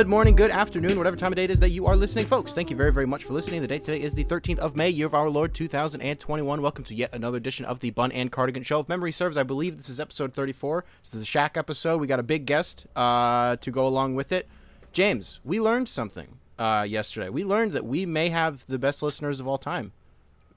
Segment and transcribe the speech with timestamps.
[0.00, 2.54] good morning, good afternoon, whatever time of day it is that you are listening, folks.
[2.54, 3.60] Thank you very, very much for listening.
[3.60, 6.62] The date today is the 13th of May, year of our Lord 2021.
[6.62, 8.80] Welcome to yet another edition of the Bun and Cardigan Show.
[8.80, 10.86] If memory serves, I believe this is episode 34.
[11.02, 12.00] This is the Shaq episode.
[12.00, 14.48] We got a big guest uh, to go along with it.
[14.94, 17.28] James, we learned something uh, yesterday.
[17.28, 19.92] We learned that we may have the best listeners of all time.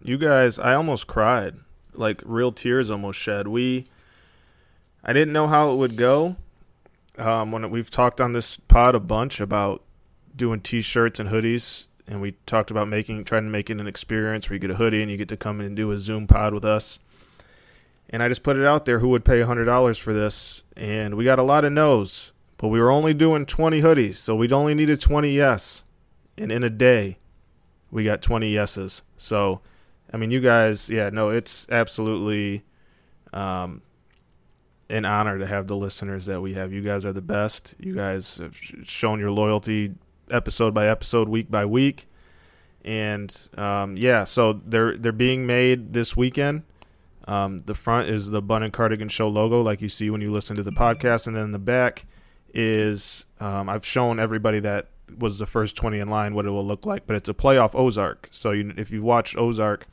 [0.02, 1.58] You guys, I almost cried.
[1.94, 3.50] Like real tears almost shed.
[3.50, 3.88] We
[5.04, 6.38] I didn't know how it would go.
[7.18, 9.84] Um, when we've talked on this pod a bunch about
[10.36, 14.50] doing t-shirts and hoodies and we talked about making trying to make it an experience
[14.50, 16.28] where you get a hoodie and you get to come in and do a Zoom
[16.28, 17.00] pod with us.
[18.10, 21.24] And I just put it out there who would pay $100 for this and we
[21.24, 24.74] got a lot of no's, but we were only doing 20 hoodies, so we'd only
[24.74, 25.84] needed 20 yes.
[26.38, 27.20] And in a day,
[27.92, 29.04] we got 20 yeses.
[29.18, 29.62] So
[30.14, 32.64] I mean, you guys, yeah, no, it's absolutely
[33.34, 33.82] um,
[34.90, 36.74] an honor to have the listeners that we have.
[36.74, 37.76] You guys are the best.
[37.80, 39.94] You guys have shown your loyalty
[40.30, 42.08] episode by episode, week by week,
[42.84, 46.64] and um, yeah, so they're they're being made this weekend.
[47.26, 50.32] Um, the front is the Bun and Cardigan Show logo, like you see when you
[50.32, 52.06] listen to the podcast, and then the back
[52.54, 56.66] is um, I've shown everybody that was the first 20 in line what it will
[56.66, 58.28] look like, but it's a playoff Ozark.
[58.32, 59.88] So you, if you've watched Ozark,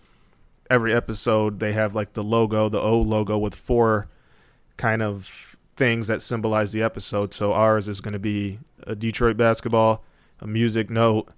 [0.69, 4.09] every episode they have like the logo, the O logo with four
[4.81, 7.35] kind of things that symbolize the episode.
[7.35, 10.03] So ours is going to be a Detroit basketball,
[10.41, 11.29] a music note,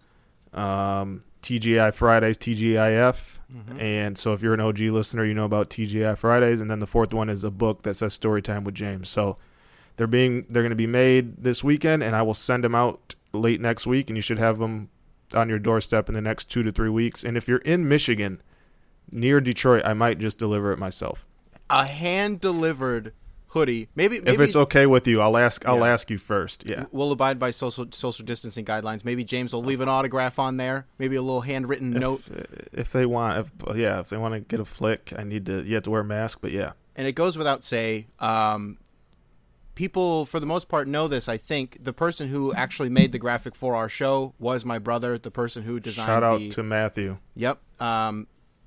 [0.55, 3.39] um, TGI Fridays, TGIF.
[3.53, 3.81] Mm-hmm.
[3.81, 6.61] And so if you're an OG listener, you know about TGI Fridays.
[6.61, 9.09] And then the fourth one is a book that says Storytime with James.
[9.09, 9.37] So
[9.97, 13.17] they're being they're going to be made this weekend, and I will send them out
[13.33, 14.89] late next week, and you should have them
[15.35, 17.25] on your doorstep in the next two to three weeks.
[17.25, 18.41] And if you're in Michigan,
[19.11, 21.27] near Detroit, I might just deliver it myself.
[21.69, 23.13] A hand delivered
[23.53, 23.89] hoodie.
[23.95, 25.67] Maybe, maybe, if it's okay with you, I'll ask.
[25.67, 25.93] I'll yeah.
[25.93, 26.65] ask you first.
[26.67, 29.05] Yeah, we'll abide by social social distancing guidelines.
[29.05, 30.87] Maybe James will leave an autograph on there.
[30.99, 32.23] Maybe a little handwritten if, note.
[32.73, 35.63] If they want, if, yeah, if they want to get a flick, I need to.
[35.63, 36.73] You have to wear a mask, but yeah.
[36.97, 38.07] And it goes without say.
[38.19, 38.79] Um,
[39.75, 41.29] people, for the most part, know this.
[41.29, 45.19] I think the person who actually made the graphic for our show was my brother.
[45.19, 46.07] The person who designed.
[46.07, 47.19] Shout out the, to Matthew.
[47.37, 47.59] Yep.
[47.81, 48.27] Um,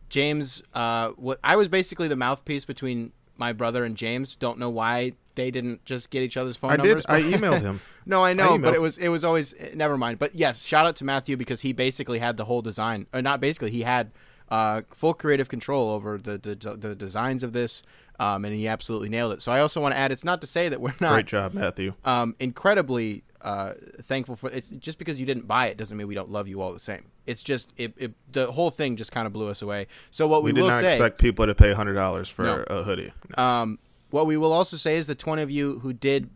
[0.09, 4.35] James, uh, what I was basically the mouthpiece between my brother and James.
[4.35, 7.06] Don't know why they didn't just get each other's phone I numbers.
[7.06, 7.12] Did.
[7.12, 7.81] I emailed him.
[8.06, 10.19] no, I know, I but it was it was always never mind.
[10.19, 13.40] But yes, shout out to Matthew because he basically had the whole design, or not
[13.40, 14.12] basically, he had
[14.50, 17.84] uh, full creative control over the the, the designs of this.
[18.18, 19.41] Um, and he absolutely nailed it.
[19.41, 21.53] So I also want to add, it's not to say that we're not great job,
[21.53, 21.95] Matthew.
[22.06, 26.16] Um, incredibly uh, thankful for it's just because you didn't buy it doesn't mean we
[26.16, 27.06] don't love you all the same.
[27.28, 29.85] It's just it, it the whole thing just kind of blew us away.
[30.09, 32.44] So what we, we did will not say, expect people to pay hundred dollars for
[32.44, 32.63] no.
[32.67, 33.13] a hoodie.
[33.38, 33.44] No.
[33.44, 33.79] Um,
[34.09, 36.31] what we will also say is the twenty of you who did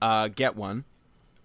[0.00, 0.84] uh, get one,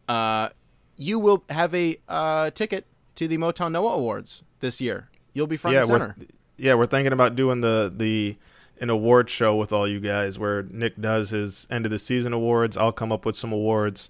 [0.07, 0.47] uh,
[0.95, 2.85] you will have a uh, ticket
[3.15, 5.09] to the Motown Noah Awards this year.
[5.33, 6.15] You'll be front yeah, and center.
[6.17, 8.37] We're, yeah, we're thinking about doing the the
[8.79, 12.31] an award show with all you guys where Nick does his end of the season
[12.31, 12.77] awards.
[12.77, 14.09] I'll come up with some awards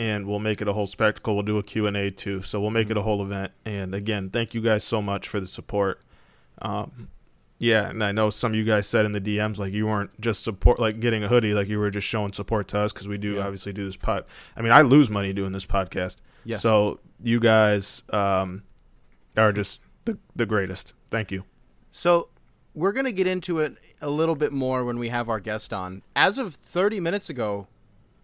[0.00, 1.34] and we'll make it a whole spectacle.
[1.34, 2.40] We'll do a Q&A too.
[2.40, 3.52] So we'll make it a whole event.
[3.66, 6.00] And again, thank you guys so much for the support.
[6.62, 7.08] Um,
[7.58, 10.18] yeah, and I know some of you guys said in the DMs like you weren't
[10.18, 13.08] just support like getting a hoodie, like you were just showing support to us because
[13.08, 13.42] we do yeah.
[13.42, 14.24] obviously do this pod.
[14.56, 16.16] I mean, I lose money doing this podcast.
[16.46, 16.56] Yeah.
[16.56, 18.62] So you guys um,
[19.36, 20.94] are just the the greatest.
[21.10, 21.44] Thank you.
[21.92, 22.30] So
[22.72, 26.00] we're gonna get into it a little bit more when we have our guest on.
[26.16, 27.68] As of 30 minutes ago,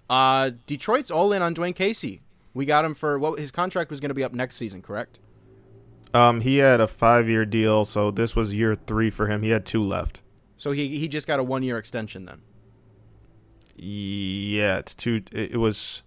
[0.09, 2.23] uh, Detroit's all in on Dwane Casey.
[2.55, 5.19] We got him for what his contract was going to be up next season, correct?
[6.15, 9.43] Um, he had a five-year deal, so this was year three for him.
[9.43, 10.23] He had two left.
[10.57, 12.41] So he he just got a one-year extension then.
[13.75, 15.23] Yeah, it's two.
[15.33, 16.03] It was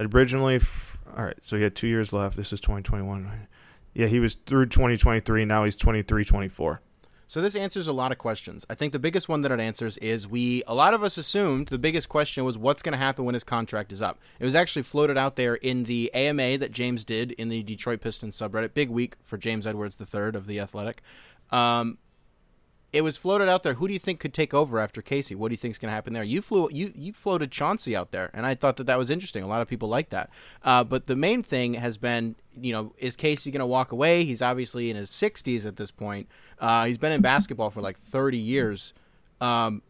[0.00, 0.56] originally.
[0.56, 2.36] F- all right, so he had two years left.
[2.36, 3.46] This is 2021.
[3.92, 5.44] Yeah, he was through 2023.
[5.44, 6.80] Now he's 23, 24.
[7.26, 8.64] So this answers a lot of questions.
[8.68, 11.68] I think the biggest one that it answers is we a lot of us assumed
[11.68, 14.18] the biggest question was what's going to happen when his contract is up.
[14.38, 18.00] It was actually floated out there in the AMA that James did in the Detroit
[18.00, 18.74] Pistons subreddit.
[18.74, 21.02] Big week for James Edwards III of the Athletic.
[21.50, 21.98] Um,
[22.94, 23.74] it was floated out there.
[23.74, 25.34] Who do you think could take over after Casey?
[25.34, 26.22] What do you think is going to happen there?
[26.22, 29.42] You flew, you you floated Chauncey out there, and I thought that that was interesting.
[29.42, 30.30] A lot of people like that.
[30.62, 34.24] Uh, but the main thing has been, you know, is Casey going to walk away?
[34.24, 36.28] He's obviously in his 60s at this point.
[36.60, 38.94] Uh, he's been in basketball for like 30 years.
[39.40, 39.82] Um,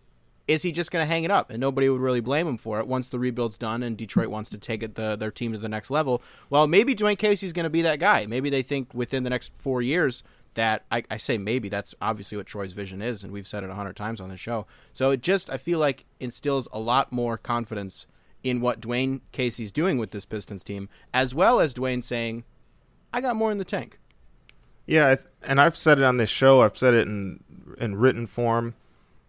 [0.49, 2.79] is he just going to hang it up and nobody would really blame him for
[2.79, 5.59] it once the rebuild's done and Detroit wants to take it the, their team to
[5.59, 6.23] the next level?
[6.51, 8.27] Well, maybe Dwane Casey's going to be that guy.
[8.27, 10.23] Maybe they think within the next four years
[10.55, 13.71] that I, I, say maybe that's obviously what Troy's vision is, and we've said it
[13.71, 14.67] a hundred times on the show.
[14.93, 18.07] So it just I feel like instills a lot more confidence
[18.43, 22.45] in what Dwane Casey's doing with this Pistons team, as well as Dwane saying,
[23.13, 23.99] "I got more in the tank."
[24.87, 26.63] Yeah, and I've said it on this show.
[26.63, 27.43] I've said it in
[27.79, 28.75] in written form.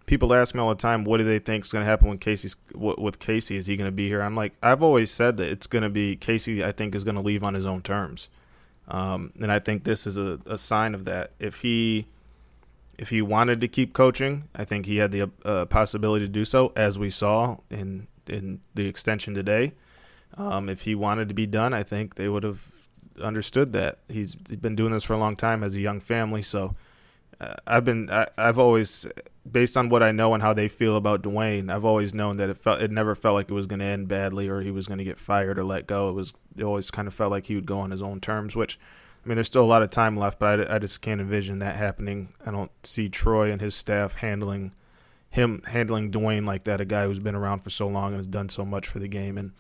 [0.06, 2.18] People ask me all the time, "What do they think is going to happen when
[2.20, 3.58] Casey's with Casey?
[3.58, 5.90] Is he going to be here?" I'm like, I've always said that it's going to
[5.90, 6.64] be Casey.
[6.64, 8.30] I think is going to leave on his own terms,
[8.88, 11.32] um, and I think this is a, a sign of that.
[11.40, 12.08] If he
[12.98, 16.46] if he wanted to keep coaching, I think he had the uh, possibility to do
[16.46, 19.74] so, as we saw in in the extension today.
[20.38, 22.68] Um, if he wanted to be done, I think they would have
[23.22, 24.00] understood that.
[24.10, 26.74] He's, been doing this for a long time, has a young family, so
[27.40, 29.08] uh, I've been I, have always
[29.50, 32.50] based on what I know and how they feel about Dwane, I've always known that
[32.50, 34.88] it felt it never felt like it was going to end badly or he was
[34.88, 36.10] going to get fired or let go.
[36.10, 38.56] It was it always kind of felt like he would go on his own terms,
[38.56, 38.80] which
[39.24, 41.60] I mean, there's still a lot of time left, but I, I just can't envision
[41.60, 42.30] that happening.
[42.46, 44.72] I don't see Troy and his staff handling
[45.30, 48.28] him handling Dwane like that, a guy who's been around for so long and has
[48.28, 49.38] done so much for the game.
[49.38, 49.52] And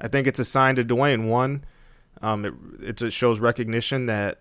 [0.00, 1.28] I think it's a sign to Dwane.
[1.28, 1.64] One,
[2.22, 4.40] um, it, it shows recognition that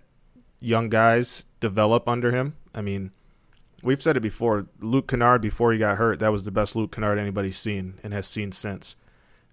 [0.59, 2.55] young guys develop under him.
[2.73, 3.11] I mean,
[3.83, 4.67] we've said it before.
[4.79, 8.13] Luke Kennard, before he got hurt, that was the best Luke Kennard anybody's seen and
[8.13, 8.95] has seen since.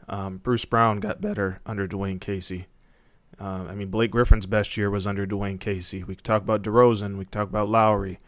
[0.09, 2.67] Um, Bruce Brown got better under Dwane Casey.
[3.41, 6.03] Uh, I mean, Blake Griffin's best year was under Dwane Casey.
[6.03, 7.19] We could talk about DeRozan.
[7.19, 8.19] We could talk about Lowry.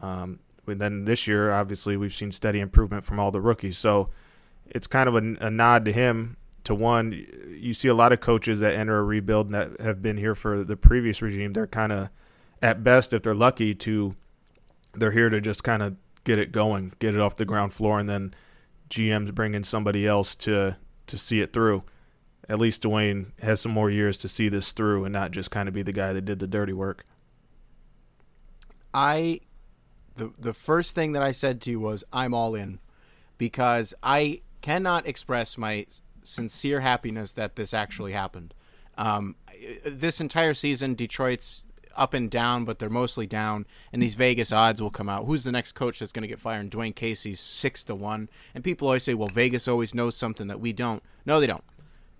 [0.00, 3.78] Um, and then this year, obviously, we've seen steady improvement from all the rookies.
[3.78, 4.08] So
[4.66, 6.36] it's kind of a, a, nod to him.
[6.64, 7.26] To one,
[7.58, 10.64] you see a lot of coaches that enter a rebuild that have been here for
[10.64, 11.52] the previous regime.
[11.52, 12.08] They're kind of,
[12.62, 14.16] at best, if they're lucky, to
[14.96, 17.98] they're here to just kind of get it going, get it off the ground floor,
[17.98, 18.34] and then
[18.90, 20.76] GMs bring in somebody else to
[21.06, 21.82] to see it through.
[22.48, 25.68] At least Dwane has some more years to see this through and not just kind
[25.68, 27.04] of be the guy that did the dirty work.
[28.92, 29.40] I
[30.16, 32.80] the the first thing that I said to you was I'm all in
[33.38, 35.86] because I cannot express my
[36.22, 38.54] sincere happiness that this actually happened.
[38.96, 39.36] Um,
[39.84, 41.64] this entire season, Detroit's
[41.96, 45.26] up and down, but they're mostly down, and these Vegas odds will come out.
[45.26, 46.60] Who's the next coach that's going to get fired?
[46.60, 50.46] And Dwane Casey's six to one, and people always say, "Well, Vegas always knows something
[50.48, 51.64] that we don't." No, they don't.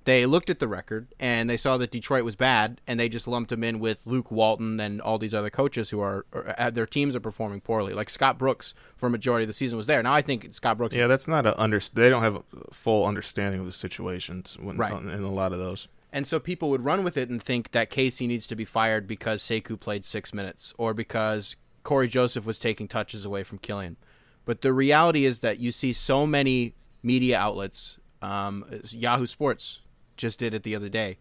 [0.05, 3.27] They looked at the record and they saw that Detroit was bad, and they just
[3.27, 6.87] lumped him in with Luke Walton and all these other coaches who are, uh, their
[6.87, 7.95] teams are performing poorly.
[7.95, 10.03] Like Scott Brooks for a majority of the season was there.
[10.03, 10.95] Now I think Scott Brooks.
[10.95, 11.81] Yeah, that's not a under.
[11.81, 12.43] They don't have a
[12.73, 14.93] full understanding of the situations when, right.
[14.93, 15.89] in a lot of those.
[16.15, 19.09] And so people would run with it and think that Casey needs to be fired
[19.09, 23.97] because Sekou played six minutes or because Cory Joseph was taking touches away from Killian.
[24.45, 29.81] But the reality is that you see so many media outlets, um, Yahoo Sports
[30.17, 31.19] just did it the other day.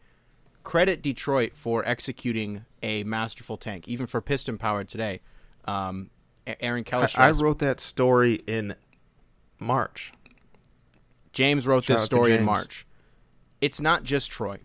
[0.63, 5.21] Credit Detroit for executing a masterful tank, even for piston powered today.
[5.65, 6.11] Um,
[6.45, 7.07] Aaron Kelly.
[7.15, 8.75] I, I, wrote that story in
[9.57, 10.13] March.
[11.31, 12.85] James wrote Shout this story in March.
[13.59, 14.59] It's not just Troy.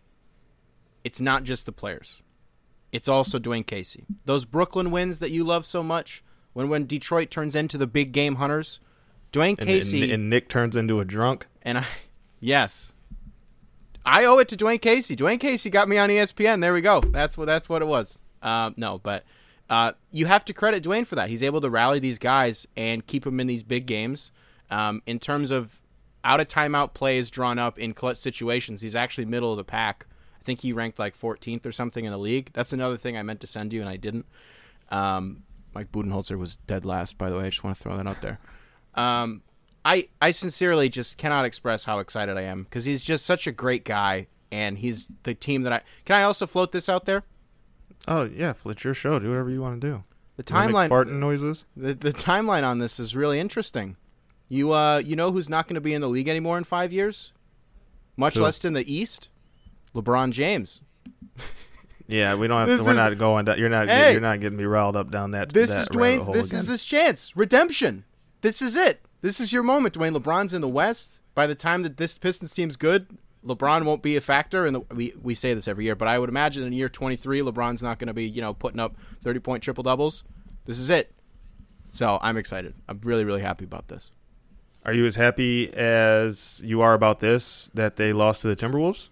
[1.09, 2.21] It's not just the players.
[2.93, 4.05] It's also Dwane Casey.
[4.27, 6.23] Those Brooklyn wins that you love so much,
[6.53, 8.79] when when Detroit turns into the big game hunters,
[9.33, 11.47] Dwane Casey and, and Nick turns into a drunk.
[11.63, 11.87] And I,
[12.41, 12.93] yes,
[14.05, 15.17] I owe it to Dwane Casey.
[15.17, 16.61] Dwane Casey got me on ESPN.
[16.61, 17.01] There we go.
[17.01, 18.19] That's what that's what it was.
[18.43, 19.25] Um, no, but
[19.71, 21.31] uh, you have to credit Dwane for that.
[21.31, 24.31] He's able to rally these guys and keep them in these big games.
[24.71, 25.81] Um, in terms of
[26.23, 30.05] out of timeout plays drawn up in clutch situations, he's actually middle of the pack.
[30.49, 32.49] I think he ranked like 14th or something in the league.
[32.55, 34.25] That's another thing I meant to send you and I didn't.
[34.89, 35.43] Um,
[35.75, 37.45] Mike Budenholzer was dead last, by the way.
[37.45, 38.39] I just want to throw that out there.
[38.95, 39.43] Um,
[39.85, 43.53] I I sincerely just cannot express how excited I am because he's just such a
[43.53, 46.17] great guy, and he's the team that I can.
[46.17, 47.25] I also float this out there.
[48.09, 49.19] Oh yeah, it's your show.
[49.19, 50.05] Do whatever you want to do.
[50.37, 51.67] The timeline farting noises.
[51.77, 53.97] The the timeline on this is really interesting.
[54.49, 56.91] You uh you know who's not going to be in the league anymore in five
[56.91, 57.33] years,
[58.17, 58.43] much Who?
[58.43, 59.29] less in the East.
[59.95, 60.81] LeBron James.
[62.09, 62.85] Yeah, we don't have to.
[62.85, 63.45] We're is, not going.
[63.45, 63.87] Down, you're not.
[63.87, 65.51] Hey, you're not getting me riled up down that.
[65.51, 66.33] This that is Dwane.
[66.33, 66.61] This again.
[66.61, 67.37] is his chance.
[67.37, 68.05] Redemption.
[68.41, 69.03] This is it.
[69.21, 70.17] This is your moment, Dwane.
[70.17, 71.21] LeBron's in the West.
[71.35, 74.65] By the time that this Pistons team's good, LeBron won't be a factor.
[74.65, 77.83] And we we say this every year, but I would imagine in year 23, LeBron's
[77.83, 80.25] not going to be you know putting up 30 point triple doubles.
[80.65, 81.13] This is it.
[81.91, 82.75] So I'm excited.
[82.89, 84.11] I'm really really happy about this.
[84.87, 89.11] Are you as happy as you are about this that they lost to the Timberwolves?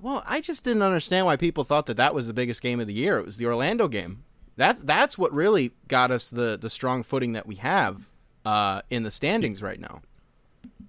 [0.00, 2.86] Well, I just didn't understand why people thought that that was the biggest game of
[2.86, 3.18] the year.
[3.18, 4.24] It was the Orlando game.
[4.56, 8.08] That that's what really got us the the strong footing that we have
[8.44, 10.02] uh, in the standings right now.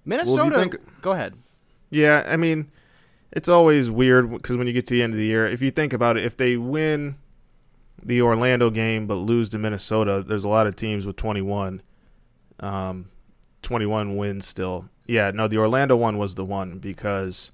[0.04, 0.50] Minnesota.
[0.50, 1.34] Well, think, go ahead.
[1.90, 2.70] Yeah, I mean,
[3.32, 5.70] it's always weird because when you get to the end of the year, if you
[5.70, 7.16] think about it, if they win
[8.02, 11.82] the Orlando game but lose to Minnesota, there's a lot of teams with 21,
[12.60, 13.08] um,
[13.62, 14.86] 21 wins still.
[15.06, 17.52] yeah, no, the Orlando one was the one because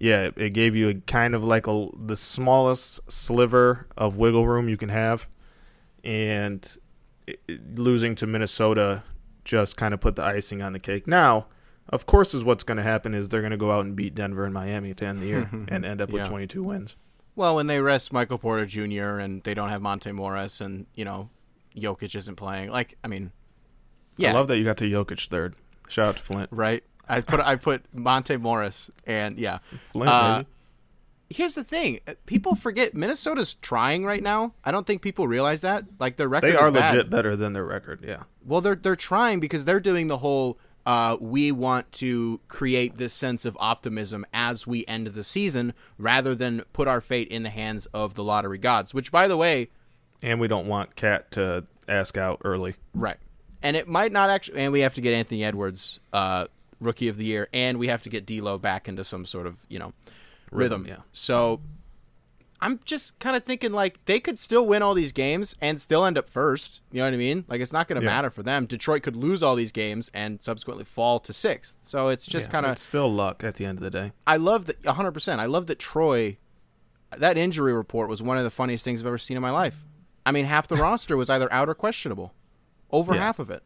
[0.00, 4.68] yeah, it, gave you a kind of like a the smallest sliver of wiggle room
[4.68, 5.28] you can have,
[6.04, 6.76] and
[7.26, 9.02] it, it- losing to Minnesota
[9.44, 11.06] just kind of put the icing on the cake.
[11.06, 11.46] Now,
[11.88, 14.14] of course, is what's going to happen is they're going to go out and beat
[14.14, 16.28] Denver and Miami to end the year and end up with Yeah.
[16.28, 16.96] 22 wins.
[17.34, 19.20] Well, when they rest Michael Porter Jr.
[19.20, 21.30] and they don't have Monte Morris and you know
[21.76, 23.30] Jokic isn't playing, like I mean,
[24.16, 25.54] yeah, I love that you got to Jokic third.
[25.88, 26.48] Shout out to Flint.
[26.52, 26.82] right.
[27.08, 29.58] I put I put Monte Morris and yeah.
[29.92, 30.44] Flint, Uh.
[31.30, 34.54] Here's the thing: Uh, people forget Minnesota's trying right now.
[34.64, 35.84] I don't think people realize that.
[36.00, 38.02] Like their record They are legit better than their record.
[38.06, 38.22] Yeah.
[38.46, 40.58] Well, they're they're trying because they're doing the whole.
[40.86, 46.34] Uh, we want to create this sense of optimism as we end the season, rather
[46.34, 48.94] than put our fate in the hands of the lottery gods.
[48.94, 49.68] Which, by the way,
[50.22, 52.74] And we don't want KAT to ask out early.
[52.94, 53.18] right,
[53.62, 54.60] and it might not actually.
[54.60, 56.46] And we have to get Anthony Edwards, uh,
[56.80, 59.64] rookie of the year, and we have to get D'Lo back into some sort of
[59.68, 59.92] you know
[60.52, 60.82] rhythm.
[60.82, 61.02] Rhythm, yeah.
[61.12, 61.60] So
[62.60, 66.04] I'm just kind of thinking like they could still win all these games and still
[66.04, 66.80] end up first.
[66.90, 67.44] You know what I mean?
[67.46, 68.12] Like it's not going to Yeah.
[68.12, 68.66] matter for them.
[68.66, 71.76] Detroit could lose all these games and subsequently fall to sixth.
[71.82, 72.76] So it's just Yeah, kind of.
[72.78, 74.12] Still luck at the end of the day.
[74.26, 75.12] I love that 100.
[75.12, 76.38] percent I love that Troy.
[77.16, 79.84] That injury report was one of the funniest things I've ever seen in my life.
[80.26, 82.34] I mean, half the roster was either out or questionable.
[82.90, 83.20] Over Yeah.
[83.20, 83.62] half of it.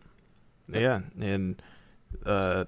[0.73, 1.61] Yeah, and
[2.26, 2.66] uh,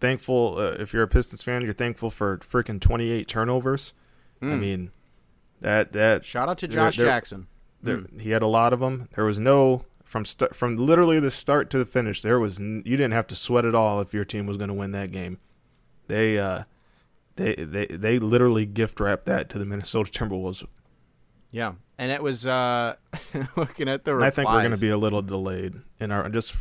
[0.00, 3.92] thankful uh, if you're a Pistons fan, you're thankful for freaking 28 turnovers.
[4.40, 4.60] I Mm.
[4.60, 4.90] mean,
[5.60, 7.46] that that Shout out to They're- Josh they're- Jackson.
[7.82, 9.08] there, he had a lot of them.
[9.16, 12.22] There was no from st- from literally the start to the finish.
[12.22, 14.68] There was n- you didn't have to sweat at all if your team was going
[14.68, 15.38] to win that game.
[16.06, 16.62] They uh
[17.36, 20.64] they they they literally gift wrapped that to the Minnesota Timberwolves.
[21.50, 22.94] Yeah, and it was uh,
[23.56, 24.14] looking at the.
[24.14, 26.54] And I think we're going to be a little delayed in our just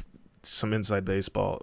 [0.43, 1.61] some inside baseball.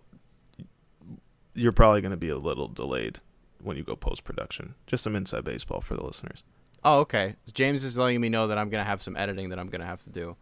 [1.55, 3.19] You're probably going to be a little delayed
[3.63, 4.75] when you go post production.
[4.87, 6.45] Just some inside baseball for the listeners.
[6.85, 7.37] Oh, okay.
[7.55, 10.03] James is letting me know that I'm gonna have some editing that I'm gonna have
[10.05, 10.37] to do,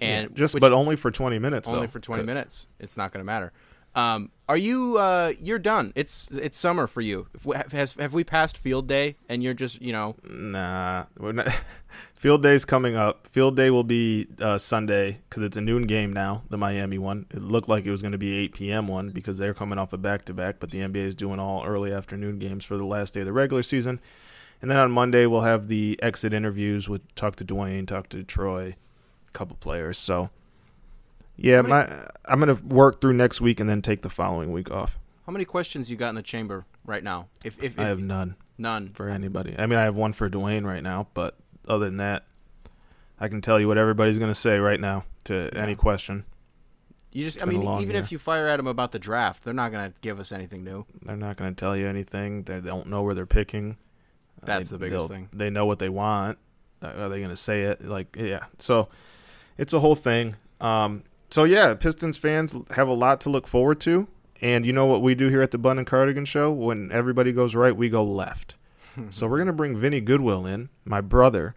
[0.00, 1.68] and Yeah, just which- but only for 20 minutes.
[1.68, 1.90] only though.
[1.90, 2.26] for 20 Good.
[2.26, 2.66] minutes.
[2.78, 3.52] It's not gonna matter.
[3.94, 4.98] Um, are you?
[4.98, 5.92] Uh, you're done.
[5.94, 7.28] It's it's summer for you.
[7.72, 11.06] Has have we passed field day and you're just you know Nah.
[12.14, 13.26] Field day's coming up.
[13.26, 16.42] Field day will be uh, Sunday because it's a noon game now.
[16.50, 17.26] The Miami one.
[17.30, 18.86] It looked like it was going to be 8 p.m.
[18.88, 20.56] one because they're coming off a back to back.
[20.60, 23.32] But the NBA is doing all early afternoon games for the last day of the
[23.32, 24.00] regular season.
[24.60, 28.22] And then on Monday we'll have the exit interviews with talk to Dwane, talk to
[28.22, 28.76] Troy,
[29.28, 29.98] a couple players.
[29.98, 30.30] So
[31.36, 34.70] yeah, many- my I'm gonna work through next week and then take the following week
[34.70, 34.98] off.
[35.26, 37.28] how many questions you got in the chamber right now?
[37.44, 38.36] If if, if I have none.
[38.58, 39.54] none, for anybody.
[39.58, 41.36] I mean, I have one for Dwane right now, but
[41.66, 42.24] other than that,
[43.20, 45.62] I can tell you what everybody's going to say right now to Yeah.
[45.62, 46.24] any question.
[47.12, 47.96] you just I mean even year.
[48.02, 50.86] if you fire at them about the draft, they're not gonna give us anything new.
[51.02, 52.38] They're not going to tell you anything.
[52.44, 53.76] They don't know where they're picking.
[54.42, 55.28] That's They- the biggest thing.
[55.32, 56.38] They know what they want.
[56.82, 57.84] Are they going to say it?
[57.86, 58.40] Like, yeah.
[58.58, 58.88] So
[59.58, 60.34] it's a whole thing.
[60.60, 64.06] Um, so yeah, Pistons fans have a lot to look forward to.
[64.40, 66.50] And you know what we do here at the Bun and Cardigan Show?
[66.50, 68.56] When everybody goes right, we go left.
[69.10, 71.54] so we're gonna bring Vinny Goodwill in, my brother,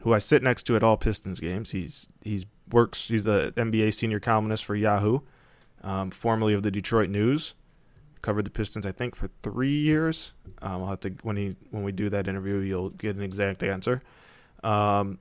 [0.00, 1.70] who I sit next to at all Pistons games.
[1.70, 3.08] He's he's works.
[3.08, 5.20] He's the NBA senior columnist for Yahoo,
[5.82, 7.54] um, formerly of the Detroit News.
[8.20, 10.32] Covered the Pistons, I think, for three years.
[10.60, 13.62] Um, I'll have to when he when we do that interview, you'll get an exact
[13.62, 14.02] answer.
[14.64, 15.18] Um,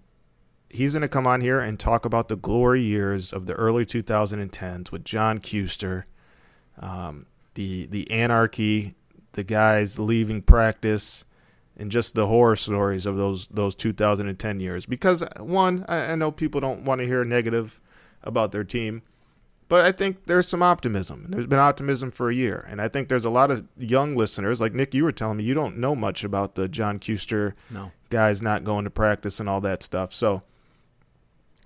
[0.73, 3.85] he's going to come on here and talk about the glory years of the early
[3.85, 6.03] 2010s with John Kuester,
[6.79, 7.25] um,
[7.55, 8.93] the the anarchy,
[9.33, 11.25] the guys leaving practice,
[11.77, 14.85] and just the horror stories of those those 2010 years.
[14.85, 17.79] Because one, I, I know people don't want to hear negative
[18.23, 19.01] about their team,
[19.67, 21.27] but I think there's some optimism.
[21.29, 24.61] There's been optimism for a year, and I think there's a lot of young listeners.
[24.61, 27.91] Like Nick, you were telling me you don't know much about the John Kuester No.
[28.09, 30.13] guys not going to practice and all that stuff.
[30.13, 30.43] So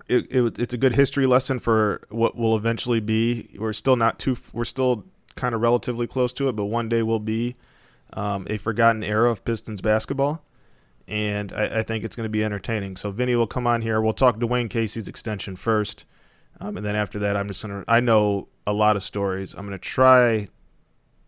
[0.08, 3.50] it, it it's a good history lesson for what will eventually be.
[3.58, 4.36] We're still not too.
[4.52, 7.56] We're still kind of relatively close to it, but one day will be
[8.12, 10.42] um, a forgotten era of Pistons basketball.
[11.08, 12.96] And I, I think it's going to be entertaining.
[12.96, 14.00] So Vinny will come on here.
[14.00, 16.04] We'll talk Dwane Casey's extension first,
[16.60, 17.84] um, and then after that, I'm just gonna.
[17.86, 19.54] I know a lot of stories.
[19.54, 20.48] I'm gonna try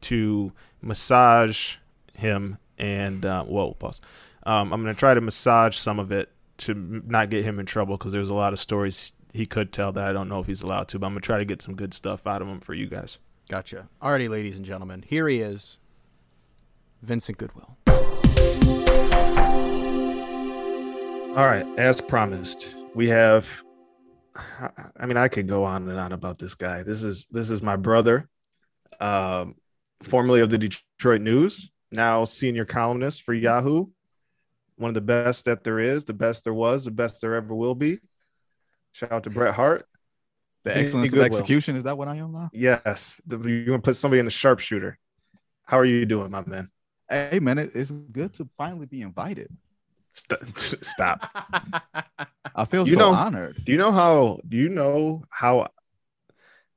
[0.03, 1.77] to massage
[2.17, 4.01] him and uh, whoa, pause.
[4.45, 7.67] Um, I'm going to try to massage some of it to not get him in
[7.67, 10.47] trouble because there's a lot of stories he could tell that I don't know if
[10.47, 10.99] he's allowed to.
[10.99, 12.87] But I'm going to try to get some good stuff out of him for you
[12.87, 13.19] guys.
[13.49, 13.89] Gotcha.
[14.03, 15.79] Alrighty, ladies and gentlemen, here he is,
[17.03, 17.77] Vincent Goodwill.
[21.37, 23.47] All right, as promised, we have.
[24.99, 26.83] I mean, I could go on and on about this guy.
[26.83, 28.29] This is this is my brother.
[29.01, 29.55] um,
[30.03, 33.87] formerly of the Detroit News, now senior columnist for Yahoo.
[34.79, 37.55] One of the best that there is, the best there was, the best there ever
[37.55, 37.99] will be.
[38.93, 39.87] Shout out to Bret Hart.
[40.65, 42.51] The excellence of execution is that what I am now?
[42.53, 44.99] Yes, the, you want to put somebody in the sharpshooter.
[45.65, 46.71] How are you doing, my man?
[47.11, 49.49] Hey man, it, it's good to finally be invited.
[50.13, 51.29] St- Stop.
[52.55, 53.65] I feel You so know- honored.
[53.65, 54.41] Do you know how?
[54.49, 55.69] Do you know how?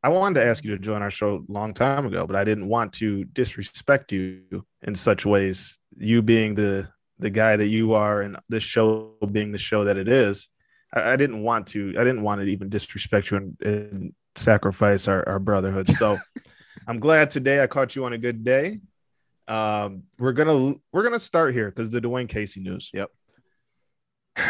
[0.03, 2.43] I wanted to ask you to join our show a long time ago, but I
[2.43, 5.77] didn't want to disrespect you in such ways.
[5.97, 6.87] You being the
[7.21, 10.49] the guy that you are, and this show being the show that it is,
[10.93, 11.93] I, I didn't want to.
[11.97, 15.89] I didn't want to even disrespect you and, and sacrifice our, our brotherhood.
[15.89, 16.17] So
[16.87, 18.79] I'm glad today I caught you on a good day.
[19.47, 22.89] Um, we're gonna we're gonna start here because the Dwane Casey news.
[22.93, 23.09] Yep.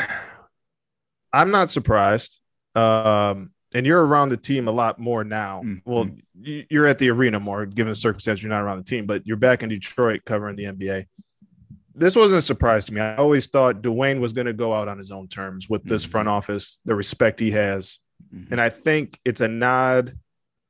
[1.33, 2.39] I'm not surprised.
[2.75, 5.61] Um, and you're around the team a lot more now.
[5.63, 5.81] Mhm.
[5.85, 9.25] Well, you're at the arena more, given the circumstance you're not around the team, but
[9.25, 11.05] you're back in Detroit covering the NBA.
[11.93, 13.01] This wasn't a surprise to me.
[13.01, 16.05] I always thought Dwane was going to go out on his own terms with this
[16.05, 16.10] Mhm.
[16.12, 18.00] front office, the respect he has.
[18.33, 18.51] Mhm.
[18.51, 20.17] And I think it's a nod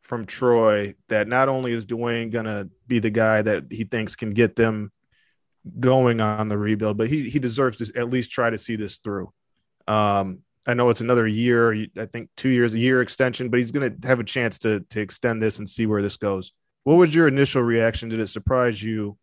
[0.01, 4.15] from Troy that not only is Dwane going to be the guy that he thinks
[4.15, 4.91] can get them
[5.79, 8.97] going on the rebuild, but he, he deserves to at least try to see this
[8.97, 9.31] through.
[9.87, 13.71] Um, I know it's another year, I think two years, a year extension, but he's
[13.71, 16.51] going to have a chance to, to extend this and see where this goes.
[16.83, 18.09] What was your initial reaction?
[18.09, 19.17] Did it surprise you?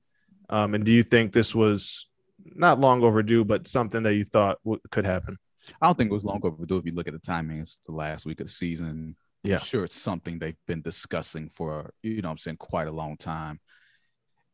[0.51, 2.07] Um, and do you think this was
[2.45, 5.39] not long overdue, but something that you thought w- could happen?
[5.81, 7.59] I don't think it was long overdue if you look at the timing.
[7.59, 9.17] It's the last week of the season.
[9.43, 9.57] Yeah.
[9.57, 12.93] I'm sure it's something they've been discussing for, you know what I'm saying, quite a
[12.93, 13.61] long time.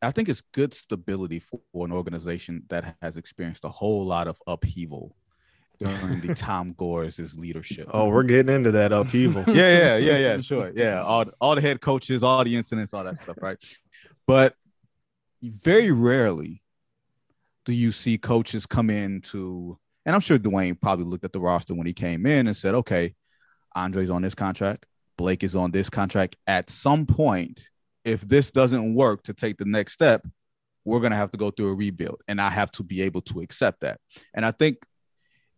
[0.02, 4.36] I think it's good stability for an organization that has experienced a whole lot of
[4.46, 5.16] upheaval
[5.78, 7.88] during the Tom Gores' leadership.
[7.92, 9.44] Oh, we're getting into that upheaval.
[9.48, 10.70] yeah, yeah, yeah, yeah, sure.
[10.74, 11.02] Yeah.
[11.02, 13.56] All, all the head coaches, all the incidents, all that stuff, right?
[14.26, 14.54] But
[15.42, 16.62] very rarely
[17.64, 21.40] do you see coaches come in to, and I'm sure Dwane probably looked at the
[21.40, 23.14] roster when he came in and said, okay,
[23.74, 26.36] Andre's on this contract, Blake is on this contract.
[26.46, 27.66] At some point,
[28.04, 30.26] if this doesn't work to take the next step,
[30.84, 32.20] we're going to have to go through a rebuild.
[32.28, 33.98] And I have to be able to accept that.
[34.34, 34.84] And I think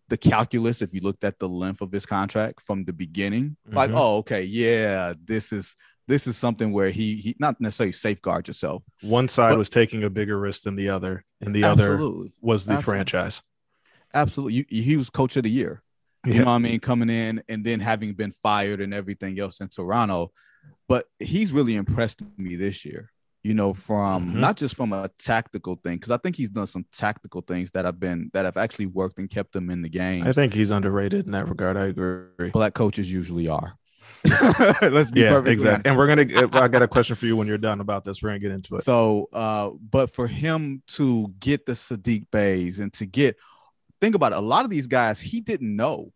[0.08, 3.90] the calculus, if you looked at the length of his contract from the beginning, like,
[3.90, 3.98] Mhm.
[3.98, 5.74] oh, okay, yeah, this is
[6.08, 8.82] this is something where he he not necessarily safeguard yourself.
[9.02, 11.96] One side But- was taking a bigger risk than the other, and the other
[12.40, 12.82] was the Absolutely.
[12.82, 13.42] franchise.
[14.14, 14.54] Absolutely.
[14.54, 15.82] You, he was coach of the year.
[16.24, 16.80] You know what I mean?
[16.80, 20.32] Coming in and then having been fired and everything else in Toronto.
[20.88, 23.12] But he's really impressed me this year,
[23.44, 24.36] you know, from Mhm.
[24.36, 27.84] not just from a tactical thing, because I think he's done some tactical things that
[27.84, 30.26] have been that have actually worked and kept him in the game.
[30.26, 31.76] I think he's underrated in that regard.
[31.76, 32.50] I agree.
[32.50, 33.76] black coaches usually are.
[34.82, 35.88] Let's be Yeah, perfectly exactly.
[35.88, 36.48] And we're gonna.
[36.52, 38.22] I got a question for you when you're done about this.
[38.22, 38.84] We're gonna get into it.
[38.84, 43.36] So, uh, but for him to get the Saddiq Beys and to get,
[44.00, 46.12] think about it, a lot of these guys he didn't know,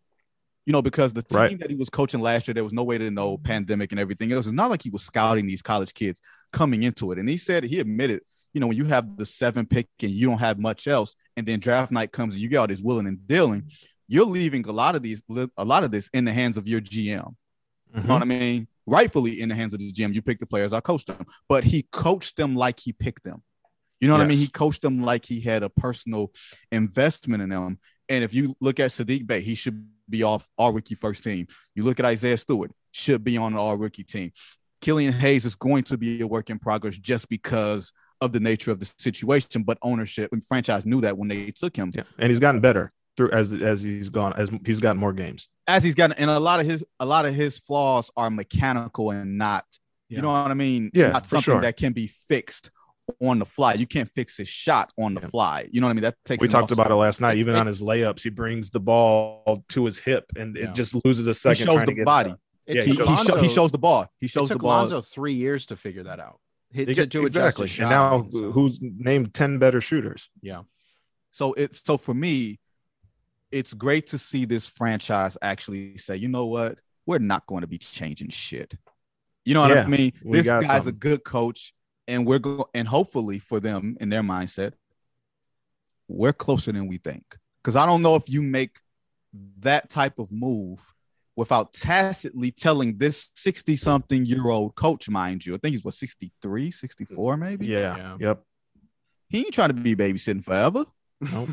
[0.65, 1.59] you know, because the team Right.
[1.59, 4.31] that he was coaching last year, there was no way to know pandemic and everything
[4.31, 4.45] else.
[4.45, 7.17] It's not like he was scouting these college kids coming into it.
[7.17, 8.21] And he said, he admitted,
[8.53, 11.45] you know, when you have the seven pick and you don't have much else, and
[11.45, 13.71] then draft night comes and you get all this willing and dealing,
[14.09, 15.23] you're leaving a lot of these,
[15.55, 17.33] a lot of this in the hands of your GM.
[17.93, 18.39] You know what I mm-hmm.
[18.39, 18.67] mean?
[18.85, 20.73] Rightfully in the hands of the gym, you pick the players.
[20.73, 23.43] I coached them, but he coached them like he picked them.
[23.99, 24.39] You know what I mean?
[24.39, 26.31] He coached them like he had a personal
[26.71, 27.77] investment in them.
[28.09, 31.47] And if you look at Saddiq Bey, he should be off all rookie first team.
[31.75, 34.31] You look at Isaiah Stewart, should be on the all rookie team.
[34.81, 38.71] Killian Hayes is going to be a work in progress just because of the nature
[38.71, 39.61] of the situation.
[39.61, 41.91] But ownership and franchise knew that when they took him.
[41.93, 42.91] Yeah, and he's gotten better
[43.29, 45.47] through as as he's gone as he's gotten more games.
[45.67, 49.11] as he's gotten and a lot of his a lot of his flaws are mechanical
[49.11, 49.65] and not
[50.09, 50.17] Yeah.
[50.17, 50.91] you know what I mean?
[50.93, 51.61] Yeah, not for something sure.
[51.61, 52.71] that can be fixed
[53.21, 53.73] on the fly.
[53.73, 55.27] You can't fix his shot on the Yeah.
[55.27, 55.67] fly.
[55.71, 56.03] You know what I mean?
[56.03, 57.37] That takes We talked off- about it last night.
[57.37, 60.69] Even it- on his layups, he brings the ball to his hip, and Yeah.
[60.69, 61.57] it just loses a second.
[61.57, 61.73] He second.
[61.73, 62.35] shows the to get body.
[62.67, 64.07] It Yeah, He, he took he, shows- show- he shows the ball.
[64.19, 64.79] He It shows the took ball.
[64.81, 66.39] Lonzo three years to figure that out.
[66.71, 67.67] Hit, He to, to exactly.
[67.67, 67.83] his shot.
[67.83, 70.29] And now, so- who's named ten better shooters?
[70.41, 70.61] yeah,
[71.31, 72.59] So it's so for me,
[73.51, 77.67] it's great to see this franchise actually say, you know what, we're not going to
[77.67, 78.73] be changing shit.
[79.45, 80.13] You know what Yeah, I mean?
[80.23, 81.73] This got guy's a good coach,
[82.07, 84.73] and we're going and hopefully for them in their mindset,
[86.07, 87.23] we're closer than we think.
[87.61, 88.77] Because I don't know if you make
[89.59, 90.79] that type of move
[91.35, 95.93] without tacitly telling this 60 something year old coach, mind you, I think he's what
[95.93, 97.67] 63, 64, maybe.
[97.67, 97.97] Yeah.
[97.97, 98.17] Yeah.
[98.19, 98.43] Yep.
[99.29, 100.83] He ain't trying to be babysitting forever.
[101.21, 101.49] Nope.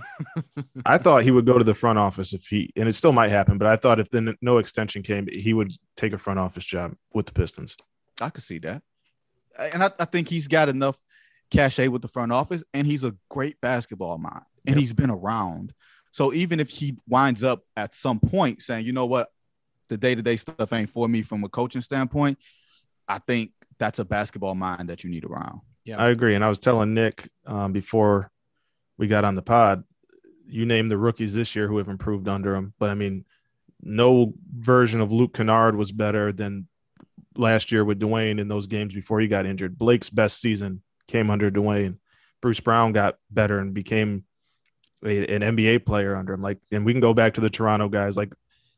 [0.87, 3.31] I thought he would go to the front office if he, and it still might
[3.31, 6.64] happen, but I thought if then no extension came, he would take a front office
[6.64, 7.76] job with the Pistons.
[8.20, 8.83] I could see that.
[9.74, 10.98] and I, I think he's got enough
[11.50, 14.78] cachet with the front office, and he's a great basketball mind, and Yep.
[14.78, 15.72] he's been around.
[16.12, 19.28] So even if he winds up at some point saying, you know what,
[19.88, 22.38] the day to day stuff ain't for me from a coaching standpoint,
[23.07, 25.61] I think that's a basketball mind that you need around.
[25.85, 26.35] Yeah, I agree.
[26.35, 28.31] And I was telling Nick um, before
[28.99, 29.85] we got on the pod,
[30.47, 32.75] you named the rookies this year who have improved under him.
[32.79, 33.25] But I mean,
[33.81, 36.67] no version of Luke Kennard was better than
[37.37, 39.79] last year with Dwane in those games before he got injured.
[39.79, 41.97] Blake's best season came under Dwane.
[42.41, 44.25] Bruce Brown got better and became
[45.05, 46.43] a, an NBA player under him.
[46.43, 48.17] Like, and we can go back to the Toronto guys.
[48.17, 48.33] Like,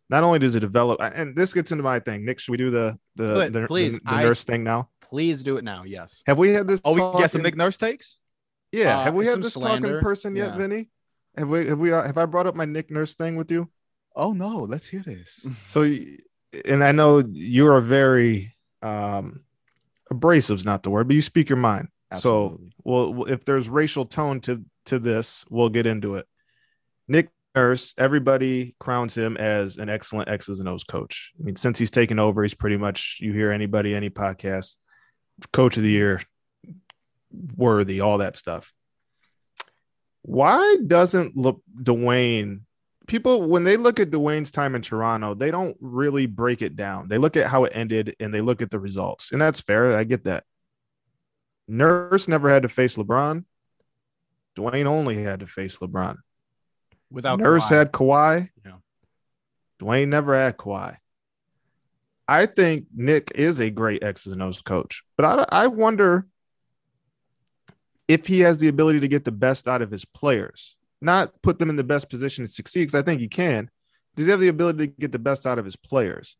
[0.09, 2.25] not only does it develop, and this gets into my thing.
[2.25, 4.89] Nick, should we do the the, But the, please, the, the I- nurse thing now?
[5.01, 5.85] Please do it now.
[5.85, 6.23] Yes.
[6.27, 6.81] Have we had this?
[6.85, 8.17] Oh, we talk got some Nick Nurse takes.
[8.73, 9.89] Yeah, Uh, have we had this slander.
[9.89, 10.57] talk in person yet, Yeah.
[10.57, 10.89] Vinny?
[11.37, 11.67] Have we?
[11.69, 11.93] Have we?
[11.93, 13.69] Uh, have I brought up my Nick Nurse thing with you?
[14.17, 15.47] Oh no, let's hear this.
[15.69, 15.83] So,
[16.65, 19.43] and I know you are very um
[20.11, 21.89] abrasive's not the word, but you speak your mind.
[22.19, 26.27] So, well, if there's racial tone to to this, we'll get into it.
[27.07, 31.31] Nick Nurse, everybody crowns him as an excellent X's and O's coach.
[31.39, 34.77] I mean, since he's taken over, he's pretty much you hear anybody, any podcast,
[35.53, 36.21] coach of the year,
[37.57, 38.73] worthy, all that stuff.
[40.23, 42.61] Why doesn't look Dwane?
[43.07, 47.09] People when they look at Dwane's time in Toronto, they don't really break it down.
[47.09, 49.97] They look at how it ended and they look at the results, and that's fair.
[49.97, 50.45] I get that.
[51.67, 53.45] Nurse never had to face LeBron.
[54.57, 56.17] Dwane only had to face LeBron.
[57.11, 57.71] Without Nurse Kawhi.
[57.71, 58.49] had Kawhi.
[58.65, 58.73] Yeah.
[59.81, 60.97] Dwane never had Kawhi.
[62.29, 66.27] I think Nick is a great X's and O's coach, but I, I wonder
[68.11, 71.61] if he has the ability to get the best out of his players, not put
[71.61, 73.71] them in the best position to succeed, because I think he can.
[74.17, 76.37] Does he have the ability to get the best out of his players?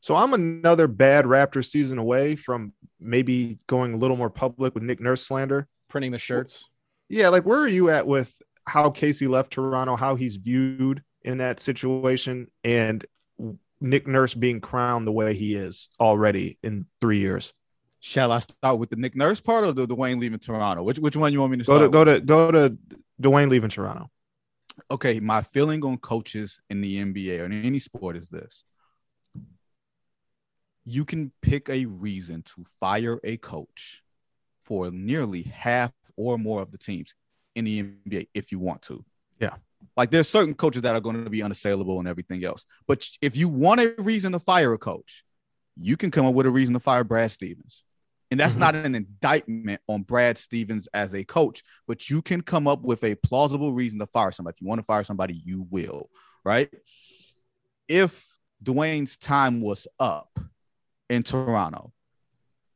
[0.00, 4.82] So I'm another bad Raptor season away from maybe going a little more public with
[4.82, 5.68] Nick Nurse slander.
[5.88, 6.64] printing the shirts.
[7.08, 11.38] Yeah, like where are you at with how Casey left Toronto, how he's viewed in
[11.38, 13.04] that situation, and
[13.80, 17.52] Nick Nurse being crowned the way he is already in three years?
[18.04, 20.82] Shall I start with the Nick Nurse part or the Dwane leaving Toronto?
[20.82, 21.80] Which which one you want me to Go start?
[21.80, 21.92] to with?
[21.92, 22.76] go to go to
[23.22, 24.10] Dwane leaving Toronto.
[24.90, 28.64] okay, my feeling on coaches in the NBA or in any sport is this.
[30.84, 34.02] You can pick a reason to fire a coach
[34.64, 37.14] for nearly half or more of the teams
[37.54, 39.04] in the NBA if you want to.
[39.38, 39.54] Yeah.
[39.96, 42.64] Like there's certain coaches that are going to be unassailable and everything else.
[42.88, 45.24] But if you want a reason to fire a coach,
[45.80, 47.84] you can come up with a reason to fire Brad Stevens.
[48.32, 48.60] And that's Mhm.
[48.60, 53.04] not an indictment on Brad Stevens as a coach, but you can come up with
[53.04, 54.54] a plausible reason to fire somebody.
[54.56, 56.08] If you want to fire somebody, you will,
[56.42, 56.72] right?
[57.88, 60.30] If Dwane's time was up
[61.10, 61.92] in Toronto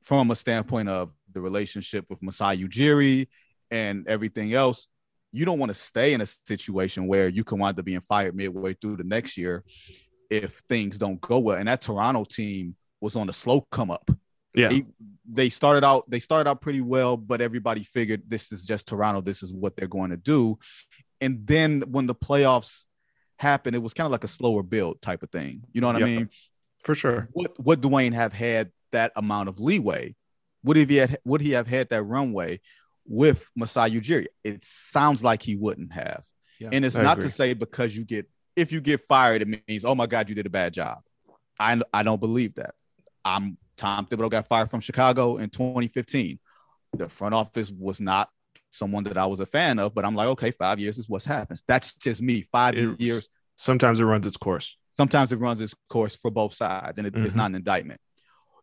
[0.03, 3.27] from a standpoint of the relationship with Masai Ujiri
[3.71, 4.89] and everything else,
[5.33, 8.37] you don't want to stay in a situation where you can wind up being fired
[8.37, 9.65] midway through the next year
[10.29, 11.57] if things don't go well.
[11.57, 14.11] And that Toronto team was on the slow come up
[14.57, 14.85] Yeah, they,
[15.31, 19.21] they started out they started out pretty well, but everybody figured this is just Toronto.
[19.21, 20.59] This is what they're going to do.
[21.21, 22.87] And then when the playoffs
[23.39, 25.63] happened, it was kind of like a slower build type of thing.
[25.73, 26.03] You know what.
[26.03, 26.31] I mean?
[26.87, 27.29] for sure.
[27.35, 30.15] Would would Dwane have had that amount of leeway?
[30.65, 32.61] Would he have would he have had that runway
[33.05, 34.27] with Masai Ujiri?
[34.45, 36.23] It sounds like he wouldn't have.
[36.59, 36.71] Yeah.
[36.73, 37.29] And it's I not agree.
[37.29, 40.35] to say because you get if you get fired, it means oh my god, you
[40.35, 40.99] did a bad job.
[41.59, 42.75] I I don't believe that.
[43.25, 46.39] I'm Tom Thibodeau got fired from Chicago in 2015.
[46.97, 48.29] The front office was not
[48.71, 51.25] someone that I was a fan of, but I'm like, okay, five years is what
[51.25, 51.63] happens.
[51.67, 52.43] That's just me.
[52.43, 53.29] Five It- years.
[53.57, 54.77] Sometimes it runs its course.
[54.97, 57.37] Sometimes it runs its course for both sides, and it- it's Mhm.
[57.37, 58.01] not an indictment.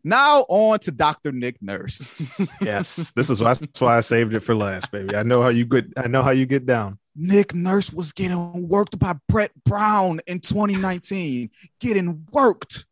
[0.03, 1.31] Now on to Dr.
[1.31, 2.39] Nick Nurse.
[2.61, 5.15] Yes, this is why that's why I saved it for last, baby.
[5.15, 5.85] I know how you get.
[5.95, 6.99] I know how you get down.
[7.15, 12.85] Nick Nurse was getting worked by Brett Brown in 2019, getting worked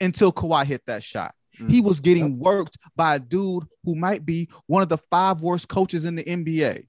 [0.00, 1.34] until Kawhi hit that shot.
[1.58, 1.70] Mm.
[1.70, 5.68] He was getting worked by a dude who might be one of the five worst
[5.68, 6.86] coaches in the NBA.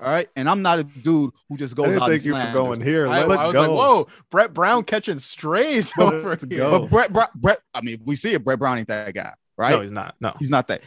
[0.00, 0.28] All right.
[0.34, 2.80] And I'm not a dude who just I goes didn't out think you were going
[2.80, 3.06] here.
[3.06, 3.60] I, Let's I was go.
[3.60, 6.58] like, whoa, Brett Brown catching strays over Let's here.
[6.58, 6.80] go.
[6.80, 9.32] But Brett, Brett, Brett, I mean, if we see it, Brett Brown ain't that guy,
[9.58, 9.72] right?
[9.72, 10.14] No, he's not.
[10.20, 10.34] No.
[10.38, 10.82] He's not that.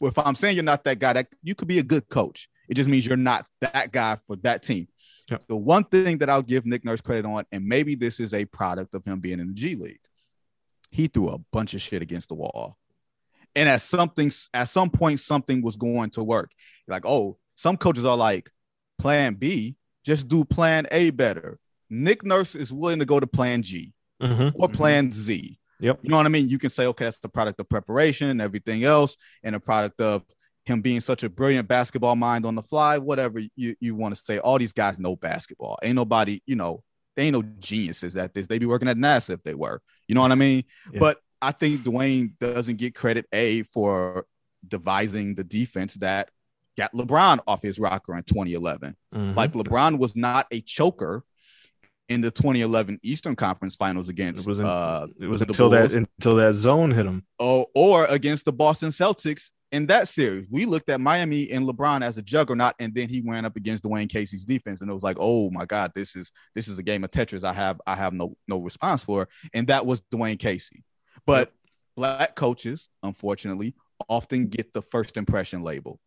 [0.00, 2.50] If I'm saying you're not that guy, that you could be a good coach.
[2.68, 4.88] It just means you're not that guy for that team.
[5.30, 5.44] Yep.
[5.48, 8.44] The one thing that I'll give Nick Nurse credit on, and maybe this is a
[8.44, 10.00] product of him being in the G League,
[10.96, 12.78] he threw a bunch of shit against the wall.
[13.54, 16.50] And at something, at some point, something was going to work.
[16.88, 18.50] Like, oh, some coaches are like,
[18.98, 21.58] plan B, just do plan A better.
[21.90, 24.52] Nick Nurse is willing to go to plan G Mhm.
[24.54, 24.74] or Mhm.
[24.74, 25.58] plan Z.
[25.80, 26.00] Yep.
[26.02, 26.48] You know what I mean?
[26.48, 30.00] You can say, okay, that's the product of preparation and everything else, and a product
[30.00, 30.24] of
[30.64, 34.20] him being such a brilliant basketball mind on the fly, whatever you, you want to
[34.20, 34.38] say.
[34.38, 35.78] All these guys know basketball.
[35.82, 36.82] Ain't nobody, you know,
[37.16, 38.46] they ain't no geniuses at this.
[38.46, 39.80] They'd be working at NASA if they were.
[40.06, 40.64] You know what I mean?
[40.92, 41.00] Yeah.
[41.00, 44.26] But I think Dwane doesn't get credit A for
[44.66, 46.30] devising the defense that
[46.76, 48.96] got LeBron off his rocker in 2011.
[49.14, 49.34] Mhm.
[49.36, 51.24] Like LeBron was not a choker
[52.08, 54.68] in the 2011 Eastern Conference Finals against it wasn't.
[54.68, 57.24] uh, it was until that until that zone hit him.
[57.38, 60.50] or, or against the Boston Celtics in that series.
[60.50, 63.84] We looked at Miami and LeBron as a juggernaut, and then he went up against
[63.84, 66.82] Dwane Casey's defense, and it was like, oh my God, this is this is a
[66.82, 67.44] game of Tetris.
[67.44, 70.84] I have I have no no response for, and that was Dwane Casey.
[71.26, 71.52] But
[71.96, 73.74] black coaches, unfortunately,
[74.08, 76.00] often get the first impression label.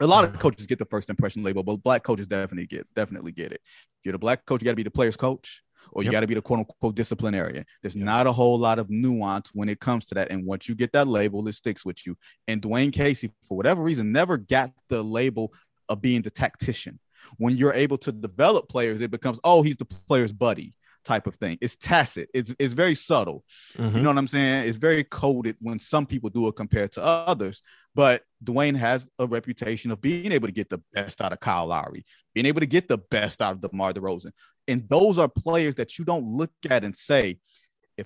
[0.00, 0.40] A lot of mm-hmm.
[0.40, 3.60] coaches get the first impression label, but black coaches definitely get definitely get it.
[4.02, 6.26] You're the black coach, you got to be the player's coach, or you got to
[6.26, 7.64] be the quote unquote disciplinarian.
[7.82, 8.04] There's Yep.
[8.04, 10.30] not a whole lot of nuance when it comes to that.
[10.30, 12.16] And once you get that label, it sticks with you.
[12.48, 15.52] And Dwane Casey, for whatever reason, never got the label
[15.88, 16.98] of being the tactician.
[17.38, 21.34] When you're able to develop players, it becomes, oh, he's the player's buddy type of
[21.36, 21.58] thing.
[21.60, 22.28] It's tacit.
[22.34, 23.44] It's it's very subtle.
[23.76, 23.96] Mhm.
[23.96, 24.68] You know what I'm saying?
[24.68, 27.62] It's very coded when some people do it compared to others.
[27.94, 31.66] But Dwane has a reputation of being able to get the best out of Kyle
[31.66, 34.32] Lowry, being able to get the best out of DeMar DeRozan.
[34.68, 37.38] And those are players that you don't look at and say,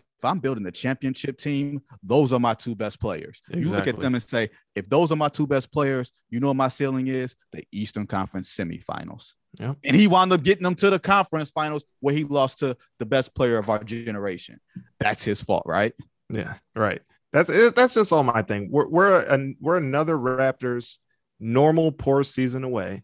[0.00, 3.42] if I'm building the championship team, those are my two best players.
[3.52, 6.48] You look at them and say, if those are my two best players, you know
[6.48, 7.34] what my ceiling is?
[7.52, 9.34] The Eastern Conference semifinals.
[9.58, 9.74] Yeah.
[9.84, 13.06] And he wound up getting them to the conference finals where he lost to the
[13.06, 14.60] best player of our generation.
[15.00, 15.94] That's his fault, right?
[16.28, 17.00] Yeah, right.
[17.32, 18.68] That's it, that's just all my thing.
[18.70, 20.96] We're we're an, we're another Raptors
[21.40, 23.02] normal poor season away.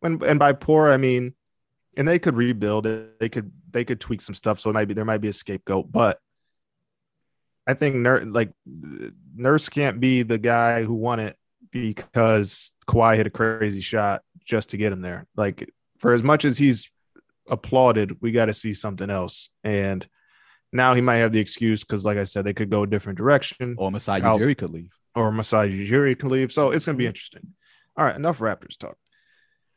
[0.00, 1.34] When and by poor I mean,
[1.96, 3.18] and they could rebuild it.
[3.18, 4.60] They could they could tweak some stuff.
[4.60, 6.18] So it might be there might be a scapegoat, but
[7.66, 8.52] I think Nur, like
[9.34, 11.36] Nurse can't be the guy who won it
[11.70, 15.26] because Kawhi hit a crazy shot just to get him there.
[15.36, 16.90] Like for as much as he's
[17.48, 19.50] applauded, we got to see something else.
[19.62, 20.06] And
[20.72, 23.16] now he might have the excuse because, like I said, they could go a different
[23.16, 24.92] direction, Or Masai Ujiri could leave.
[25.14, 26.52] or Masai Ujiri can leave.
[26.52, 27.08] So it's going to be mm-hmm.
[27.08, 27.54] interesting.
[27.96, 28.96] All right, enough Raptors talk.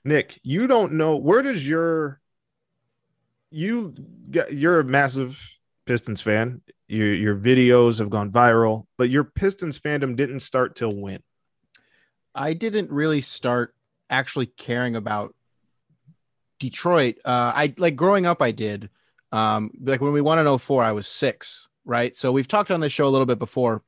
[0.03, 2.21] Nick, you don't know where does your
[3.49, 3.93] you
[4.49, 5.53] you're a massive
[5.85, 6.61] Pistons fan.
[6.87, 11.21] Your your videos have gone viral, but your Pistons fandom didn't start till when?
[12.35, 13.73] I didn't really start
[14.09, 15.33] actually caring about
[16.59, 17.17] Detroit.
[17.25, 18.89] Uh, I like growing up, I did.
[19.31, 22.15] Um, like when we won in 04, I was six, right?
[22.15, 23.83] So we've talked on this show a little bit before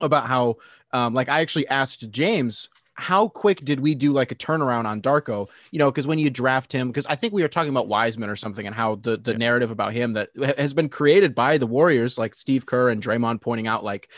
[0.00, 0.56] about how,
[0.92, 5.02] um, like I actually asked James, how quick did we do like a turnaround on
[5.02, 5.48] Darko?
[5.70, 8.30] You know, because when you draft him, because I think we were talking about Wiseman
[8.30, 9.36] or something, and how the the Yeah.
[9.38, 13.40] narrative about him that has been created by the Warriors, like Steve Kerr and Draymond
[13.42, 14.08] pointing out, like,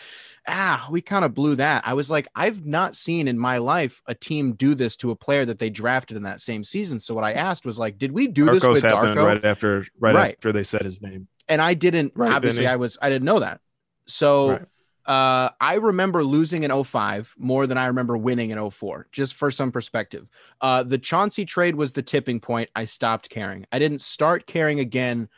[0.47, 1.83] ah, we kind of blew that.
[1.87, 5.17] I was like, I've not seen in my life a team do this to a
[5.17, 7.01] player that they drafted in that same season.
[7.01, 9.27] So what I asked was like, did we do this Darko's with happened Darko?
[9.27, 10.33] right after right, Right.
[10.35, 11.29] after they said his name.
[11.49, 12.73] and I didn't Right, obviously Vinny.
[12.73, 13.61] I was I didn't know that.
[14.07, 14.63] So Right.
[15.09, 19.51] Uh I remember losing in 05 more than I remember winning in 04, just for
[19.51, 20.29] some perspective.
[20.61, 22.71] Uh the Chauncey trade was the tipping point.
[22.77, 23.67] I stopped caring.
[23.73, 25.29] I didn't start caring again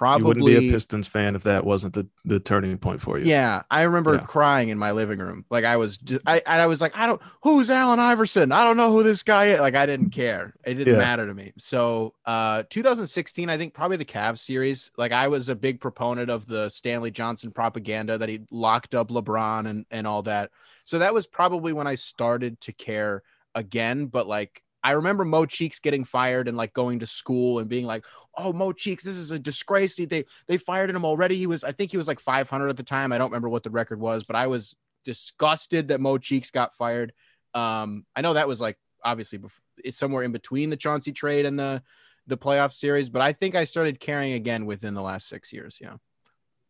[0.00, 3.24] you wouldn't be a Pistons fan if that wasn't the, the turning point for you.
[3.26, 4.20] yeah, I remember Yeah.
[4.20, 5.44] crying in my living room.
[5.50, 8.52] Like I was, just, I and I was like, I don't, who's Allen Iverson?
[8.52, 9.60] I don't know who this guy is.
[9.60, 10.54] Like I didn't care.
[10.64, 10.98] It didn't Yeah.
[11.00, 11.52] matter to me.
[11.58, 14.90] So, uh, 2016, I think probably the Cavs series.
[14.96, 19.08] Like I was a big proponent of the Stanley Johnson propaganda that he locked up
[19.08, 20.50] LeBron and and all that.
[20.84, 23.22] So that was probably when I started to care
[23.54, 24.06] again.
[24.06, 24.62] But like.
[24.86, 28.04] I remember Mo Cheeks getting fired and like going to school and being like,
[28.36, 29.96] "Oh, Mo Cheeks, this is a disgrace.
[29.96, 31.36] They they fired him already.
[31.36, 33.10] He was, I think he was like 500 at the time.
[33.10, 36.72] I don't remember what the record was, but I was disgusted that Mo Cheeks got
[36.72, 37.12] fired.
[37.52, 41.46] Um, I know that was like obviously bef- it's somewhere in between the Chauncey trade
[41.46, 41.82] and the
[42.28, 45.78] the playoff series, but I think I started caring again within the last six years.
[45.80, 45.96] Yeah.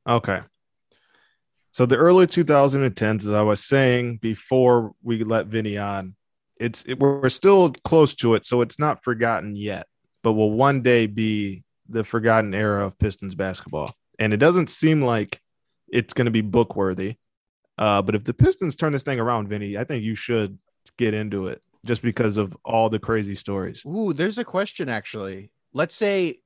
[0.09, 0.40] Okay.
[1.70, 6.15] So the early 2010s, as I was saying before we let Vinny on,
[6.59, 9.87] it's it, we're still close to it, so it's not forgotten yet,
[10.23, 13.90] but will one day be the forgotten era of Pistons basketball.
[14.19, 15.40] And it doesn't seem like
[15.88, 17.16] it's going to be book worthy.
[17.79, 20.59] Uh, but if the Pistons turn this thing around, Vinny, I think you should
[20.97, 23.85] get into it just because of all the crazy stories.
[23.87, 25.51] Ooh, there's a question actually.
[25.73, 26.40] Let's say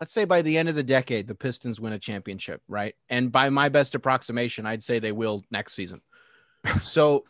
[0.00, 2.94] let's say by the end of the decade the Pistons win a championship, right?
[3.08, 6.00] And by my best approximation, I'd say they will next season.
[6.82, 7.24] so,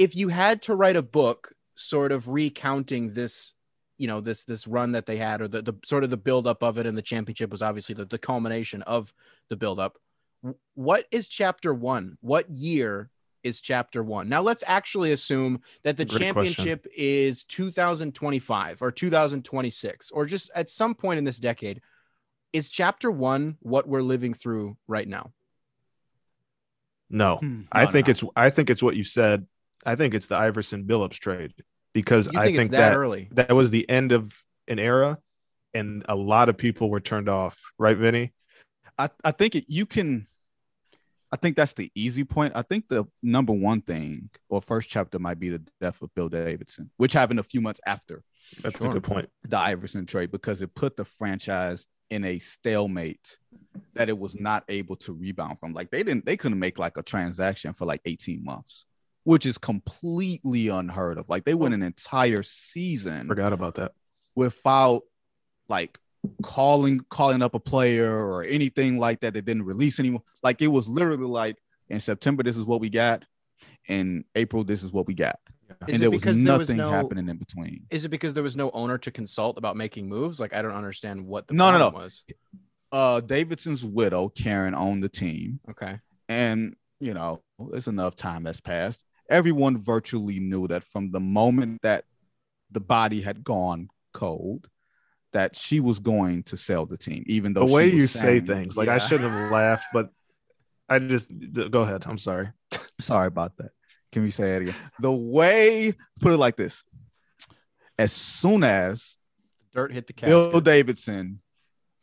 [0.00, 3.52] if you had to write a book sort of recounting this,
[3.98, 6.62] you know, this this run that they had or the, the sort of the buildup
[6.62, 9.12] of it and the championship was obviously the, the culmination of
[9.50, 9.98] the buildup.
[10.74, 12.16] what is chapter one?
[12.22, 13.10] What year
[13.42, 14.30] is chapter one?
[14.30, 20.70] Now let's actually assume that the Great championship is 2025 or 2026 or just at
[20.70, 21.82] some point in this decade.
[22.54, 25.32] Is chapter one what we're living through right now?
[27.10, 28.10] No, Hmm, I no, think no.
[28.12, 29.46] it's I think it's what you said.
[29.84, 31.54] I think it's the Iverson Billups trade
[31.94, 33.28] because You I think, think that, that early?
[33.32, 34.34] that was the end of
[34.68, 35.18] an era,
[35.74, 37.58] and a lot of people were turned off.
[37.78, 38.32] Right, Vinny?
[38.98, 40.26] I, I think it, you can.
[41.32, 42.54] I think that's the easy point.
[42.56, 46.28] I think the number one thing or first chapter might be the death of Bill
[46.28, 48.24] Davidson, which happened a few months after
[48.62, 48.90] That's Sure.
[48.90, 49.28] a good point.
[49.48, 53.38] the Iverson trade because it put the franchise in a stalemate
[53.94, 55.72] that it was not able to rebound from.
[55.72, 58.86] Like they didn't, they couldn't make like a transaction for like 18 months,
[59.30, 61.28] which is completely unheard of.
[61.28, 63.92] Like they went an entire season Forgot about that.
[64.34, 65.02] without
[65.68, 65.96] like
[66.42, 70.66] calling calling up a player or anything like that They didn't release anyone like it
[70.66, 71.56] was literally like
[71.88, 73.24] in september this is what we got
[73.88, 75.36] in april this is what we got
[75.88, 78.08] Is and it there was because there was nothing no- happening in between Is it
[78.10, 80.38] because there was no owner to consult about making moves?
[80.40, 82.04] Like I don't understand what the No, no, problem no.
[82.04, 82.24] was.
[82.92, 86.00] uh davidson's widow karen owned the team Okay.
[86.28, 87.40] and you know
[87.70, 92.04] there's enough time that's passed everyone virtually knew that from the moment that
[92.70, 94.68] the body had gone cold
[95.32, 98.06] that she was going to sell the team even though The she way was you
[98.06, 100.10] say things, like I shouldn't have laughed, but
[100.88, 101.30] I just
[101.70, 102.04] go ahead.
[102.06, 102.48] I'm sorry.
[103.00, 103.70] Sorry about that.
[104.12, 104.74] Can we say it again?
[104.98, 106.82] The way, put it like this:
[107.98, 109.16] as soon as
[109.72, 110.60] Dirt hit the Bill.
[110.60, 111.40] Davidson,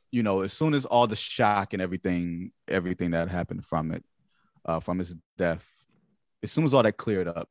[0.10, 4.04] you know, as soon as all the shock and everything, everything that happened from it,
[4.66, 5.66] uh, from his death,
[6.44, 7.50] as soon as all that cleared up,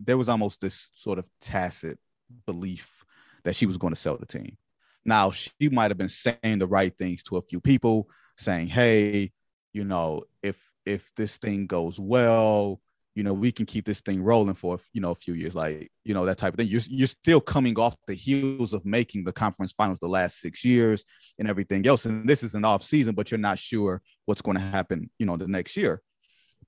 [0.00, 1.98] there was almost this sort of tacit
[2.46, 3.04] belief
[3.44, 4.56] that she was going to sell the team.
[5.04, 9.32] Now, she might have been saying the right things to a few people, saying, "Hey,
[9.72, 12.80] you know, if if this thing goes well,
[13.14, 15.90] you know, we can keep this thing rolling for you know a few years, like
[16.04, 19.24] you know that type of thing." You're you're still coming off the heels of making
[19.24, 21.04] the conference finals the last six years
[21.38, 24.56] and everything else, and this is an off season, but you're not sure what's going
[24.58, 26.02] to happen, you know, the next year.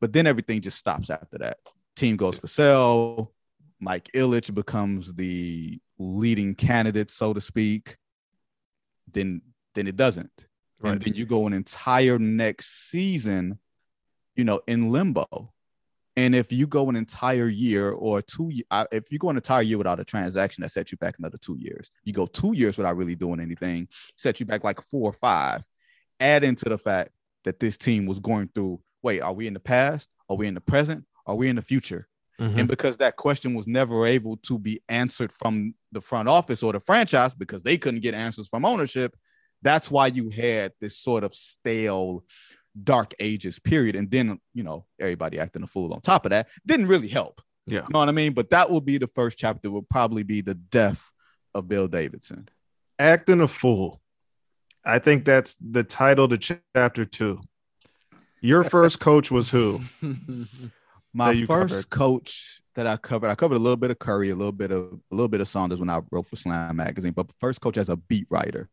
[0.00, 1.58] But then everything just stops after that.
[1.96, 3.32] Team goes for sale.
[3.80, 7.96] Mike Ilitch becomes the leading candidate, so to speak.
[9.10, 9.42] Then
[9.74, 10.30] then it doesn't.
[10.80, 10.92] Right.
[10.92, 13.58] And then you go an entire next season,
[14.34, 15.52] you know, in limbo.
[16.16, 18.50] And if you go an entire year or two,
[18.92, 21.56] if you go an entire year without a transaction, that sets you back another two
[21.58, 21.90] years.
[22.04, 25.62] You go two years without really doing anything, set you back like four or five.
[26.18, 27.10] Add into the fact
[27.44, 28.80] that this team was going through.
[29.02, 30.08] Wait, are we in the past?
[30.28, 31.04] Are we in the present?
[31.26, 32.08] Are we in the future?
[32.40, 32.60] Mhm.
[32.60, 36.72] And because that question was never able to be answered from the front office or
[36.72, 39.14] the franchise because they couldn't get answers from ownership,
[39.62, 42.24] that's why you had this sort of stale
[42.82, 43.96] dark ages period.
[43.96, 47.42] And then, you know, everybody acting a fool on top of that didn't really help.
[47.66, 47.80] Yeah.
[47.80, 48.32] You know what I mean?
[48.32, 51.10] But that will be the first chapter, will probably be the death
[51.54, 52.48] of Bill Davidson.
[52.98, 54.00] Acting a fool.
[54.84, 56.38] I think that's the title to
[56.74, 57.40] chapter two.
[58.40, 59.80] Your first coach was who?
[61.12, 61.90] My first covered.
[61.90, 64.92] coach that I covered, I covered a little bit of Curry, a little bit of
[65.10, 67.12] a little bit of Saunders when I wrote for Slam magazine.
[67.12, 68.68] But first coach as a beat writer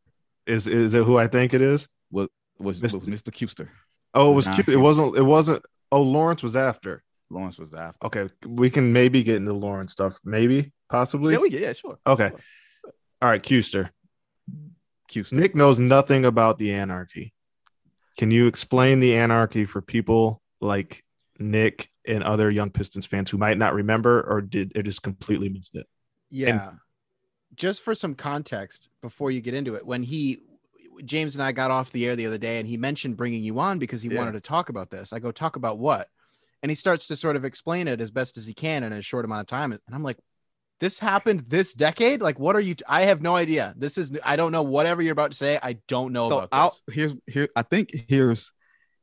[0.46, 1.88] Is is it who I think it is?
[2.12, 3.02] was was Mr.
[3.02, 3.32] Mr.
[3.32, 3.70] Kuester.
[4.14, 4.70] Oh, it was Nah, cute.
[4.70, 5.18] It wasn't.
[5.18, 5.66] It wasn't.
[5.92, 7.04] Oh, Lawrence was after.
[7.30, 8.06] Lawrence was after.
[8.08, 10.20] Okay, we can maybe get into Lawrence stuff.
[10.24, 11.34] Maybe, possibly.
[11.34, 11.98] Yeah, we yeah, sure.
[12.06, 12.30] Okay.
[12.30, 12.94] Sure.
[13.22, 13.90] All right, Kuester.
[15.12, 15.34] Kuester.
[15.34, 17.34] Nick knows nothing about the anarchy.
[18.18, 21.04] Can you explain the anarchy for people like
[21.40, 25.50] Nick and other young Pistons fans who might not remember or did or just completely
[25.50, 25.86] missed it?
[26.30, 26.72] Yeah.
[27.56, 30.40] Just for some context before you get into it, when he
[31.06, 33.60] James and I got off the air the other day and he mentioned bringing you
[33.60, 34.18] on because he Yeah.
[34.18, 35.14] wanted to talk about this.
[35.14, 36.10] I go, talk about what?
[36.64, 39.02] And he starts to sort of explain it as best as he can in a
[39.04, 39.72] short amount of time.
[39.72, 40.18] And I'm like,
[40.80, 42.22] this happened this decade?
[42.22, 42.76] Like, what are you?
[42.76, 43.74] T- I have no idea.
[43.78, 44.64] This is, I don't know.
[44.64, 46.96] Whatever you're about to say, I don't know so about I'll, this.
[46.96, 48.52] here's here I think here's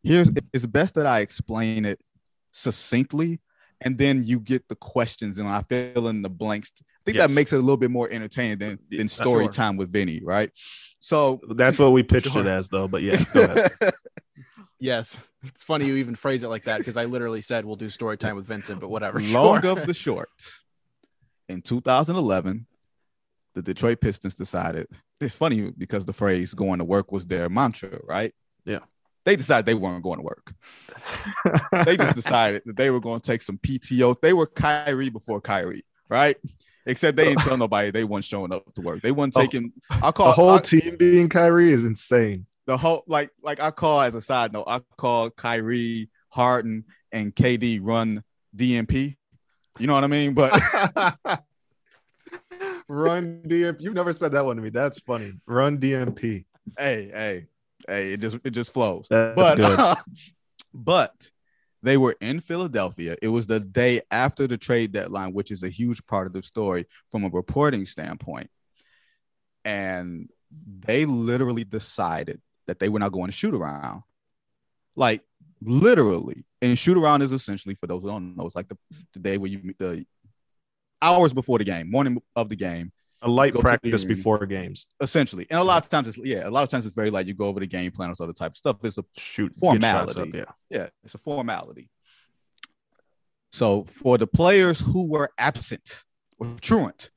[0.02, 1.98] here's it's best that I explain it
[2.52, 3.40] succinctly
[3.80, 6.72] and then you get the questions and I fill in the blanks.
[6.78, 7.28] I think Yes.
[7.28, 9.52] that makes it a little bit more entertaining than than story sure.
[9.52, 10.50] time with Vinny, right?
[11.00, 12.42] So That's what we pitched Sure.
[12.42, 12.88] it as, though.
[12.88, 13.70] But yeah, go ahead.
[14.80, 15.18] Yes.
[15.44, 18.18] It's funny you even phrase it like that because I literally said we'll do story
[18.18, 19.18] time with Vincent, but whatever.
[19.20, 19.78] long Sure.
[19.78, 20.28] of the short.
[21.48, 22.66] In 2011,
[23.54, 24.86] the Detroit Pistons decided
[25.20, 28.34] it's funny because the phrase going to work was their mantra, right?
[28.64, 28.80] Yeah.
[29.24, 30.54] They decided they weren't going to work.
[31.84, 34.16] They just decided that they were going to take some PTO.
[34.20, 36.36] They were Kyrie before Kyrie, right?
[36.86, 39.00] Except they didn't tell nobody they weren't showing up to work.
[39.00, 39.72] They weren't Oh, taking.
[39.90, 42.46] I call the whole I- team being Kyrie is insane.
[42.66, 47.34] the whole like like I call as a side note, I call Kyrie, Harden, and
[47.34, 48.22] KD run
[48.56, 49.16] DMP.
[49.78, 50.34] You know what I mean?
[50.34, 50.52] But
[52.88, 53.80] Run DMP.
[53.80, 54.70] You've never said that one to me.
[54.70, 55.32] That's funny.
[55.46, 56.44] Run DMP.
[56.78, 57.46] hey, hey,
[57.88, 59.06] hey, it just it just flows.
[59.08, 59.96] That's but good.
[60.74, 61.30] but
[61.82, 63.16] they were in Philadelphia.
[63.20, 66.42] It was the day after the trade deadline, which is a huge part of the
[66.42, 68.50] story from a reporting standpoint.
[69.64, 70.30] And
[70.80, 74.02] they literally decided that they were not going to shoot around.
[74.96, 75.22] Like
[75.60, 76.44] literally.
[76.64, 78.78] And shoot around is essentially, for those who don't know, it's like the,
[79.12, 80.06] the day where you the
[81.02, 82.90] hours before the game, morning of the game,
[83.20, 84.86] A light practice before games.
[85.00, 85.46] essentially.
[85.50, 87.26] And a lot of times it's yeah, a lot of times it's very light.
[87.26, 88.76] you go over the game plan or of type of stuff.
[88.82, 89.54] It's a Shoot.
[89.54, 90.22] Formality.
[90.22, 90.44] up, yeah.
[90.70, 91.90] yeah, it's a formality.
[93.52, 96.02] So for the players who were absent
[96.38, 97.10] or truant,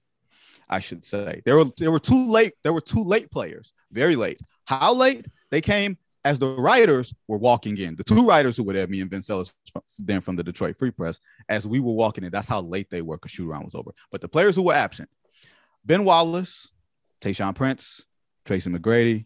[0.69, 2.53] I should say, there were there were two late.
[2.63, 4.39] There were two late players, very late.
[4.65, 5.25] How late?
[5.51, 5.97] They came
[6.27, 7.95] as the writers were walking in.
[7.95, 9.53] The two writers who were there, me and Vince Ellis,
[9.97, 13.01] then from the Detroit Free Press, as we were walking in, that's how late they
[13.01, 13.91] were because shoot around was over.
[14.11, 15.09] But the players who were absent,
[15.85, 16.69] Ben Wallace,
[17.21, 18.03] Tayshaun Prince,
[18.45, 19.25] Tracy McGrady,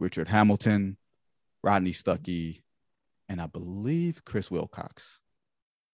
[0.00, 0.96] Richard Hamilton,
[1.62, 2.62] Rodney Stuckey,
[3.28, 5.20] and I believe Chris Wilcox.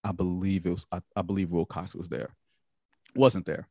[0.03, 2.35] I believe it was I, I believe Wilcox was there.
[3.15, 3.69] Wasn't there.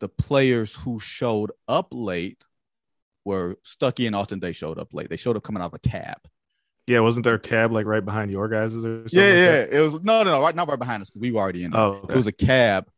[0.00, 2.42] The players who showed up late
[3.24, 5.08] were Stuckey and Austin Daye showed up late.
[5.08, 6.18] They showed up coming out of a cab.
[6.86, 9.08] Yeah, wasn't there a cab like right behind your guys' or something?
[9.12, 9.50] Yeah, yeah.
[9.50, 9.72] that?
[9.72, 11.70] It was no, no, no, right, not right behind us because we were already in.
[11.70, 11.80] there.
[11.80, 12.14] Oh, okay.
[12.14, 12.88] It was a cab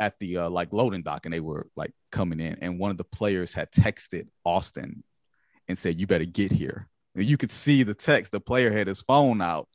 [0.00, 2.96] at the uh, like loading dock, and they were like coming in, and one of
[2.96, 5.04] the players had texted Austin
[5.68, 8.32] and said, "You better get here." And you could see the text.
[8.32, 9.68] The player had his phone out,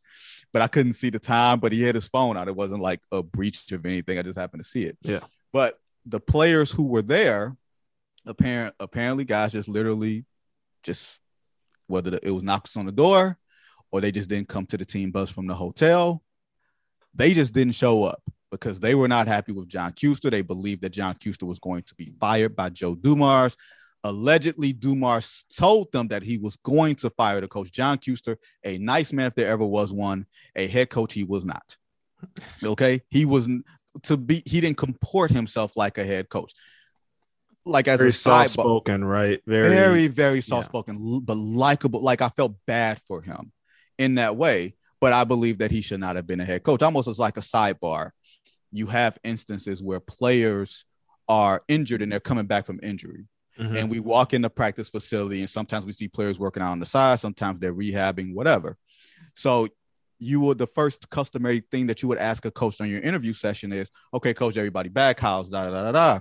[0.54, 1.60] but I couldn't see the time.
[1.60, 2.48] But he had his phone out.
[2.48, 4.18] It wasn't like a breach of anything.
[4.18, 4.98] I just happened to see it.
[5.02, 5.20] Yeah.
[5.54, 7.56] But the players who were there,
[8.28, 10.26] apparent apparently, guys just literally
[10.84, 11.22] just
[11.88, 13.38] whether it was knocks on the door
[13.92, 16.22] or they just didn't come to the team bus from the hotel.
[17.16, 18.22] They just didn't show up
[18.52, 20.30] because they were not happy with John Kuester.
[20.30, 23.56] They believed that John Kuester was going to be fired by Joe Dumars.
[24.04, 27.72] Allegedly, Dumars told them that he was going to fire the coach.
[27.72, 30.26] John Kuester, a nice man if there ever was one,
[30.56, 31.78] a head coach, he was not.
[32.64, 33.66] Okay, he wasn't
[34.04, 34.44] to be.
[34.46, 36.54] He didn't comport himself like a head coach.
[37.68, 39.42] Like as very a soft spoken, right?
[39.46, 42.02] Very, very, very soft spoken, but likable.
[42.02, 43.52] Like I felt bad for him
[43.98, 46.82] in that way, but I believe that he should not have been a head coach.
[46.82, 48.12] Almost as like a sidebar.
[48.72, 50.86] You have instances where players
[51.30, 53.26] are injured and they're coming back from injury.
[53.58, 53.76] Mhm.
[53.76, 56.80] And we walk in the practice facility, and sometimes we see players working out on
[56.80, 58.78] the side, sometimes they're rehabbing, whatever.
[59.36, 59.68] So
[60.20, 63.34] you would the first customary thing that you would ask a coach on your interview
[63.34, 66.20] session is, okay, coach, everybody back, how's da da da da.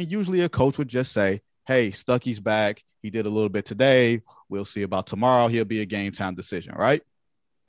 [0.00, 2.82] And usually a coach would just say, Hey, Stuckey's back.
[3.02, 4.22] He did a little bit today.
[4.48, 5.46] We'll see about tomorrow.
[5.46, 7.02] He'll be a game time decision, right?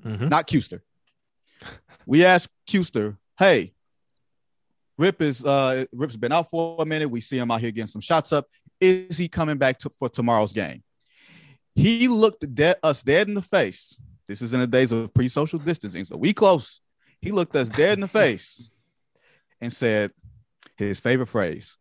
[0.02, 0.30] Mhm.
[0.30, 0.80] Not Kuester.
[2.06, 3.74] We asked Kuester, hey,
[4.98, 7.10] Rip is uh Rip's been out for a minute.
[7.10, 8.48] We see him out here getting some shots up.
[8.80, 10.84] Is he coming back to, for tomorrow's game?
[11.76, 14.00] He looked dead us dead in the face.
[14.26, 16.80] This is in the days of pre-social distancing, so we close.
[17.20, 18.70] He looked us dead in the face
[19.60, 20.12] and said
[20.78, 21.78] his favorite phrase: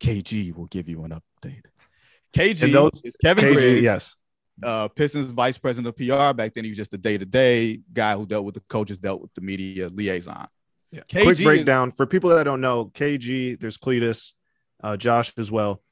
[0.00, 1.62] "KG will give you an update."
[2.32, 4.16] KG those- is Kevin KG, Griggs, yes.
[4.62, 6.34] uh, Pistons vice president of PR.
[6.34, 8.98] Back then, he was just a day to day guy who dealt with the coaches,
[8.98, 10.46] dealt with the media liaison.
[10.92, 11.00] Yeah.
[11.08, 12.86] KG Quick is- breakdown for people that don't know.
[12.94, 14.34] KG, there's Cletus,
[14.82, 15.82] uh, Josh as well.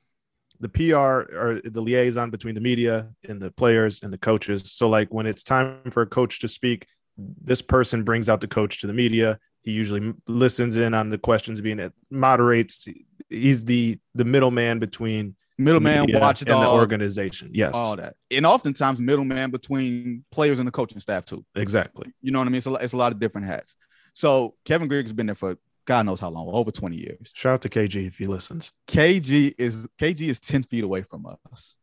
[0.61, 0.97] The PR
[1.35, 4.63] or the liaison between the media and the players and the coaches.
[4.73, 6.87] So, like when it's time for a coach to speak,
[7.17, 9.39] this person brings out the coach to the media.
[9.63, 12.87] He usually listens in on the questions being it moderates.
[13.35, 17.51] He's the the middleman between Middleman, media and the organization.
[17.53, 21.45] Yes, all that, and oftentimes middleman between players and the coaching staff too.
[21.55, 22.13] exactly.
[22.21, 22.57] You know what I mean?
[22.59, 23.77] It's a, lot- it's a lot of different hats.
[24.15, 25.57] So Kevin Griggs has been there for
[25.87, 27.31] God knows how long, over 20 years.
[27.35, 28.73] Shout out to KG if he listens.
[28.89, 31.77] KG is KG is 10 feet away from us.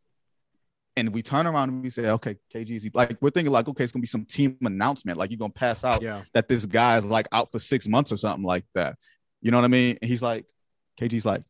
[0.98, 3.84] And we turn around and we say, okay, KG is like we're thinking like, okay,
[3.86, 6.22] it's gonna be some team announcement, like you're gonna pass out Yeah.
[6.34, 8.98] that this guy's like out for six months or something like that.
[9.42, 9.98] You know what I mean?
[10.02, 10.46] And he's like,
[11.02, 11.44] KG's like,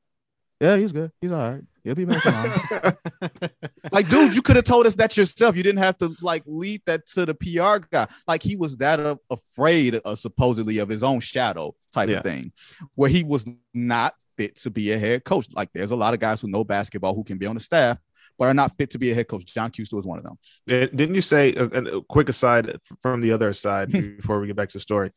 [0.60, 1.12] yeah, he's good.
[1.20, 1.64] He's all right.
[1.84, 2.94] He'll be back tomorrow.
[3.92, 5.58] like, dude, you could have told us that yourself.
[5.58, 8.08] You didn't have to like lead that to the PR guy.
[8.28, 12.18] Like he was that uh, afraid, uh, supposedly, of his own shadow type Yeah.
[12.18, 12.52] of thing,
[12.94, 15.48] where he was not fit to be a head coach.
[15.56, 17.98] Like there's a lot of guys who know basketball who can be on the staff,
[18.38, 19.46] but are not fit to be a head coach.
[19.48, 20.38] John Kuester was one of them.
[20.70, 24.56] Eh, Didn't you say a, a quick aside from the other side before we get
[24.56, 25.12] back to the story?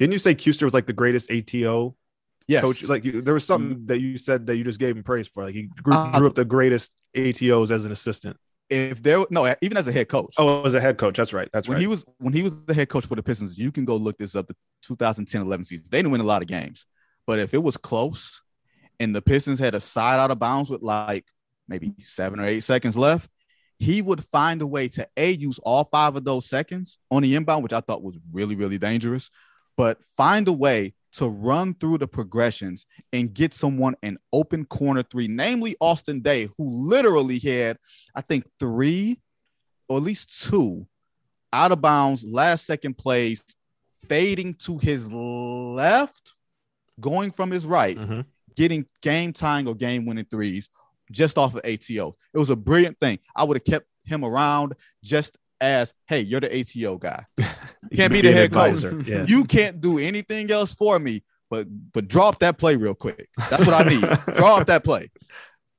[0.00, 1.94] Didn't you say Kuester was like the greatest ATO
[2.48, 2.84] Yes, coach?
[2.84, 5.44] Like you, there was something that you said that you just gave him praise for.
[5.44, 8.36] Like he grew, Uh, drew up the greatest ATOs as an assistant.
[8.70, 10.34] if there no even as a head coach.
[10.38, 11.48] Oh, as a head coach, that's right.
[11.52, 11.80] That's when right.
[11.82, 14.16] he was when he was the head coach for the Pistons, you can go look
[14.18, 14.46] this up.
[14.48, 14.56] The
[14.88, 16.86] 2010-11 season, they didn't win a lot of games,
[17.26, 18.40] but if it was close
[18.98, 21.26] and the Pistons had a side out of bounds with like
[21.68, 23.28] maybe seven or eight seconds left,
[23.78, 27.34] he would find a way to a use all five of those seconds on the
[27.34, 29.30] inbound, which I thought was really really dangerous,
[29.76, 35.02] but find a way to run through the progressions and get someone an open corner
[35.02, 37.78] three, namely Austin Daye, who literally had,
[38.14, 39.20] I think, three
[39.88, 40.86] or at least two
[41.52, 43.44] out of bounds last second plays,
[44.08, 46.32] fading to his left,
[47.00, 48.24] going from his right, Mhm.
[48.56, 50.68] getting game tying or game winning threes
[51.10, 52.16] just off of ATO.
[52.32, 53.18] It was a brilliant thing.
[53.36, 57.24] I would have kept him around just as, hey, you're the ATO guy.
[57.90, 58.84] You can't be the an head coach.
[59.06, 59.24] Yeah.
[59.26, 63.28] You can't do anything else for me, but but drop that play real quick.
[63.50, 64.00] That's what I need.
[64.36, 65.10] drop that play.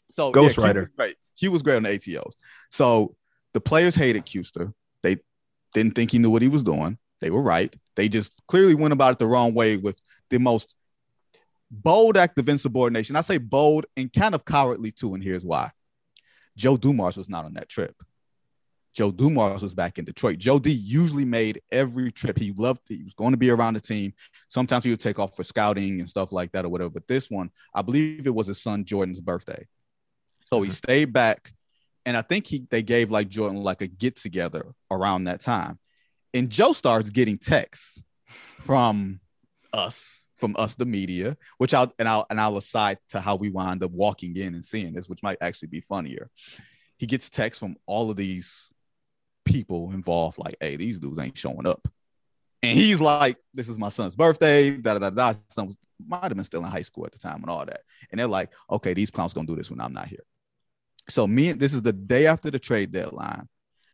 [0.09, 0.79] So Ghost Q Rider.
[0.81, 1.15] was great.
[1.37, 2.33] Q was great on the ATOs.
[2.69, 3.15] So
[3.53, 4.73] the players hated Kuester.
[5.01, 5.17] They
[5.73, 6.97] didn't think he knew what he was doing.
[7.21, 7.73] They were right.
[7.95, 9.99] They just clearly went about it the wrong way with
[10.29, 10.75] the most
[11.71, 13.15] bold act of insubordination.
[13.15, 15.71] I say bold and kind of cowardly too, and here's why.
[16.55, 17.95] Joe Dumars was not on that trip.
[18.93, 20.37] Joe Dumars was back in Detroit.
[20.37, 22.37] Joe D usually made every trip.
[22.37, 24.13] He loved he was going to be around the team.
[24.47, 26.91] Sometimes he would take off for scouting and stuff like that or whatever.
[26.91, 29.65] But this one, I believe it was his son Jordan's birthday.
[30.41, 30.75] So he mm-hmm.
[30.75, 31.53] stayed back.
[32.05, 35.79] And I think he they gave like Jordan like a get together around that time.
[36.33, 38.01] And Joe starts getting texts
[38.59, 39.19] from
[39.71, 43.49] us, from us, the media, which I'll and I'll and I'll aside to how we
[43.49, 46.29] wind up walking in and seeing this, which might actually be funnier.
[46.97, 48.72] He gets texts from all of these
[49.45, 51.87] people involved, like, hey, these dudes ain't showing up.
[52.61, 54.71] And he's like, This is my son's birthday.
[54.71, 55.77] Da da da son was
[56.07, 57.81] might have been still in high school at the time and all that.
[58.11, 60.23] And they're like, okay, these clowns gonna do this when I'm not here.
[61.09, 63.47] So me, this is the day after the trade deadline.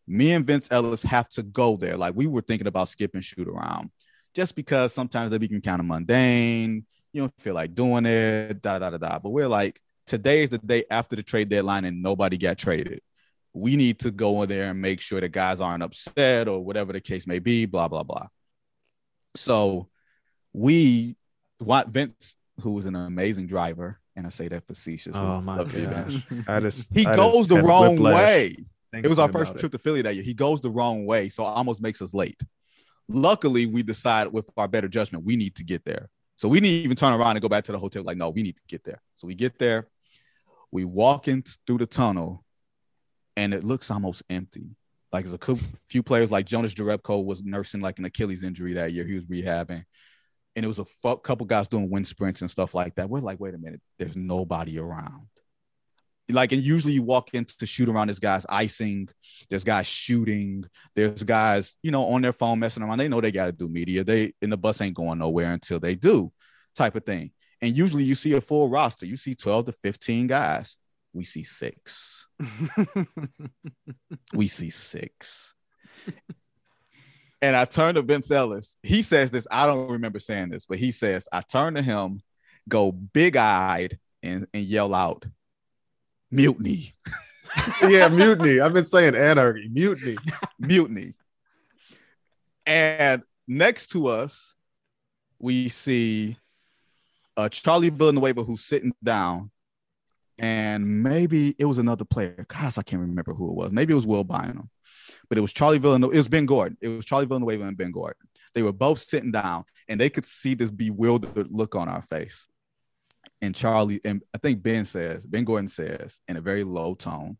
[0.07, 1.97] Me and Vince Ellis have to go there.
[1.97, 3.91] Like we were thinking about skip and shoot around,
[4.33, 6.85] just because sometimes they become kind of mundane.
[7.13, 9.19] You don't feel like doing it, da da da da.
[9.19, 13.01] But we're like, today is the day after the trade deadline, and nobody got traded.
[13.53, 16.93] We need to go in there and make sure the guys aren't upset or whatever
[16.93, 17.65] the case may be.
[17.65, 18.27] Blah blah blah.
[19.35, 19.89] So
[20.53, 21.15] we
[21.59, 25.19] want Vince, who was an amazing driver, and I say that facetiously.
[25.19, 26.13] Oh my Love you, gosh.
[26.13, 26.47] Vince.
[26.47, 28.57] I just, He I goes just the wrong whiplash way.
[28.91, 30.23] It was our first about trip to Philly that year.
[30.23, 32.41] He goes the wrong way, so it almost makes us late.
[33.07, 36.09] Luckily, we decide with our better judgment, we need to get there.
[36.37, 38.03] So we didn't even turn around and go back to the hotel.
[38.03, 39.01] Like, no, we need to get there.
[39.15, 39.87] So we get there,
[40.71, 42.43] we walk in through the tunnel,
[43.39, 44.75] and it looks almost empty.
[45.13, 45.57] Like there's a
[45.89, 49.05] few players like Jonas Jerebko was nursing like an Achilles injury that year.
[49.05, 49.83] He was rehabbing,
[50.55, 50.85] and it was a
[51.17, 53.09] couple guys doing wind sprints and stuff like that.
[53.09, 55.27] We're like, wait a minute, there's nobody around.
[56.29, 58.07] Like, and usually you walk in to shoot around.
[58.07, 59.07] There's guys icing,
[59.49, 62.99] there's guys shooting, there's guys, you know, on their phone messing around.
[62.99, 64.03] They know they got to do media.
[64.03, 66.31] They and the bus ain't going nowhere until they do,
[66.75, 67.31] type of thing.
[67.61, 69.05] And usually you see a full roster.
[69.05, 70.77] You see 12 to 15 guys.
[71.13, 72.27] We see six.
[74.33, 75.55] we see six.
[77.41, 78.75] and I turn to Vince Ellis.
[78.83, 79.47] He says this.
[79.49, 82.21] I don't remember saying this, but he says, I turn to him,
[82.67, 85.25] go big eyed, and, and yell out,
[86.29, 86.93] mutiny,
[87.81, 88.59] yeah, mutiny.
[88.59, 90.17] I've been saying anarchy, mutiny.
[90.59, 91.13] mutiny.
[92.65, 94.53] And next to us,
[95.39, 96.37] we see
[97.37, 99.51] uh, Charlie Villanueva who's sitting down.
[100.39, 102.45] And maybe it was another player.
[102.47, 103.71] Gosh, I can't remember who it was.
[103.71, 104.69] Maybe it was Will Bynum,
[105.27, 106.15] but it was Charlie Villanueva.
[106.15, 106.77] It was Ben Gordon.
[106.81, 108.27] It was Charlie Villanueva and Ben Gordon.
[108.55, 112.47] They were both sitting down, and they could see this bewildered look on our face.
[113.41, 117.37] And Charlie, and I think Ben says, Ben Gordon says in a very low tone,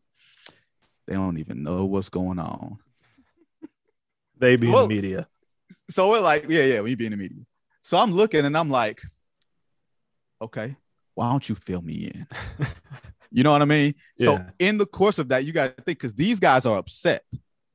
[1.08, 2.78] they don't even know what's going on.
[4.38, 5.28] They be Well- in the media.
[5.90, 7.44] So we're like, yeah, yeah, we be in the media.
[7.84, 9.02] So I'm looking and I'm like,
[10.42, 10.76] okay,
[11.20, 12.28] why don't you fill me in?
[13.30, 13.94] you know what I mean?
[14.18, 17.24] So in the course of that, you got to think because these guys are upset.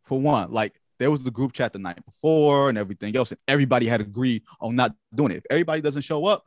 [0.05, 3.41] For one, like there was the group chat the night before and everything else, and
[3.47, 5.37] everybody had agreed on not doing it.
[5.37, 6.45] If everybody doesn't show up,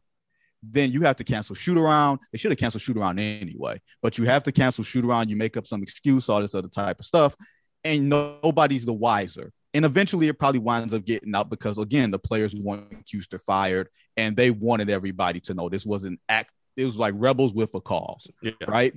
[0.63, 2.19] then you have to cancel shoot around.
[2.31, 5.29] They should have canceled shoot around anyway, but you have to cancel shoot around.
[5.29, 7.35] You make up some excuse, all this other type of stuff,
[7.83, 9.51] and nobody's the wiser.
[9.75, 13.89] And eventually, it probably winds up getting out because again, the players want Kuester fired,
[14.15, 16.51] and they wanted everybody to know this wasn't act.
[16.77, 18.51] It was like rebels with a cause Yeah.
[18.67, 18.93] right?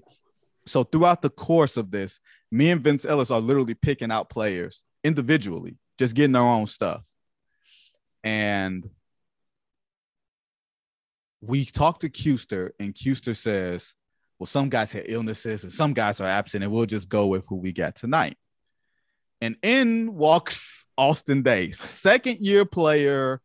[0.67, 2.21] So throughout the course of this,
[2.53, 7.03] me and Vince Ellis are literally picking out players individually, just getting their own stuff.
[8.23, 8.89] And
[11.41, 13.95] we talked to Kuester, and Kuester says,
[14.39, 17.47] well, some guys had illnesses and some guys are absent, and we'll just go with
[17.47, 18.37] who we got tonight.
[19.41, 23.41] And in walks Austin Daye, second year player,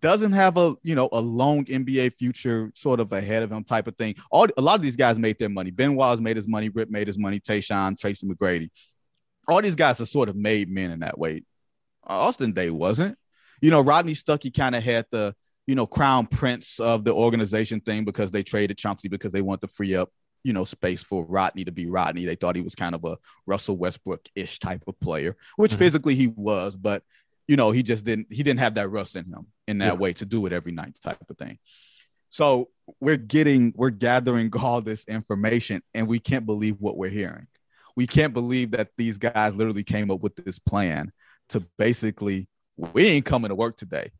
[0.00, 3.86] doesn't have a you know a long NBA future sort of ahead of him type
[3.86, 4.14] of thing.
[4.30, 5.70] All a lot of these guys made their money.
[5.70, 6.68] Ben Wallace made his money.
[6.68, 7.40] Rip made his money.
[7.40, 8.70] Tayshaun, Tracy McGrady.
[9.48, 11.44] All these guys are sort of made men in that way.
[12.04, 13.16] Austin Daye wasn't.
[13.60, 15.34] You know, Rodney Stuckey kind of had the
[15.66, 19.60] you know crown prince of the organization thing because they traded Chauncey because they want
[19.62, 20.10] to free up
[20.46, 22.24] you know space for Rodney to be Rodney.
[22.24, 25.78] They thought he was kind of a Russell Westbrook ish type of player, which mm-hmm.
[25.80, 27.02] physically he was, but
[27.48, 29.94] you know he just didn't he didn't have that rust in him in that yeah.
[29.94, 31.58] way to do it every night type of thing.
[32.30, 32.68] So
[33.00, 37.46] we're getting we're gathering all this information and we can't believe what we're hearing.
[37.96, 41.12] We can't believe that these guys literally came up with this plan
[41.50, 44.10] to basically we ain't coming to work today.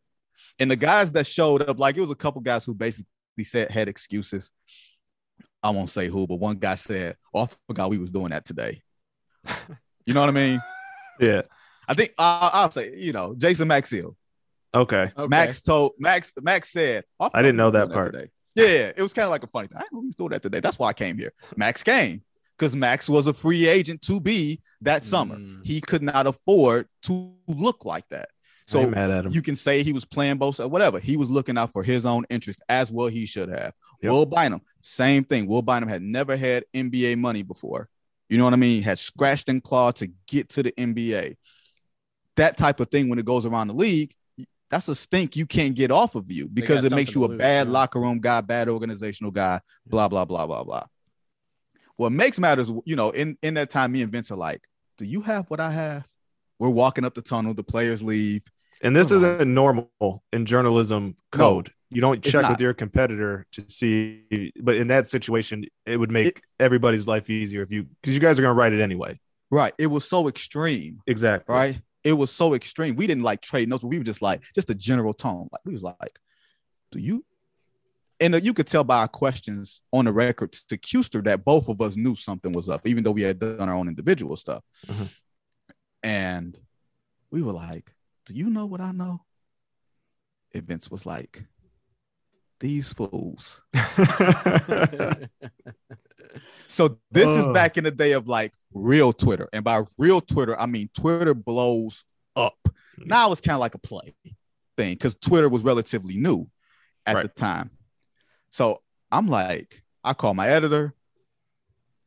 [0.59, 3.07] And the guys that showed up, like it was a couple guys who basically
[3.43, 4.51] said had excuses.
[5.63, 8.45] I won't say who, but one guy said, "Oh, I forgot we was doing that
[8.45, 8.83] today."
[10.07, 10.63] you know what I mean?
[11.21, 11.43] Yeah.
[11.89, 14.15] I think uh, I'll say, you know, Jason Maxiell.
[14.75, 15.11] Okay.
[15.17, 15.29] okay.
[15.29, 16.33] Max told Max.
[16.41, 19.43] Max said, oh, "I didn't know that part." That yeah, it was kind of like
[19.43, 19.77] a funny thing.
[19.79, 20.61] I didn't know he was doing that today.
[20.61, 21.33] That's why I came here.
[21.57, 22.23] Max came
[22.59, 25.37] because Max was a free agent to be that summer.
[25.37, 25.65] Mm.
[25.65, 28.29] He could not afford to look like that.
[28.67, 28.81] So
[29.31, 30.99] you can say he was playing both sides, whatever.
[30.99, 33.07] He was looking out for his own interest as well.
[33.07, 33.73] He should have.
[34.03, 34.11] Yep.
[34.11, 35.47] Will Bynum, same thing.
[35.47, 37.89] Will Bynum had never had NBA money before.
[38.29, 38.83] You know what I mean?
[38.83, 41.37] Had scratched and clawed to get to the NBA.
[42.37, 44.15] That type of thing when it goes around the league,
[44.71, 47.39] that's a stink you can't get off of you because it makes you a lose,
[47.39, 47.73] bad yeah.
[47.73, 50.85] locker room guy, bad organizational guy, blah, blah, blah, blah, blah.
[51.97, 54.63] What makes matters, you know, in, in that time, me and Vince are like,
[54.99, 56.05] do you have what I have?
[56.59, 58.43] We're walking up the tunnel, the players leave.
[58.83, 59.91] And this isn't normal
[60.33, 61.69] in journalism code.
[61.69, 66.11] No, you don't check with your competitor to see, but in that situation, it would
[66.11, 68.83] make it, everybody's life easier if you, because you guys are going to write it
[68.83, 69.19] anyway.
[69.51, 69.73] Right.
[69.79, 71.01] It was so extreme.
[71.07, 71.55] Exactly.
[71.55, 72.95] Right it was so extreme.
[72.95, 75.49] We didn't like trade notes, we were just like, just a general tone.
[75.51, 76.21] Like we was like,
[76.93, 77.25] do you?
[78.21, 81.69] And uh, you could tell by our questions on the record to Kuester that both
[81.69, 84.63] of us knew something was up, even though we had done our own individual stuff.
[84.87, 85.07] Mm-hmm.
[86.05, 86.57] And
[87.33, 87.93] we were like,
[88.25, 89.25] do you know what I know?
[90.55, 91.45] And Vince was like,
[92.61, 93.63] these fools.
[96.69, 97.41] so this uh.
[97.41, 99.49] is back in the day of like real Twitter.
[99.53, 102.59] And by real Twitter, I mean Twitter blows up.
[102.65, 103.09] Mm-hmm.
[103.09, 104.15] Now it's kind of like a play
[104.77, 106.49] thing because Twitter was relatively new
[107.07, 107.23] at right.
[107.23, 107.71] the time.
[108.51, 110.95] So I'm like, I call my editor.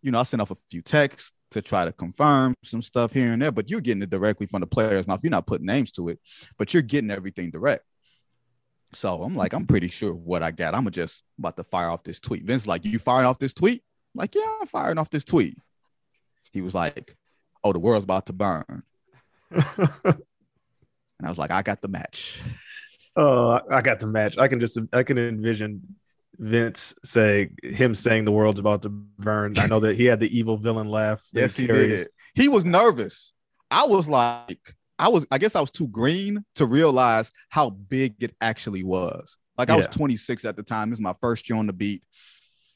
[0.02, 3.34] You know, I send off a few texts to try to confirm some stuff here
[3.34, 5.20] and there, but you're getting it directly from the players' mouth.
[5.24, 6.20] You're not putting names to it,
[6.58, 7.84] but you're getting everything direct.
[8.94, 10.74] So I'm like, I'm pretty sure what I got.
[10.74, 12.44] I'm just about to fire off this tweet.
[12.44, 13.84] Vince, like, you firing off this tweet?
[14.16, 15.58] Like, yeah, I'm firing off this tweet.
[16.52, 17.16] He was like,
[17.64, 18.84] oh, the world's about to burn.
[19.52, 20.16] and
[21.24, 22.42] I was like, I got the match.
[23.16, 24.38] Oh, I got the match.
[24.38, 25.96] I can just, I can envision
[26.38, 29.58] Vince say him saying the world's about to burn.
[29.58, 31.24] I know that he had the evil villain laugh.
[31.34, 32.08] yes, he did.
[32.34, 33.34] He was nervous.
[33.70, 38.16] I was like, I was, I guess I was too green to realize how big
[38.22, 39.38] it actually was.
[39.58, 39.78] Like I yeah.
[39.78, 40.90] was 26 at the time.
[40.90, 42.04] This is my first year on the beat.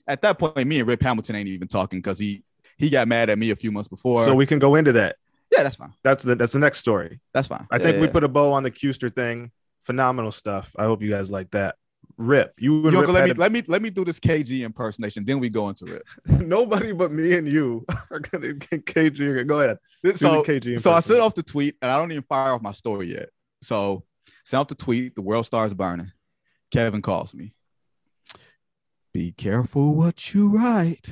[0.08, 2.44] At that point, me and Rip Hamilton ain't even talking because he
[2.78, 4.26] he got mad at me a few months before.
[4.26, 5.16] So we can go into that.
[5.52, 5.94] Yeah, that's fine.
[6.04, 7.20] That's the that's the next story.
[7.34, 7.68] That's fine.
[7.72, 9.52] I yeah, think yeah, we put a bow on the Kuester thing.
[9.84, 10.76] Phenomenal stuff.
[10.78, 11.76] I hope you guys like that.
[12.18, 13.34] Rip, you, you Rip let me a...
[13.36, 15.26] let me let me do this KG impersonation.
[15.26, 16.04] Then we go into Rip.
[16.26, 19.48] Nobody but me and you are gonna get KG.
[19.48, 19.78] Go ahead.
[20.16, 20.80] so KG.
[20.80, 23.30] So I sent off the tweet, and I don't even fire off my story yet.
[23.62, 24.04] So
[24.46, 25.16] sent off the tweet.
[25.16, 26.12] The world stars burning.
[26.72, 27.54] Kevin calls me.
[29.14, 31.08] Be careful what you write.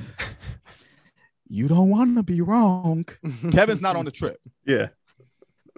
[1.48, 3.04] you don't want to be wrong.
[3.52, 4.40] Kevin's not on the trip.
[4.66, 4.88] Yeah.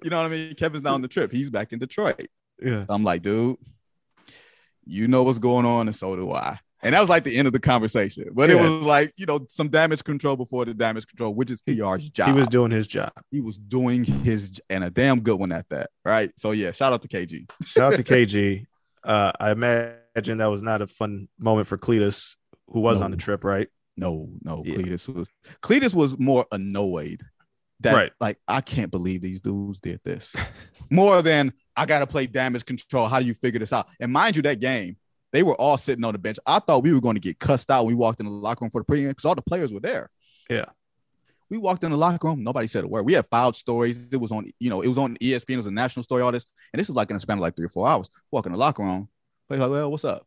[0.02, 0.54] You know what I mean?
[0.54, 1.30] Kevin's not on the trip.
[1.30, 2.26] He's back in Detroit.
[2.62, 2.86] Yeah.
[2.88, 3.58] I'm like, dude,
[4.86, 6.58] you know what's going on, and so do I.
[6.82, 8.28] And that was like the end of the conversation.
[8.32, 8.56] But yeah.
[8.56, 12.10] it was like, you know, some damage control before the damage control, which is PR's
[12.10, 12.28] job.
[12.28, 13.12] He was doing his job.
[13.30, 15.88] He was doing his and a damn good one at that.
[16.04, 16.30] Right.
[16.36, 17.50] So yeah, shout out to KG.
[17.64, 18.66] Shout out to KG.
[19.02, 19.54] Uh, I
[20.14, 22.36] imagine that was not a fun moment for Cletus,
[22.68, 23.06] who was no.
[23.06, 23.68] on the trip, right?
[23.96, 24.76] No, no, yeah.
[24.76, 25.28] Cletus was
[25.62, 27.22] Cletus was more annoyed
[27.80, 28.12] that right.
[28.20, 30.34] like I can't believe these dudes did this.
[30.90, 33.08] more than I gotta play damage control.
[33.08, 33.88] How do you figure this out?
[34.00, 34.96] And mind you, that game,
[35.32, 36.38] they were all sitting on the bench.
[36.46, 38.64] I thought we were going to get cussed out when we walked in the locker
[38.64, 40.10] room for the pregame because all the players were there.
[40.48, 40.64] Yeah.
[41.50, 43.04] We walked in the locker room, nobody said a word.
[43.04, 44.08] We had filed stories.
[44.10, 46.32] It was on, you know, it was on ESPN, it was a national story, all
[46.32, 46.46] this.
[46.72, 48.08] And this is like in a span of like three or four hours.
[48.30, 49.08] Walk in the locker room,
[49.50, 50.26] like, well, what's up?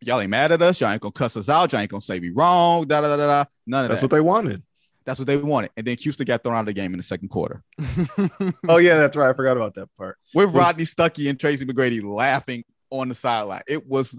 [0.00, 0.80] y'all ain't mad at us.
[0.80, 1.72] Y'all ain't gonna cuss us out.
[1.72, 2.86] Y'all ain't gonna say we wrong.
[2.86, 3.44] Da da da da.
[3.66, 4.04] None of That's that.
[4.04, 4.62] what they wanted.
[5.04, 5.70] That's what they wanted.
[5.76, 7.62] And then Houston got thrown out of the game in the second quarter
[8.68, 9.30] Oh yeah, that's right.
[9.30, 10.18] I forgot about that part.
[10.34, 13.62] with Rodney Stuckey and Tracy McGrady laughing on the sideline.
[13.68, 14.16] It was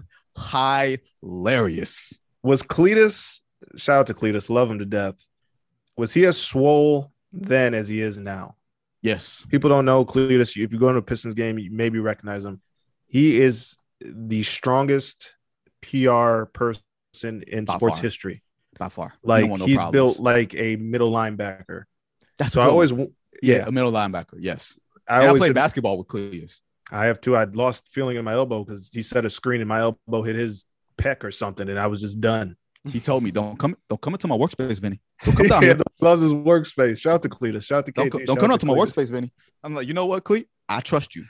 [1.22, 2.18] hilarious.
[2.44, 3.42] Was Cletus?
[3.76, 4.50] Shout out to Cletus.
[4.50, 5.16] Love him to death.
[5.98, 8.56] Was he as swole then as he is now?
[9.02, 9.46] Yes.
[9.50, 10.56] People don't know Cletus.
[10.62, 12.62] If you go into a Pistons game, you maybe recognize him.
[13.08, 15.36] He is the strongest
[15.82, 16.82] PR person
[17.48, 18.04] in By sports far.
[18.04, 18.44] history.
[18.78, 19.14] By far.
[19.24, 19.92] Like no he's problems.
[19.92, 21.84] built like a middle linebacker.
[22.38, 23.08] That's So I always, yeah,
[23.42, 24.36] yeah, a middle linebacker.
[24.40, 24.78] Yes.
[25.08, 26.62] I And I, played basketball with Cletus.
[26.92, 27.36] I have too.
[27.36, 30.36] I'd lost feeling in my elbow because he set a screen and my elbow hit
[30.36, 30.66] his
[30.98, 32.56] pec or something, and I was just done.
[32.86, 35.02] He told me, "Don't come, don't come into my workspace, Vinny.
[35.24, 35.82] Don't come down yeah, here.
[36.00, 37.00] loves his workspace.
[37.00, 37.64] Shout out to Cletus.
[37.64, 38.26] Shout out to Don't, KT.
[38.26, 39.32] don't come out to my workspace, Vinny."
[39.64, 40.46] I'm like, you know what, Cleet?
[40.70, 41.26] I trust you.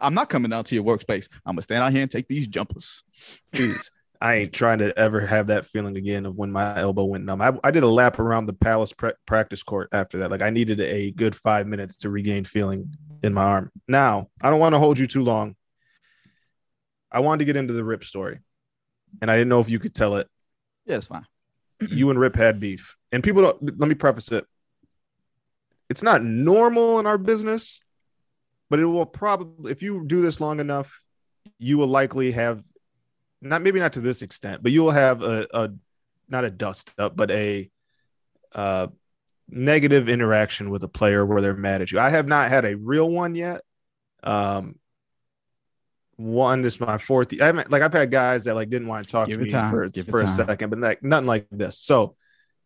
[0.00, 1.28] I'm not coming down to your workspace.
[1.44, 3.02] I'm gonna stand out here and take these jumpers.
[3.52, 3.90] Jeez.
[4.20, 7.42] I ain't trying to ever have that feeling again of when my elbow went numb.
[7.42, 10.30] I, I did a lap around the Palace pra- practice court after that.
[10.30, 13.70] Like I needed a good five minutes to regain feeling in my arm.
[13.86, 15.56] Now I don't want to hold you too long.
[17.10, 18.38] I wanted to get into the Rip story,
[19.20, 20.28] and I didn't know if you could tell it.
[20.86, 21.26] Yeah, it's fine.
[21.90, 23.78] You and Rip had beef, and people don't.
[23.78, 24.46] Let me preface it.
[25.90, 27.82] It's not normal in our business,
[28.70, 31.02] but it will probably if you do this long enough,
[31.58, 32.62] you will likely have
[33.42, 35.70] not maybe not to this extent, but you will have a, a
[36.28, 37.70] not a dust up, but a
[38.54, 38.86] uh,
[39.48, 41.98] negative interaction with a player where they're mad at you.
[41.98, 43.62] I have not had a real one yet.
[44.22, 44.76] Um,
[46.16, 47.32] one, this is my fourth.
[47.40, 49.50] I haven't like I've had guys that like didn't want to talk Give to me
[49.50, 49.70] time.
[49.70, 51.78] for Give for a second, but like nothing like this.
[51.78, 52.16] So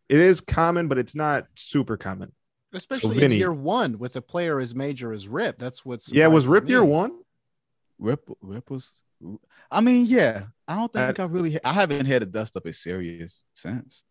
[0.08, 2.32] it is common, but it's not super common.
[2.74, 5.58] Especially in Vinny- year one with a player as major as Rip.
[5.58, 6.70] That's what's Yeah, was Rip me.
[6.70, 7.12] year one?
[7.98, 8.92] Rip, Rip was.
[9.70, 10.44] I mean, yeah.
[10.68, 11.58] I don't think I- I, really.
[11.64, 14.04] I haven't had a dust up as serious since.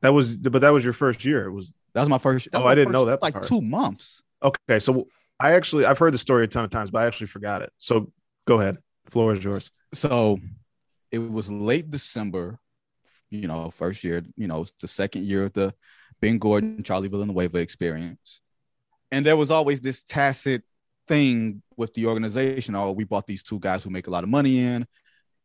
[0.00, 1.44] That was, but that was your first year.
[1.46, 2.46] It was That was my first.
[2.52, 3.46] that oh, was Oh, I didn't know that Like part.
[3.46, 4.22] two months.
[4.42, 4.78] okay.
[4.78, 5.08] So
[5.40, 7.72] I actually I've heard the story a ton of times, but I actually forgot it.
[7.78, 8.12] So
[8.48, 8.78] go ahead.
[9.10, 9.70] Floor is yours.
[9.92, 10.38] So
[11.12, 12.58] it was late December.
[13.30, 14.24] You know, first year.
[14.36, 15.74] You know, it's the second year of the
[16.20, 18.40] Ben Gordon, Charlie Villanueva experience,
[19.12, 20.62] and there was always this tacit
[21.06, 22.74] thing with the organization.
[22.74, 24.86] Oh, we bought these two guys who make a lot of money in,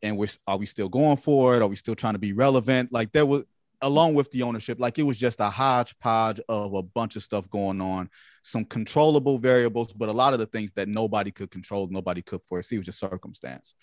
[0.01, 1.61] and we're are we still going for it?
[1.61, 2.93] Are we still trying to be relevant?
[2.93, 3.43] Like there was
[3.83, 7.47] along with the ownership, like it was just a hodgepodge of a bunch of stuff
[7.49, 8.09] going on,
[8.41, 12.41] some controllable variables, but a lot of the things that nobody could control, nobody could
[12.43, 13.75] foresee was just circumstance.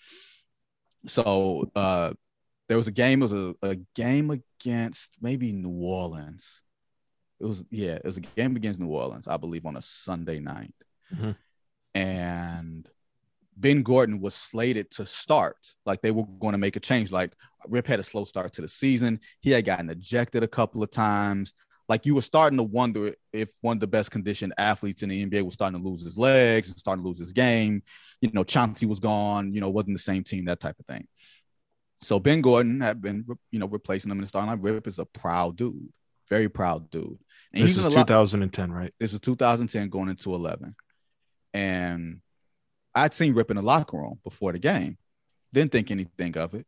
[1.07, 2.13] So uh
[2.67, 6.61] there was a game, it was a, a game against maybe New Orleans.
[7.39, 10.39] It was yeah, it was a game against New Orleans, I believe, on a Sunday
[10.39, 10.75] night.
[11.13, 11.35] Mhm.
[11.93, 12.87] And
[13.57, 15.57] Ben Gordon was slated to start.
[15.85, 17.11] Like they were going to make a change.
[17.11, 17.33] Like
[17.67, 19.19] Rip had a slow start to the season.
[19.41, 21.53] He had gotten ejected a couple of times.
[21.89, 25.25] Like you were starting to wonder if one of the best conditioned athletes in the
[25.25, 27.83] NBA was starting to lose his legs and starting to lose his game.
[28.21, 31.05] You know, Chauncey was gone, you know, wasn't the same team, that type of thing.
[32.01, 34.61] So Ben Gordon had been, you know, replacing him in the starting line.
[34.61, 35.89] Rip is a proud dude,
[36.29, 37.19] very proud dude.
[37.53, 38.93] And This is in a lot- 2010, right?
[38.99, 40.73] this is 2010 going into 11.
[41.53, 42.21] And
[42.93, 44.97] I'd seen Rip in the locker room before the game.
[45.53, 46.65] Didn't think anything of it.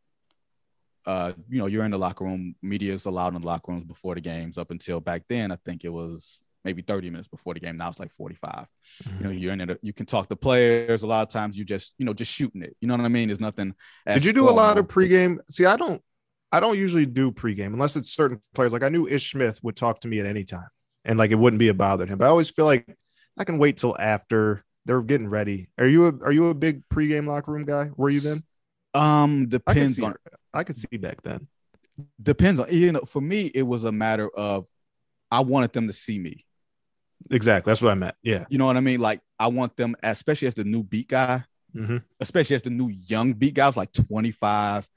[1.06, 2.54] Uh, you know, you're in the locker room.
[2.62, 4.56] Media is allowed in the locker rooms before the games.
[4.56, 7.76] Up until back then, I think it was maybe 30 minutes before the game.
[7.76, 8.66] Now it's like 45.
[9.18, 9.78] You know, you're in it.
[9.82, 11.02] You can talk to players.
[11.02, 12.74] A lot of times, you just, you know, just shooting it.
[12.80, 13.28] You know what I mean?
[13.28, 13.74] There's nothing.
[14.06, 15.38] Did you do a lot of pregame?
[15.50, 16.02] See, I don't.
[16.50, 18.72] I don't usually do pregame unless it's certain players.
[18.72, 20.68] Like I knew Ish Smith would talk to me at any time,
[21.04, 22.18] and like it wouldn't be a bother to him.
[22.18, 22.96] But I always feel like
[23.36, 25.66] I can wait till after they're getting ready.
[25.78, 27.90] Are you a Are you a big pregame locker room guy?
[27.96, 28.42] Were you then?
[28.94, 30.02] Um, I depends see.
[30.02, 30.14] on
[30.52, 31.48] I could see back then.
[32.22, 33.00] depends on you know.
[33.00, 34.66] For me, it was a matter of
[35.30, 36.44] I wanted them to see me.
[37.30, 37.70] Exactly.
[37.70, 38.14] That's what I meant.
[38.22, 38.44] Yeah.
[38.48, 39.00] You know what I mean?
[39.00, 42.88] Like I want them, especially as the new beat guy, hmm especially as the new
[42.88, 44.88] young beat guy, I was like 25.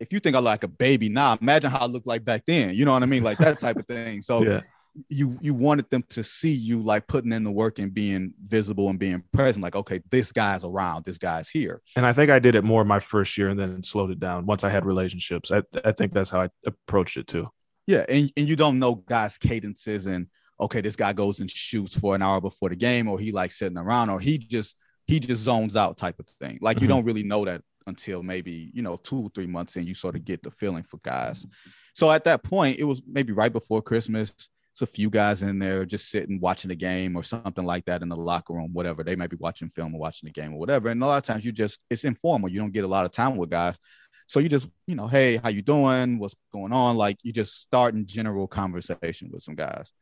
[0.00, 2.74] If you think I like a baby now, imagine how I looked like back then.
[2.74, 3.22] You know what I mean?
[3.22, 4.22] Like that type of thing.
[4.22, 4.60] So Yeah.
[5.08, 8.88] You you wanted them to see you like putting in the work and being visible
[8.88, 9.62] and being present.
[9.62, 11.80] Like, okay, this guy's around, this guy's here.
[11.96, 14.46] And I think I did it more my first year, and then slowed it down
[14.46, 15.50] once I had relationships.
[15.50, 17.48] I I think that's how I approached it too.
[17.86, 20.26] Yeah, and, and you don't know guys' cadences and
[20.60, 23.50] okay, this guy goes and shoots for an hour before the game, or he like
[23.52, 24.76] sitting around, or he just
[25.06, 26.58] he just zones out type of thing.
[26.60, 26.90] Like you Mhm.
[26.90, 30.14] don't really know that until maybe you know two or three months in, you sort
[30.16, 31.46] of get the feeling for guys.
[31.94, 34.34] So at that point, it was maybe right before Christmas.
[34.80, 38.00] It's a few guys in there just sitting watching the game or something like that
[38.00, 39.04] in the locker room, whatever.
[39.04, 40.88] They might be watching film or watching the game or whatever.
[40.88, 42.48] And a lot of times you just it's informal.
[42.48, 43.78] You don't get a lot of time with guys.
[44.26, 46.18] So you just, you know, hey, how you doing?
[46.18, 46.96] What's going on?
[46.96, 49.92] Like you just starting general conversation with some guys.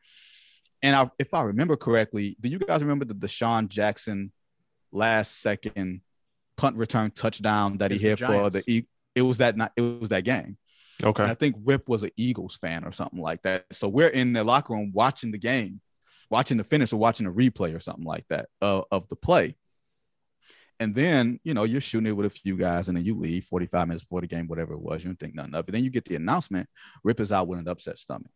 [0.81, 4.31] And I, if I remember correctly, do you guys remember the DeSean Jackson
[4.93, 6.03] last second
[6.57, 8.63] punt return touchdown that he hit for the
[9.15, 10.57] it was that not it was that game.
[11.03, 11.23] Okay.
[11.23, 13.65] And I think Rip was an Eagles fan or something like that.
[13.73, 15.81] So we're in the locker room watching the game,
[16.31, 19.57] watching the finish or watching a replay or something like that uh, of the play.
[20.81, 23.45] And then, you know, you're shooting it with a few guys and then you leave
[23.45, 25.03] 45 minutes before the game, whatever it was.
[25.03, 25.73] You don't think nothing of it.
[25.73, 26.69] Then you get the announcement
[27.03, 28.31] Rip is out with an upset stomach.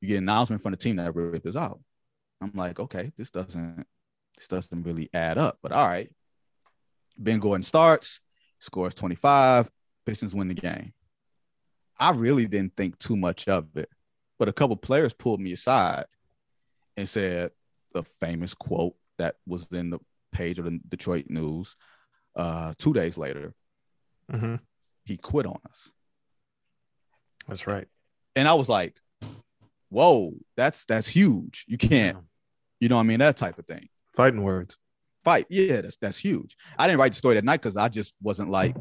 [0.00, 1.80] You get an announcement from the team that Rip is out.
[2.40, 3.86] I'm like, okay, this doesn't
[4.36, 5.58] this doesn't really add up.
[5.62, 6.10] But all right.
[7.18, 8.20] Ben Gordon starts,
[8.58, 9.70] scores 25,
[10.04, 10.92] Pistons win the game.
[11.98, 13.88] I really didn't think too much of it,
[14.38, 16.04] but a couple players pulled me aside
[16.96, 17.52] and said
[17.92, 19.98] the famous quote that was in the
[20.32, 21.76] page of the Detroit News
[22.34, 23.54] uh, two days later.
[24.30, 24.56] Mm-hmm.
[25.04, 25.90] He quit on us.
[27.48, 27.86] That's right.
[28.34, 28.96] And I was like,
[29.88, 31.64] whoa, that's that's huge.
[31.68, 32.18] You can't,
[32.80, 33.20] you know what I mean?
[33.20, 33.88] That type of thing.
[34.14, 34.76] Fighting words.
[35.24, 35.46] Fight.
[35.48, 36.56] Yeah, that's that's huge.
[36.78, 38.76] I didn't write the story that night because I just wasn't like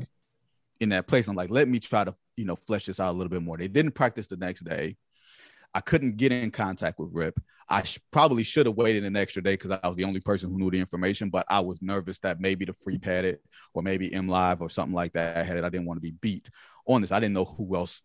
[0.79, 1.27] in that place.
[1.27, 3.57] I'm like, let me try to, you know, flesh this out a little bit more.
[3.57, 4.97] They didn't practice the next day.
[5.73, 7.37] I couldn't get in contact with Rip.
[7.67, 10.49] I sh- probably should have waited an extra day because I was the only person
[10.49, 13.41] who knew the information, but I was nervous that maybe the free had it
[13.73, 15.65] or maybe MLive or something like that had it.
[15.65, 16.49] I didn't want to be beat
[16.87, 17.11] on this.
[17.11, 18.01] I didn't know who else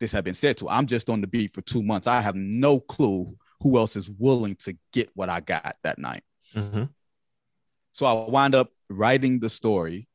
[0.00, 0.68] this had been said to.
[0.68, 2.06] I'm just on the beat for two months.
[2.06, 6.24] I have no clue who else is willing to get what I got that night.
[6.54, 6.84] Mm-hmm.
[7.92, 10.08] So I wind up writing the story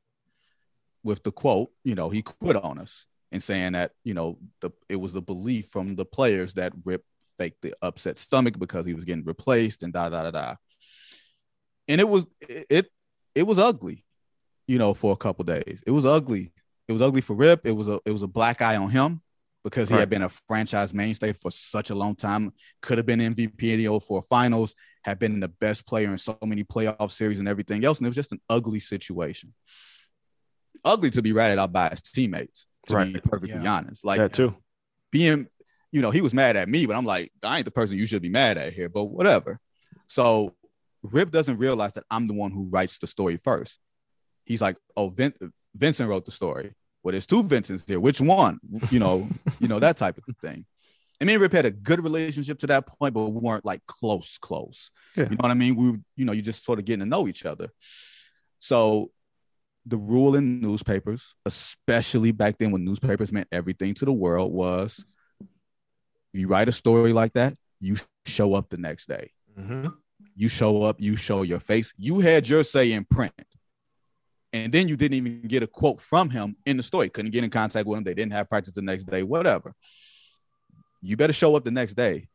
[1.04, 4.72] with the quote, you know, he quit on us and saying that, you know, the
[4.88, 7.04] it was the belief from the players that Rip
[7.38, 10.56] faked the upset stomach because he was getting replaced and da da da da.
[11.88, 12.88] And it was it
[13.36, 14.06] it was ugly,
[14.68, 15.84] you know, for a couple days.
[15.86, 16.52] It was ugly.
[16.88, 17.66] It was ugly for Rip.
[17.66, 19.22] It was a it was a black eye on him
[19.64, 20.02] because he right.
[20.02, 22.54] had been a franchise mainstay for such a long time.
[22.82, 26.38] Could have been MVP in the 04 finals, had been the best player in so
[26.44, 28.00] many playoff series and everything else.
[28.00, 29.54] And it was just an ugly situation.
[30.84, 33.14] Ugly to be ratted out by his teammates, to right.
[33.14, 33.74] be perfectly yeah.
[33.74, 34.04] honest.
[34.06, 34.56] Like that too.
[35.12, 35.48] Being,
[35.92, 38.06] you know, he was mad at me, but I'm like, I ain't the person you
[38.06, 39.60] should be mad at here, but whatever.
[40.08, 40.56] So
[41.02, 43.80] Rip doesn't realize that I'm the one who writes the story first.
[44.46, 45.34] He's like, oh, Vin-
[45.76, 46.74] Vincent wrote the story
[47.04, 48.00] well, there's two Vincents here.
[48.00, 48.60] Which one?
[48.92, 49.28] You know,
[49.60, 50.66] you know that type of thing.
[51.20, 53.86] And me and Rip had a good relationship to that point, but we weren't like
[53.86, 54.92] close, close.
[55.16, 55.26] Yeah.
[55.26, 55.76] You know what I mean?
[55.76, 55.86] We,
[56.16, 57.70] you know, you just sort of getting to know each other.
[58.60, 59.12] So
[59.86, 65.04] the rule in newspapers, especially back then when newspapers meant everything to the world, was
[66.34, 69.32] you write a story like that, you show up the next day.
[69.58, 69.88] Mm-hmm.
[70.36, 71.94] You show up, you show your face.
[71.98, 73.34] You had your say in print.
[74.52, 77.10] And then you didn't even get a quote from him in the story.
[77.10, 78.04] Couldn't get in contact with him.
[78.04, 79.74] They didn't have practice the next day, whatever.
[81.02, 82.28] You better show up the next day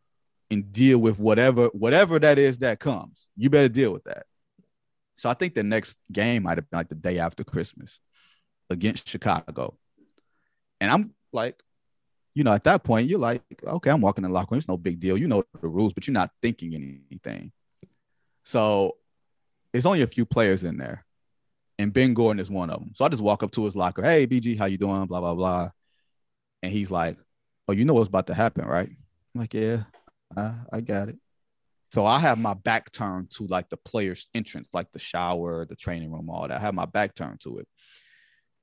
[0.50, 3.28] and deal with whatever whatever that is that comes.
[3.36, 4.26] You better deal with that.
[5.16, 8.00] So I think the next game might have been like the day after Christmas
[8.70, 9.76] against Chicago.
[10.80, 11.62] And I'm like,
[12.34, 14.58] you know, at that point, you're like, okay, I'm walking in the locker room.
[14.58, 15.16] It's no big deal.
[15.16, 17.52] You know the rules, but you're not thinking anything.
[18.42, 18.96] So
[19.72, 21.04] there's only a few players in there
[21.78, 22.92] and Ben Gordon is one of them.
[22.94, 25.06] So I just walk up to his locker, hey BG, how you doing?
[25.06, 25.70] Blah blah blah,
[26.62, 27.16] and he's like,
[27.68, 28.88] oh, you know what's about to happen, right?
[28.88, 29.84] I'm like, yeah,
[30.36, 31.18] I, I got it.
[31.94, 35.76] So I have my back turned to like the player's entrance, like the shower, the
[35.76, 36.56] training room, all that.
[36.56, 37.68] I have my back turned to it.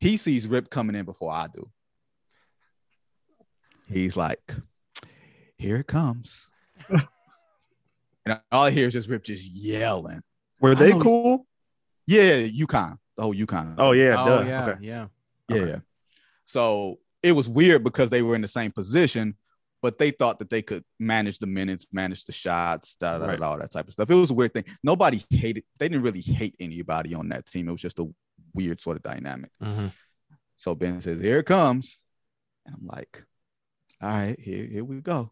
[0.02, 1.70] He sees Rip coming in before I do.
[3.88, 4.54] He's like,
[5.56, 6.50] here it comes.
[6.90, 10.22] and all I hear is just Rip just yelling.
[10.60, 11.48] Were they cool?
[12.08, 13.76] Yeah, UConn the whole UConn.
[13.78, 14.86] Oh yeah, oh, yeah, okay.
[14.86, 15.08] yeah,
[15.48, 15.56] yeah.
[15.56, 15.82] Okay.
[16.48, 19.38] So it was weird because they were in the same position,
[19.82, 23.40] but they thought that they could manage the minutes, manage the shots, da, da, right.
[23.40, 24.10] da, all that type of stuff.
[24.10, 24.66] It was a weird thing.
[24.84, 25.64] Nobody hated.
[25.80, 27.68] They didn't really hate anybody on that team.
[27.68, 28.08] It was just a
[28.54, 29.52] weird sort of dynamic.
[29.62, 29.88] Mm-hmm.
[30.58, 31.98] So Ben says, "Here it comes,"
[32.66, 33.24] and I'm like,
[34.02, 35.32] "All right, here, here we go."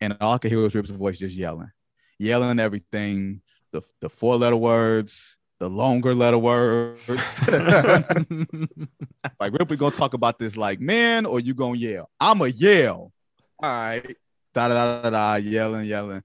[0.00, 1.70] And all I could hear was Rip's voice just yelling,
[2.18, 3.40] yelling everything,
[3.72, 7.40] the the four letter words, the longer letter words.
[9.40, 12.10] like, Rip, we gonna talk about this like man, or you gonna yell?
[12.20, 13.12] I'm a yell.
[13.58, 14.16] All right,
[14.54, 16.22] da da da da, yelling, yelling.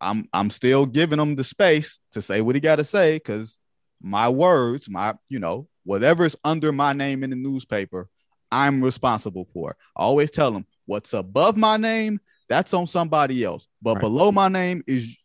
[0.00, 3.58] I'm I'm still giving him the space to say what he got to say because
[4.00, 8.08] my words, my you know whatever's under my name in the newspaper,
[8.50, 9.76] I'm responsible for.
[9.96, 14.00] I always tell him what's above my name, that's on somebody else, but right.
[14.00, 15.16] below my name is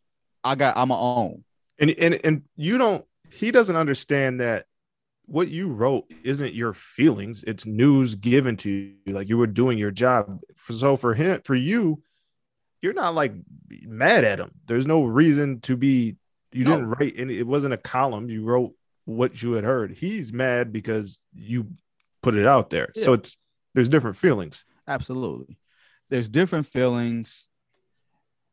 [0.43, 1.43] I got I'm a own.
[1.79, 4.65] And and and you don't he doesn't understand that
[5.29, 9.13] what you wrote isn't your feelings; it's news given to you.
[9.13, 10.39] Like you were doing your job.
[10.57, 12.01] So for him, for you,
[12.81, 13.33] you're not like
[13.83, 14.51] mad at him.
[14.65, 16.15] There's no reason to be.
[16.51, 16.71] You No.
[16.71, 17.37] didn't write any.
[17.37, 18.29] It wasn't a column.
[18.29, 18.73] You wrote
[19.05, 19.91] what you had heard.
[19.97, 21.67] He's mad because you
[22.21, 22.91] put it out there.
[22.95, 23.37] So it's
[23.75, 24.65] there's different feelings.
[24.87, 25.57] Absolutely.
[26.09, 27.45] There's different feelings.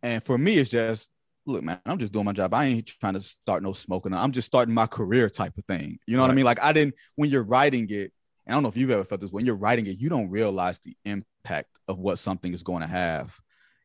[0.02, 1.08] And for me, it's just,
[1.46, 2.52] look, man, I'm just doing my job.
[2.52, 4.12] I ain't trying to start no smoking.
[4.12, 5.98] I'm just starting my career type of thing.
[6.06, 6.44] You know what I mean?
[6.44, 8.12] Like I didn't, when you're writing it,
[8.48, 10.78] I don't know if you've ever felt this, when you're writing it, you don't realize
[10.80, 13.36] the impact of what something is going to have.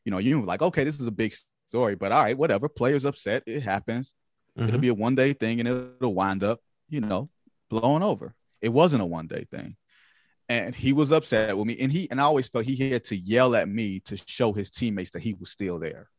[0.05, 1.36] You know, you're like, okay, this is a big
[1.68, 2.68] story, but all right, whatever.
[2.68, 3.43] Players upset.
[3.45, 4.16] It happens.
[4.55, 4.82] It'll Mhm.
[4.82, 6.59] be a one day thing and it'll wind up,
[6.89, 7.30] you know,
[7.70, 8.36] blowing over.
[8.62, 9.78] It wasn't a one day thing.
[10.49, 11.78] And he was upset with me.
[11.80, 14.70] And he and I always felt he had to yell at me to show his
[14.70, 16.09] teammates that he was still there.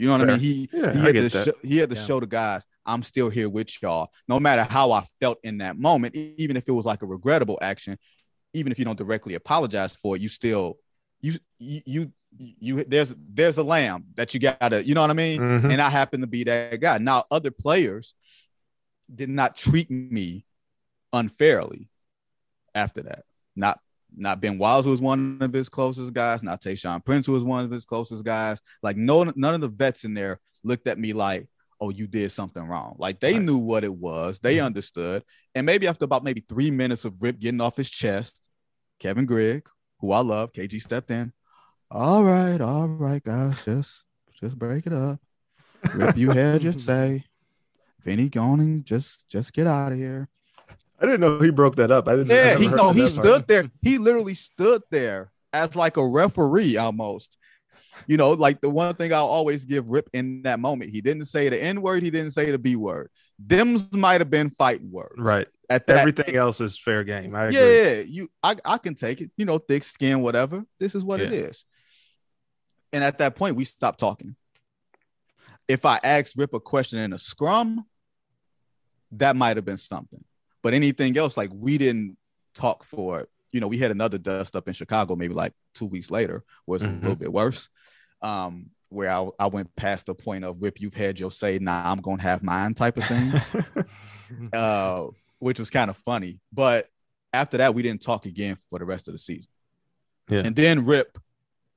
[0.00, 0.38] You know what I mean?
[0.40, 1.44] He Yeah, he I had to that.
[1.44, 2.04] show, he had to Yeah.
[2.06, 4.10] show the guys, I'm still here with y'all.
[4.26, 7.58] No matter how I felt in that moment, even if it was like a regrettable
[7.60, 7.98] action,
[8.54, 10.78] even if you don't directly apologize for it, you still
[11.20, 12.12] you you you,
[12.58, 15.38] you there's there's a lamb that you gotta, you know what I mean?
[15.38, 15.70] Mhm.
[15.70, 16.96] and I happen to be that guy.
[16.96, 18.14] Now, other players
[19.14, 20.46] did not treat me
[21.12, 21.90] unfairly
[22.74, 23.24] after that.
[23.54, 23.80] Not
[24.16, 27.44] not Ben Wallace, who was one of his closest guys, not Tayshaun Prince, who was
[27.44, 28.60] one of his closest guys.
[28.82, 31.48] Like no none of the vets in there looked at me like,
[31.80, 32.96] oh, you did something wrong.
[32.98, 33.42] Like they Right.
[33.42, 34.66] knew what it was, they Mhm.
[34.66, 35.24] understood.
[35.54, 38.48] And maybe after about maybe three minutes of Rip getting off his chest,
[38.98, 39.66] Kevin Grigg,
[40.00, 41.32] who I love, KG stepped in.
[41.90, 44.04] All right, all right, guys, just
[44.40, 45.20] just break it up.
[45.94, 47.24] Rip, you had your say.
[48.02, 50.28] Vinny and just just get out of here.
[51.00, 52.08] I didn't know he broke that up.
[52.08, 52.28] I didn't.
[52.28, 53.48] Yeah, he no, he stood part.
[53.48, 53.68] there.
[53.82, 57.38] He literally stood there as like a referee almost.
[58.06, 60.90] You know, like the one thing I'll always give Rip in that moment.
[60.90, 63.10] He didn't say the N word, he didn't say the B word.
[63.38, 65.14] Them's might have been fighting words.
[65.18, 65.46] Right.
[65.68, 67.34] At that Everything else is fair game.
[67.34, 70.64] I yeah, yeah, you I, I can take it, you know, thick skin, whatever.
[70.78, 71.40] This is what it Yeah.
[71.40, 71.64] is.
[72.92, 74.34] And at that point, we stopped talking.
[75.68, 77.86] If I asked Rip a question in a scrum,
[79.12, 80.24] that might have been something.
[80.62, 82.16] But anything else, like we didn't
[82.54, 86.10] talk for, you know, we had another dust up in Chicago, maybe like two weeks
[86.10, 86.98] later, where it's Mhm.
[86.98, 87.68] a little bit worse.
[88.22, 91.90] Um, where I, I went past the point of Rip, you've had your say, now
[91.90, 93.32] I'm gonna have mine type of thing
[94.52, 95.06] uh,
[95.38, 96.38] which was kind of funny.
[96.52, 96.88] But
[97.32, 99.50] after that, we didn't talk again for the rest of the season.
[100.28, 100.42] Yeah.
[100.44, 101.18] And then Rip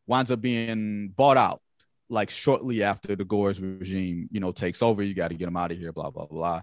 [0.07, 1.61] winds up being bought out
[2.09, 5.01] like shortly after the Gores regime, you know, takes over.
[5.01, 6.61] You got to get him out of here, blah, blah, blah.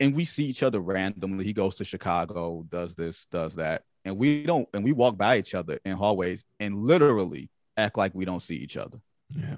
[0.00, 1.44] And we see each other randomly.
[1.44, 3.82] He goes to Chicago, does this, does that.
[4.04, 8.14] And we don't, and we walk by each other in hallways and literally act like
[8.14, 8.98] we don't see each other.
[9.34, 9.56] Yeah.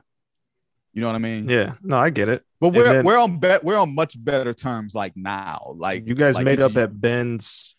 [0.92, 1.48] You know what I mean?
[1.48, 1.74] yeah.
[1.82, 2.42] No, I get it.
[2.60, 5.72] But we're then- we're on bet we're on much better terms like now.
[5.76, 7.76] Like You guys like made up at Ben's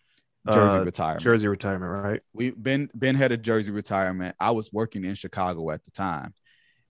[0.48, 1.22] Jersey uh, retirement.
[1.24, 2.22] Jersey retirement, right?
[2.34, 4.36] we Ben Ben had a Jersey retirement.
[4.40, 6.34] I was working in Chicago at the time,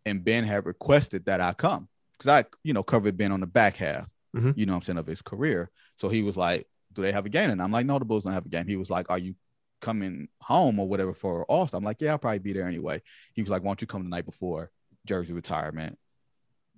[0.05, 3.47] and Ben had requested that I come because I, you know, covered Ben on the
[3.47, 4.53] back half, Mhm.
[4.57, 5.69] you know, what I'm saying of his career.
[5.95, 8.23] So he was like, "Do they have a game?" And I'm like, "No, the Bulls
[8.23, 9.35] don't have a game." He was like, "Are you
[9.81, 13.01] coming home or whatever for All Star?" I'm like, "Yeah, I'll probably be there anyway."
[13.33, 14.71] He was like, "Why don't you come the night before
[15.05, 15.97] Jersey retirement?"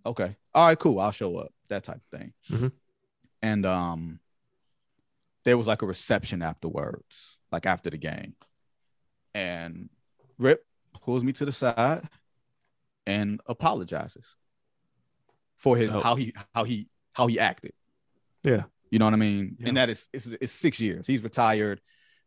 [0.05, 0.99] Okay, all right, cool.
[0.99, 1.51] I'll show up.
[1.68, 2.34] That type of thing.
[2.49, 2.72] Mhm.
[3.41, 4.20] And um,
[5.43, 8.36] there was like a reception afterwards, like after the game
[9.34, 9.89] and
[10.38, 10.66] Rip
[11.01, 12.01] pulls me to the side
[13.05, 14.36] and apologizes
[15.55, 16.03] for his Dope.
[16.03, 16.88] how he how he
[17.20, 17.74] how he acted.
[18.43, 18.63] Yeah.
[18.89, 19.57] You know what I mean?
[19.59, 19.67] Yeah.
[19.67, 21.05] And that is it's, it's six years.
[21.05, 21.82] He's retired,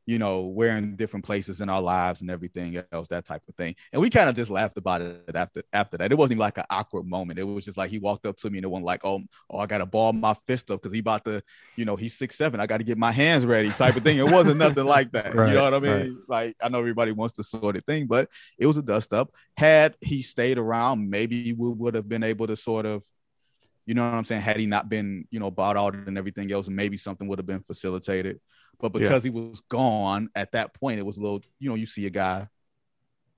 [0.05, 3.55] you know, we're in different places in our lives and everything else, that type of
[3.55, 3.75] thing.
[3.93, 6.13] And we kind of just laughed about it after after that.
[6.13, 7.39] It wasn't even like an awkward moment.
[7.39, 9.59] It was just like he walked up to me and it wasn't like, oh, oh,
[9.59, 11.43] I gotta ball my fist up because he about to,
[11.77, 12.61] you know, he's six seven.
[12.61, 14.19] I got to get my hands ready, type of thing.
[14.19, 15.35] It wasn't nothing like that.
[15.35, 15.93] Right, you know what I mean?
[15.93, 16.11] right.
[16.29, 18.29] Like I know everybody wants the sort of thing, but
[18.59, 19.35] it was a dust up.
[19.57, 23.03] Had he stayed around, maybe we would have been able to sort of,
[23.87, 24.43] you know what I'm saying?
[24.43, 27.47] Had he not been, you know, bought out and everything else, maybe something would have
[27.47, 28.41] been facilitated.
[28.81, 29.01] But Yeah.
[29.01, 32.07] because he was gone at that point, it was a little, you know, you see
[32.07, 32.49] a guy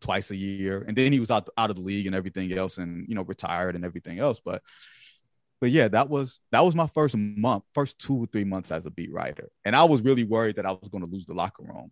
[0.01, 2.79] twice a year, and then he was out out of the league and everything else,
[2.79, 4.41] and you know, retired and everything else.
[4.45, 4.63] But
[5.61, 8.85] but yeah, that was that was my first month, first two or three months as
[8.87, 11.33] a beat writer, and I was really worried that I was going to lose the
[11.35, 11.91] locker room,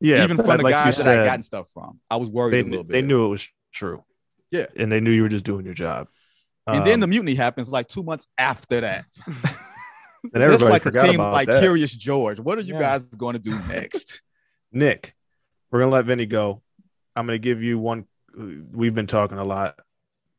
[0.00, 0.24] Yeah.
[0.24, 2.00] even from the like you guys that I said, gotten stuff from.
[2.10, 2.92] I was worried they, a little bit.
[2.92, 4.02] they knew it was true.
[4.50, 4.66] Yeah.
[4.76, 6.08] And they knew you were just doing your job.
[6.74, 9.04] And then Um, the mutiny happens like two months after that.
[9.26, 9.34] and
[10.42, 11.60] This everybody like a team about like that.
[11.60, 12.38] Curious George.
[12.40, 12.80] What are you Yeah.
[12.80, 14.22] guys going to do next?
[14.72, 15.14] Nick,
[15.70, 16.62] we're gonna let Vinny go.
[17.16, 18.06] I'm gonna give you one.
[18.36, 19.78] We've been talking a lot.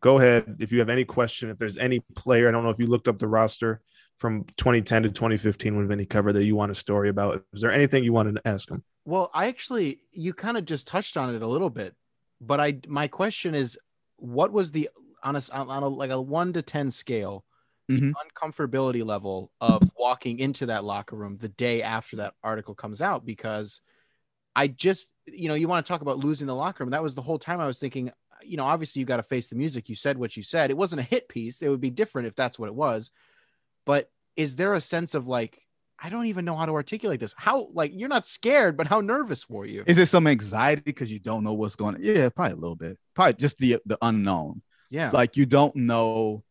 [0.02, 1.50] Go ahead if you have any question.
[1.50, 3.82] If there's any player, I don't know if you looked up the roster
[4.18, 7.44] from 2010 to 2015 when Vinny covered that you want a story about?
[7.54, 8.84] Is there anything you wanted to ask him?
[9.04, 11.96] Well, I actually you kind of just touched on it a little bit,
[12.40, 13.78] but I my question is,
[14.18, 14.90] what was the
[15.24, 17.46] on a, on a like a one to ten scale,
[17.90, 18.14] Mhm.
[18.14, 23.26] uncomfortability level of walking into that locker room the day after that article comes out?
[23.26, 23.82] Because
[24.56, 26.92] I just you know you want to talk about losing the locker room.
[26.92, 28.12] That was the whole time I was thinking.
[28.44, 29.88] You know, obviously you got to face the music.
[29.88, 30.72] You said what you said.
[30.72, 31.62] It wasn't a hit piece.
[31.62, 33.12] It would be different if that's what it was.
[33.86, 35.60] But is there a sense of like
[36.04, 37.36] I don't even know how to articulate this.
[37.38, 39.84] How like you're not scared, but how nervous were you?
[39.86, 42.04] Is it some anxiety because you don't know what's going on?
[42.04, 42.98] Yeah, probably a little bit.
[43.14, 44.64] Probably just the the unknown.
[44.92, 45.10] Yeah.
[45.12, 46.44] Like you don't know,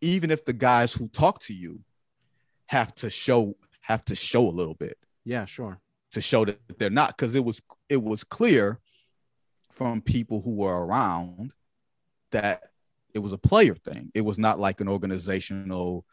[0.00, 1.80] even if the guys who talk to you
[2.66, 5.80] have to show have to show a little bit yeah, sure.
[6.12, 8.78] to show that they're not because it was it was clear
[9.72, 11.52] from people who were around
[12.30, 12.62] that
[13.14, 14.10] it was a player thing.
[14.14, 16.04] It was not like an organizational,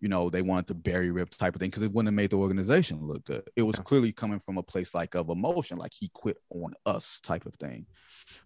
[0.00, 2.30] you know, they wanted to bury rip type of thing because it wouldn't have made
[2.30, 3.42] the organization look good.
[3.56, 3.82] It was Yeah.
[3.82, 7.54] clearly coming from a place like of emotion, like he quit on us type of
[7.56, 7.86] thing.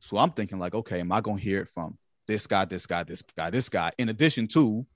[0.01, 1.99] So I'm thinking like, okay, am I gonna hear it from
[2.29, 4.87] this guy, this guy, this guy, this guy, in addition to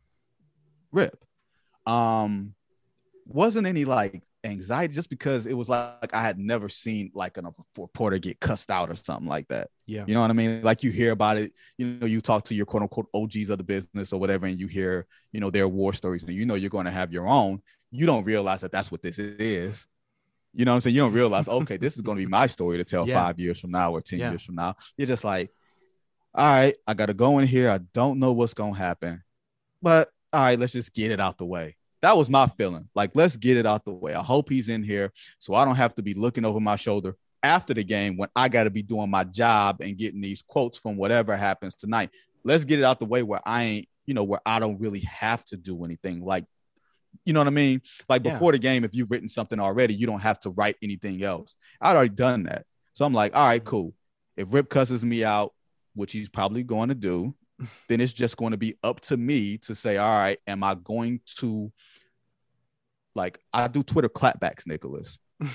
[0.92, 1.24] Rip?
[1.86, 2.54] Um,
[3.26, 7.42] wasn't any like anxiety just because it was like I had never seen like a
[7.78, 9.70] reporter get cussed out or something like that.
[9.86, 10.04] Yeah.
[10.06, 10.62] You know what I mean?
[10.62, 13.58] Like you hear about it, you know, you talk to your quote unquote OGs of
[13.58, 16.54] the business or whatever, and you hear, you know, their war stories, and you know
[16.54, 17.62] you're going to have your own.
[17.90, 19.86] You don't realize that that's what this is.
[20.54, 20.96] You know what I'm saying?
[20.96, 23.22] You don't realize, okay, this is going to be my story to tell Yeah.
[23.22, 24.30] five years from now or 10 Yeah.
[24.30, 24.74] years from now.
[24.98, 25.50] You're just like,
[26.34, 27.70] all right, I got to go in here.
[27.70, 29.22] I don't know what's going to happen,
[29.82, 31.76] but all right, let's just get it out the way.
[32.00, 32.88] That was my feeling.
[32.94, 34.14] Like, let's get it out the way.
[34.14, 37.16] I hope he's in here so I don't have to be looking over my shoulder
[37.42, 40.78] after the game when I got to be doing my job and getting these quotes
[40.78, 42.10] from whatever happens tonight.
[42.44, 45.00] Let's get it out the way where I ain't, you know, where I don't really
[45.00, 46.24] have to do anything.
[46.24, 46.44] Like,
[47.24, 47.82] you know what I mean?
[48.08, 48.32] Like Yeah.
[48.32, 51.56] before the game, if you've written something already, you don't have to write anything else.
[51.80, 52.64] I'd already done that.
[52.94, 53.94] So I'm like, all right, cool.
[54.36, 55.52] If Rip cusses me out,
[55.94, 57.34] which he's probably going to do,
[57.88, 60.74] then it's just going to be up to me to say, all right, am I
[60.74, 61.72] going to
[63.14, 65.18] like I do Twitter clapbacks, Nicholas.
[65.42, 65.48] At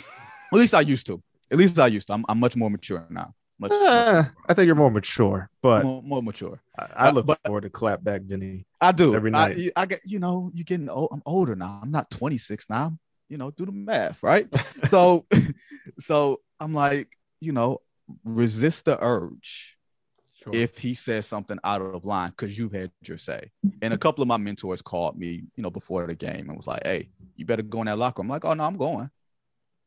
[0.54, 1.22] least I used to.
[1.52, 2.14] At least I used to.
[2.14, 3.34] I'm, I'm much more mature now.
[3.60, 6.62] Much, Eh, I think you're more mature, but more, more mature.
[6.78, 8.68] I, I Uh, look but- forward to clap back, Vinny.
[8.80, 9.72] I do Every I- night.
[9.76, 11.10] I, get you know you're getting old.
[11.12, 11.80] I'm older now.
[11.82, 12.98] I'm not 26 now.
[13.30, 14.48] You know, do the math, right?
[14.90, 15.26] so,
[16.00, 17.10] so I'm like,
[17.42, 17.80] you know,
[18.24, 19.77] resist the urge
[20.54, 20.62] Sure.
[20.62, 23.52] if he says something out of line because you've had your say.
[23.66, 23.78] Mm-hmm.
[23.82, 26.68] And a couple of my mentors called me, you know, before the game and was
[26.68, 28.28] like, "Hey, you better go in that locker." room.
[28.32, 29.10] I'm like, "Oh no, I'm going."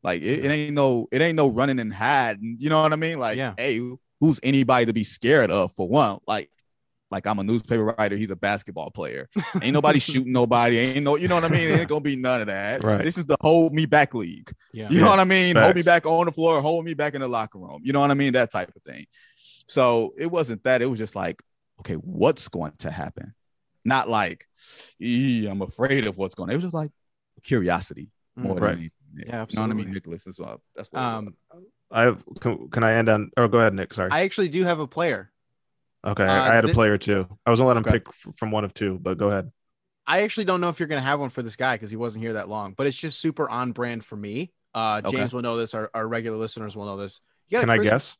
[0.03, 2.57] Like it, it ain't no, it ain't no running and hiding.
[2.59, 3.19] You know what I mean?
[3.19, 3.53] Like, Yeah.
[3.57, 3.79] hey,
[4.19, 5.73] who's anybody to be scared of?
[5.75, 6.49] For one, like,
[7.11, 8.15] like I'm a newspaper writer.
[8.15, 9.29] He's a basketball player.
[9.61, 10.77] Ain't nobody shooting nobody.
[10.79, 11.67] Ain't no, you know what I mean?
[11.69, 12.83] It Ain't gonna be none of that.
[12.83, 13.03] Right.
[13.03, 14.51] This is the hold me back league.
[14.73, 14.89] yeah.
[14.89, 15.55] You know what I mean?
[15.55, 17.81] Hold me back on the floor, hold me back in the locker room.
[17.83, 18.33] You know what I mean?
[18.33, 19.05] That type of thing.
[19.71, 20.81] So it wasn't that.
[20.81, 21.41] It was just like,
[21.79, 23.33] okay, what's going to happen?
[23.85, 24.45] Not like,
[25.01, 26.49] I'm afraid of what's going.
[26.49, 26.91] to It was just like
[27.43, 28.59] curiosity more Mm.
[28.59, 28.91] than anything.
[29.15, 29.75] Yeah, You know what I absolutely.
[29.85, 30.23] mean, Nicholas?
[30.25, 30.59] That's what.
[30.75, 31.01] That's what.
[31.01, 31.35] Um.
[31.89, 32.23] I have.
[32.41, 33.31] Can, can I end on?
[33.37, 33.93] Oh, go ahead, Nick.
[33.93, 34.11] Sorry.
[34.11, 35.31] I actually do have a player.
[36.05, 37.25] okay, uh, I had a player too.
[37.45, 37.99] I was gonna let him Okay.
[37.99, 39.51] pick from one of two, but go ahead.
[40.05, 42.23] I actually don't know if you're gonna have one for this guy because he wasn't
[42.25, 44.51] here that long, but it's just super on brand for me.
[44.73, 45.17] Uh, Okay.
[45.17, 45.73] James will know this.
[45.73, 47.21] Our, our regular listeners will know this.
[47.47, 48.17] You got a Can I guess?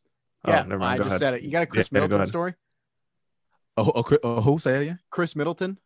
[0.47, 0.97] Yeah, oh, never I mind.
[0.99, 1.19] Go just ahead.
[1.19, 1.41] said it.
[1.43, 2.27] You got a Khris Yeah, Middleton ahead.
[2.29, 2.53] story.
[3.77, 4.99] oh, oh, Khris- oh, who say that again?
[5.11, 5.77] Khris Middleton,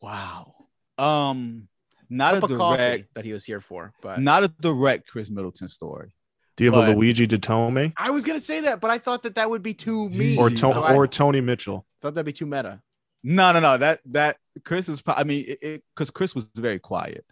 [0.00, 0.54] Wow.
[0.98, 1.68] Um,
[2.10, 5.30] not a cup of direct, that he was here for, but not a direct Khris
[5.30, 6.14] Middleton story.
[6.56, 9.22] Do you have but- a Luigi Datome I was gonna say that, but I thought
[9.22, 11.86] that that would be too me or to- so I Tony Mitchell?
[12.02, 12.82] thought that'd be too meta.
[13.24, 13.78] No, no, no.
[13.78, 15.02] That that Khris is.
[15.06, 17.24] I mean, it because Khris was very quiet,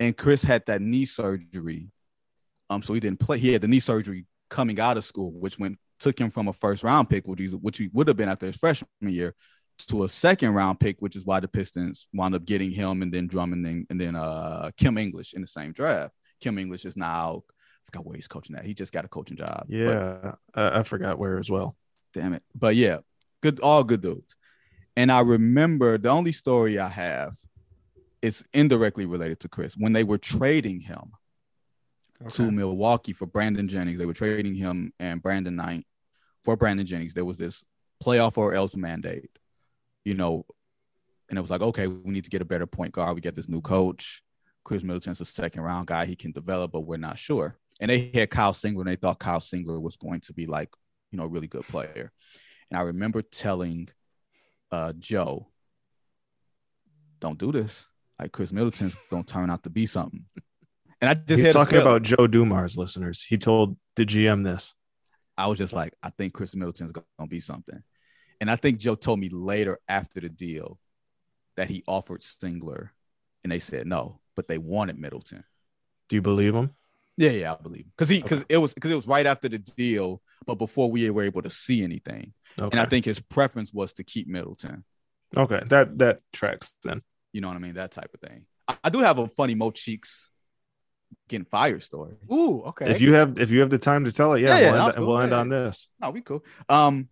[0.00, 1.90] and Khris had that knee surgery.
[2.70, 3.38] Um, so he didn't play.
[3.38, 6.52] He had the knee surgery coming out of school, which went took him from a
[6.52, 9.34] first round pick, which he, which he would have been after his freshman year,
[9.88, 13.12] to a second round pick, which is why the Pistons wound up getting him and
[13.12, 16.12] then Drummond and, and then uh Kim English in the same draft.
[16.40, 18.64] Kim English is now I forgot where he's coaching at.
[18.64, 19.66] He just got a coaching job.
[19.68, 21.76] But Yeah, uh, I forgot where as well.
[22.12, 22.42] damn it.
[22.54, 22.98] But yeah,
[23.42, 24.36] good, all good dudes.
[24.96, 27.32] And I remember the only story I have
[28.22, 31.12] is indirectly related to Khris when they were trading him
[32.28, 33.98] to Milwaukee for Brandon Jennings.
[33.98, 35.86] They were trading him and Brandon Knight
[36.44, 37.14] for Brandon Jennings.
[37.14, 37.64] There was this
[38.02, 39.30] playoff or else mandate,
[40.04, 40.44] you know,
[41.28, 43.14] and it was like, okay, we need to get a better point guard.
[43.14, 44.22] We get this new coach.
[44.64, 46.04] Khris Middleton's a second round guy.
[46.04, 47.56] He can develop, but we're not sure.
[47.80, 50.70] And they had Kyle Singler, and they thought Kyle Singler was going to be like,
[51.10, 52.12] you know, a really good player.
[52.70, 53.88] And I remember telling
[54.70, 55.48] uh, Joe,
[57.20, 57.86] don't do this.
[58.18, 60.24] like Khris Middleton's gonna turn out to be something.
[61.00, 63.22] And I just He's talking about Joe Dumars, listeners.
[63.22, 64.74] He told the GM this.
[65.36, 67.82] I was just like, I think Khris Middleton's gonna be something.
[68.40, 70.78] And I think Joe told me later after the deal
[71.56, 72.90] that he offered Singler,
[73.42, 75.44] and they said no, but they wanted Middleton.
[76.08, 76.70] Do you believe him?
[77.16, 79.58] Yeah, yeah, I believe because he because it was because it was right after the
[79.58, 82.32] deal, but before we were able to see anything.
[82.58, 82.68] Okay.
[82.72, 84.84] And I think his preference was to keep Middleton.
[85.36, 87.02] okay, that that tracks then.
[87.32, 87.74] You know what I mean?
[87.74, 88.46] That type of thing.
[88.66, 90.29] I, I do have a funny Mo Cheeks
[91.28, 92.16] getting fired story.
[92.32, 92.90] Ooh, okay.
[92.90, 94.84] If you have if you have the time to tell it, yeah, Yeah, yeah, we'll,
[94.84, 95.06] that's end, cool.
[95.14, 95.58] we'll end Yeah, on yeah.
[95.60, 95.88] this.
[96.00, 96.44] No, we cool.
[96.68, 97.08] Um,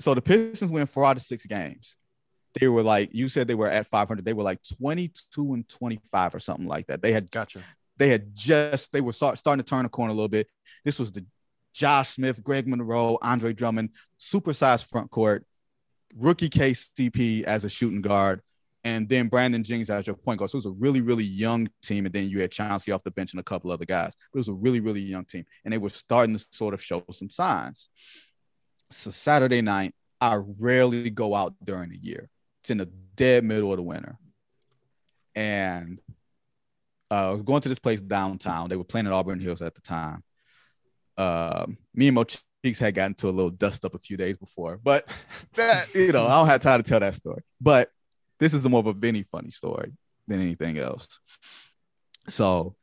[0.00, 1.96] so the Pistons win four out of six games.
[2.58, 4.24] They were like you said they were at 500.
[4.24, 7.00] They were like 22 and 25 or something like that.
[7.02, 7.60] They had gotcha.
[7.96, 10.48] they had just they were start, starting to turn the corner a little bit.
[10.84, 11.24] This was the
[11.72, 15.44] Josh Smith, Greg Monroe, Andre Drummond, supersized front court,
[16.16, 18.40] rookie KCP as a shooting guard,
[18.84, 20.50] and then Brandon Jennings as your point guard.
[20.50, 22.06] So it was a really, really young team.
[22.06, 24.14] And then you had Chauncey off the bench and a couple other guys.
[24.34, 25.44] It was a really, really young team.
[25.64, 27.90] And they were starting to sort of show some signs.
[28.90, 32.28] So Saturday night, I rarely go out during the year.
[32.62, 34.16] It's in the dead middle of the winter.
[35.34, 36.00] And
[37.10, 38.68] uh, I was going to this place downtown.
[38.68, 40.22] They were playing at Auburn Hills at the time.
[41.16, 44.38] Uh, me and Mo Cheeks had gotten to a little dust up a few days
[44.38, 45.06] before, but
[45.54, 47.42] that you know I don't have time to tell that story.
[47.60, 47.90] But
[48.40, 49.92] this is more of a Vinny funny story
[50.26, 51.20] than anything else.
[52.28, 52.74] So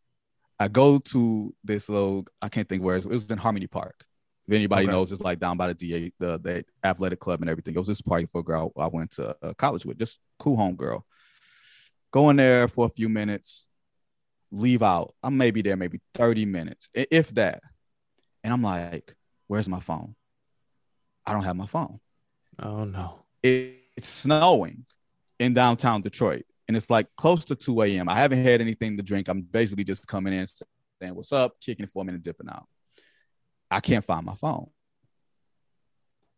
[0.59, 3.67] I go to this little I can't think where it was, it was in Harmony
[3.67, 4.05] Park.
[4.47, 4.91] If anybody Okay.
[4.93, 7.75] knows, it's like down by the DA, the, the athletic club and everything.
[7.75, 10.55] It was this party for a girl I went to uh, college with, just cool
[10.55, 11.05] home girl.
[12.11, 13.67] Go in there for a few minutes,
[14.51, 15.13] leave out.
[15.21, 17.61] I'm maybe there maybe 30 minutes, if that.
[18.43, 19.13] And I'm like,
[19.47, 20.15] where's my phone?
[21.25, 21.99] I don't have my phone.
[22.59, 23.15] Oh no.
[23.43, 24.85] It, it's snowing
[25.39, 26.45] in downtown Detroit.
[26.67, 28.09] And it's like close to 2 a.m.
[28.09, 29.27] I haven't had anything to drink.
[29.29, 30.45] I'm basically just coming in,
[31.01, 31.55] saying, What's up?
[31.61, 32.65] Kicking it for a minute, dipping out.
[33.71, 34.69] I can't find my phone.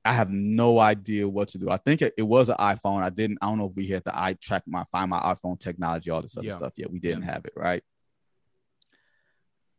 [0.06, 1.70] I have no idea what to do.
[1.70, 3.04] I think it, it was an iPhone.
[3.04, 5.60] I didn't, I don't know if we had the eye track my find my iPhone
[5.60, 6.56] technology, all this other Yeah.
[6.56, 6.74] stuff.
[6.76, 7.84] Yeah, we didn't have it, right?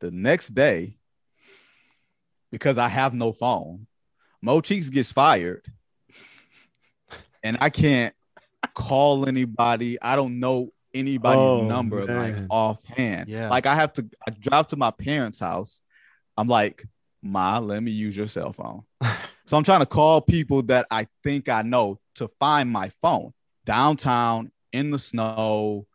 [0.00, 0.96] The next day,
[2.50, 3.86] because I have no phone,
[4.42, 5.64] Mo Cheeks gets fired.
[7.42, 8.14] And I can't
[8.74, 10.00] call anybody.
[10.00, 13.28] I don't know anybody's Oh, number like offhand.
[13.28, 13.48] Yeah.
[13.50, 15.80] Like I have to I drive to my parents' house.
[16.36, 16.84] I'm like,
[17.22, 18.82] Ma, let me use your cell phone.
[19.46, 23.32] so I'm trying to call people that I think I know to find my phone
[23.64, 25.86] downtown in the snow,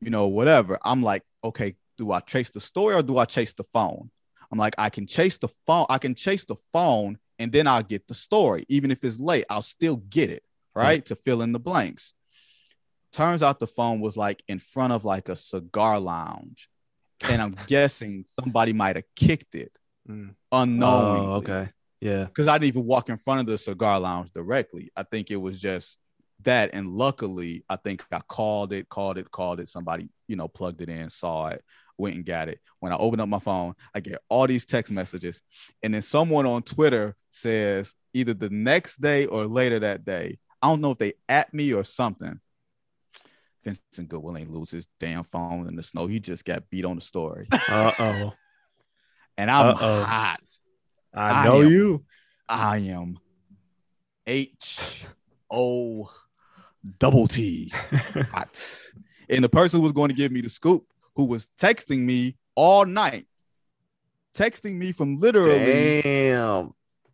[0.00, 0.78] you know, whatever.
[0.84, 4.10] I'm like, okay, do I chase the story or do I chase the phone?
[4.52, 7.82] I'm like, I can chase the phone, I can chase the phone and then I'll
[7.82, 8.64] get the story.
[8.68, 10.42] Even if it's late, I'll still get it,
[10.74, 10.80] hmm.
[10.80, 11.06] right?
[11.06, 12.12] To fill in the blanks.
[13.16, 16.68] Turns out the phone was like in front of like a cigar lounge.
[17.28, 19.72] And I'm guessing somebody might have kicked it
[20.08, 20.34] Mm.
[20.52, 21.26] unknowingly.
[21.26, 21.68] Oh, okay.
[22.00, 22.26] Yeah.
[22.26, 24.92] Because I didn't even walk in front of the cigar lounge directly.
[24.94, 25.98] I think it was just
[26.44, 26.70] that.
[26.74, 29.68] And luckily, I think I called it, called it, called it.
[29.68, 31.64] Somebody, you know, plugged it in, saw it,
[31.98, 32.60] went and got it.
[32.78, 35.42] When I opened up my phone, I get all these text messages.
[35.82, 40.68] And then someone on Twitter says either the next day or later that day, I
[40.68, 42.38] don't know if they at me or something.
[43.66, 46.06] Vincent Goodwill ain't lose his damn phone in the snow.
[46.06, 47.48] He just got beat on the story.
[47.68, 48.32] Uh oh.
[49.36, 50.04] And I'm Uh-oh.
[50.04, 50.40] hot.
[51.12, 52.04] I I know am- you.
[52.48, 53.18] I am
[54.26, 55.04] H
[55.50, 56.08] O
[57.00, 57.72] double T
[58.30, 58.80] hot.
[59.28, 60.84] And the person who was going to give me the scoop,
[61.16, 63.26] who was texting me all night,
[64.32, 66.72] texting me from literally, Damn.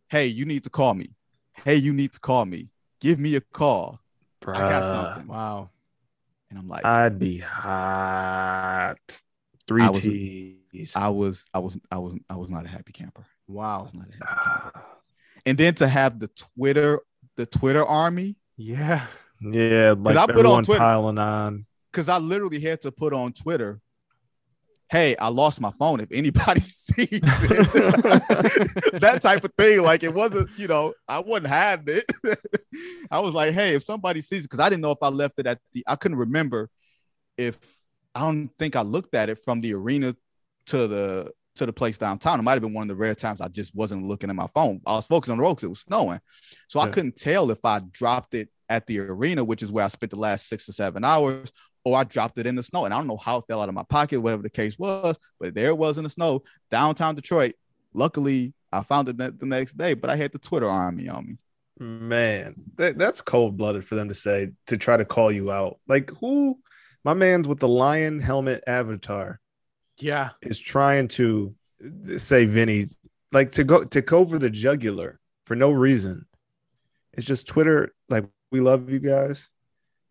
[0.09, 1.13] hey, you need to call me.
[1.65, 2.69] Hey, you need to call me.
[3.01, 4.01] Give me a call.
[4.47, 5.29] I got something.
[5.29, 5.71] Wow.
[6.53, 8.97] And I'm like, I'd be hot.
[9.67, 10.95] Three I was- T's.
[10.95, 13.23] I was, I was, I was, I was not a happy camper.
[13.49, 13.85] I Wow.
[13.85, 14.83] was not a happy camper.
[15.47, 17.01] And then to have the Twitter,
[17.37, 19.07] the Twitter army, Yeah.
[19.41, 21.65] yeah, like I put on everyone Twitter- piling on.
[21.91, 23.81] because I literally had to put on Twitter,
[24.93, 26.01] "Hey, I lost my phone.
[26.01, 27.23] If anybody sees it,
[29.01, 29.81] that type of thing.
[29.81, 32.39] Like it wasn't, you know, I wasn't hiding it.
[33.11, 35.39] I was like, "Hey, if somebody sees it," because I didn't know if I left
[35.39, 35.83] it at the.
[35.87, 36.69] I couldn't remember
[37.39, 37.59] if
[38.15, 40.15] I don't think I looked at it from the arena
[40.67, 42.39] to the to the place downtown.
[42.39, 44.47] It might have been one of the rare times I just wasn't looking at my
[44.49, 44.83] phone.
[44.87, 46.21] I was focused on the road because it was snowing,
[46.69, 49.89] so I couldn't tell if I dropped it at the arena, which is where I
[49.89, 51.51] spent the last six or seven hours,
[51.85, 52.85] or I dropped it in the snow.
[52.85, 55.19] And I don't know how it fell out of my pocket, whatever the case was,
[55.41, 57.55] but there it was in the snow, downtown Detroit.
[57.95, 61.27] Luckily, I found it the the next day, but I had the Twitter army on
[61.27, 61.37] me.
[61.81, 65.79] Man, that, that's cold blooded for them to say to try to call you out.
[65.89, 66.59] Like who
[67.05, 69.41] My man's with the lion helmet avatar
[69.99, 70.31] Yeah.
[70.43, 71.55] is trying to
[72.17, 72.87] say Vinny
[73.33, 76.27] like to go to cover the jugular for no reason.
[77.15, 77.93] It's just Twitter.
[78.09, 79.49] Like we love you guys,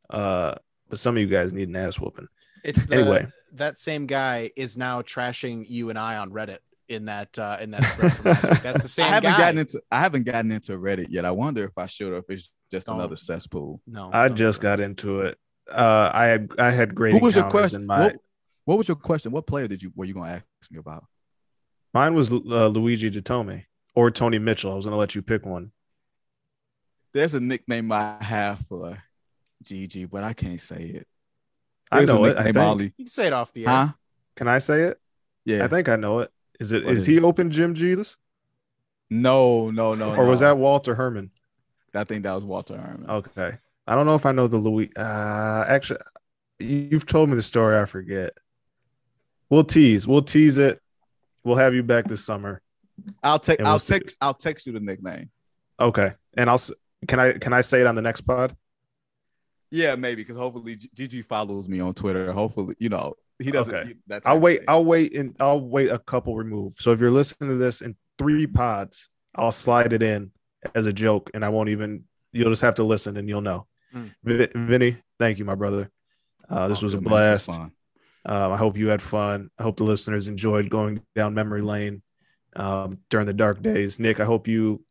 [0.09, 0.55] uh,
[0.91, 2.27] but some of you guys need an ass whooping.
[2.63, 3.25] It's the, Anyway.
[3.53, 6.59] that same guy is now trashing you and I on Reddit
[6.89, 8.09] in that uh in that from.
[8.61, 9.37] That's the same I haven't guy.
[9.37, 11.25] gotten into I haven't gotten into Reddit yet.
[11.25, 12.97] I wonder if I should or if it's just Don't.
[12.97, 13.81] another cesspool.
[13.87, 15.37] no, I just got into it.
[15.71, 17.13] Uh, I had I had great.
[17.13, 17.85] Who was your question?
[17.87, 18.15] My, What,
[18.65, 19.31] what was your question?
[19.31, 21.05] What player did you were you gonna ask me about?
[21.93, 23.63] Mine was uh, Luigi Datome
[23.95, 24.71] or Tony Mitchell.
[24.71, 25.71] I was gonna let you pick one.
[27.13, 29.01] There's a nickname I have for
[29.63, 31.07] GG, but I can't say it.
[31.91, 32.37] I There's a know it.
[32.37, 32.65] I nickname think.
[32.65, 32.83] Ollie.
[32.97, 33.69] You can say it off the air.
[33.69, 33.87] Huh?
[34.35, 34.99] Can I say it?
[35.45, 35.63] Yeah.
[35.65, 36.31] I think I know it.
[36.59, 36.85] Is it?
[36.85, 37.23] What Is is he it?
[37.23, 38.17] open Jim Jesus
[39.09, 40.15] no, no, no.
[40.15, 41.31] or was that Walter Herrmann?
[41.93, 43.09] I think that was Walter Herrmann.
[43.09, 43.57] Okay.
[43.87, 44.89] I don't know if I know the Louis.
[44.95, 45.99] Uh, actually,
[46.59, 47.77] you- you've told me the story.
[47.77, 48.31] I forget.
[49.49, 50.07] We'll tease.
[50.07, 50.79] We'll tease it.
[51.43, 52.61] We'll have you back this summer.
[53.23, 53.95] I'll take And we'll I'll see.
[53.99, 55.29] text I'll text you the nickname.
[55.79, 56.13] Okay.
[56.37, 56.61] And I'll.
[57.07, 57.33] Can I?
[57.33, 58.55] Can I say it on the next pod?
[59.71, 62.31] Yeah, maybe because hopefully G- GG follows me on Twitter.
[62.31, 63.93] Hopefully, you know, he doesn't Okay.
[64.09, 64.61] he- I'll wait.
[64.67, 65.15] I'll wait.
[65.15, 66.73] And I'll wait a couple remove.
[66.73, 70.31] So if you're listening to this in three pods, I'll slide it in
[70.75, 72.03] as a joke, and I won't even.
[72.33, 73.65] You'll just have to listen, and you'll know.
[73.95, 74.11] Mm.
[74.23, 75.89] Vi- Vinny, thank you, my brother.
[76.49, 77.03] Uh, this Oh, was a man.
[77.05, 77.49] Blast.
[77.49, 77.71] Um,
[78.25, 79.49] I hope you had fun.
[79.57, 82.01] I hope the listeners enjoyed going down memory lane
[82.55, 83.99] um, during the dark days.
[83.99, 84.83] Nick, I hope you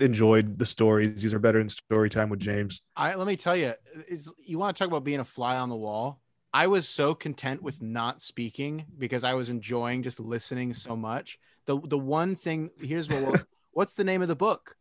[0.00, 1.20] enjoyed the stories.
[1.22, 2.82] These are better than story time with James.
[2.96, 3.72] I let me tell you,
[4.08, 6.20] is you want to talk about being a fly on the wall?
[6.52, 11.38] I was so content with not speaking because I was enjoying just listening so much.
[11.66, 13.42] The the one thing here's what we'll-
[13.72, 14.76] what's the name of the book?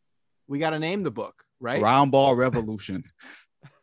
[0.48, 1.82] We got to name the book, right?
[1.82, 3.04] Round ball revolution.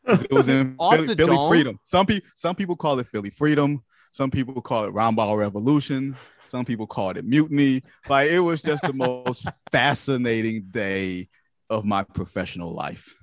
[0.07, 1.79] it was in Off Philly, the Philly freedom.
[1.85, 3.83] Some people some people call it Philly freedom.
[4.13, 6.17] Some people call it round ball revolution.
[6.47, 7.83] Some people called it mutiny.
[8.09, 11.29] Like it was just the most fascinating day
[11.71, 13.15] of my professional life.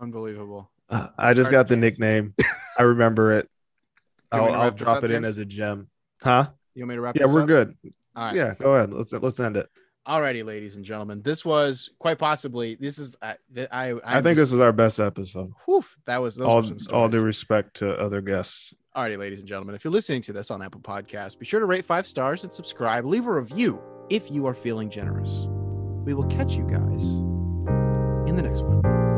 [0.00, 0.70] Unbelievable.
[0.88, 2.34] Uh, I just got the nickname.
[2.78, 3.48] I remember it.
[4.32, 5.28] Do you want I'll, I'll drop up, it in James?
[5.28, 5.88] as a gem.
[6.22, 6.50] Huh?
[6.74, 7.16] You want me to wrap?
[7.16, 7.48] Yeah, this we're up?
[7.48, 7.76] good.
[8.16, 8.36] All right.
[8.36, 8.92] Yeah, go ahead.
[8.92, 9.68] Let's let's end it.
[10.06, 13.36] Alrighty, ladies and gentlemen, this was quite possibly this is I
[13.70, 15.52] I i think this is our best episode.
[15.66, 18.74] whew, that was those All some all due respect to other guests.
[18.96, 21.66] Alrighty, ladies and gentlemen, if you're listening to this on Apple Podcasts, be sure to
[21.66, 23.04] rate five stars and subscribe.
[23.04, 25.46] Leave a review if you are feeling generous.
[26.04, 27.04] We will catch you guys
[28.28, 29.09] in the next one.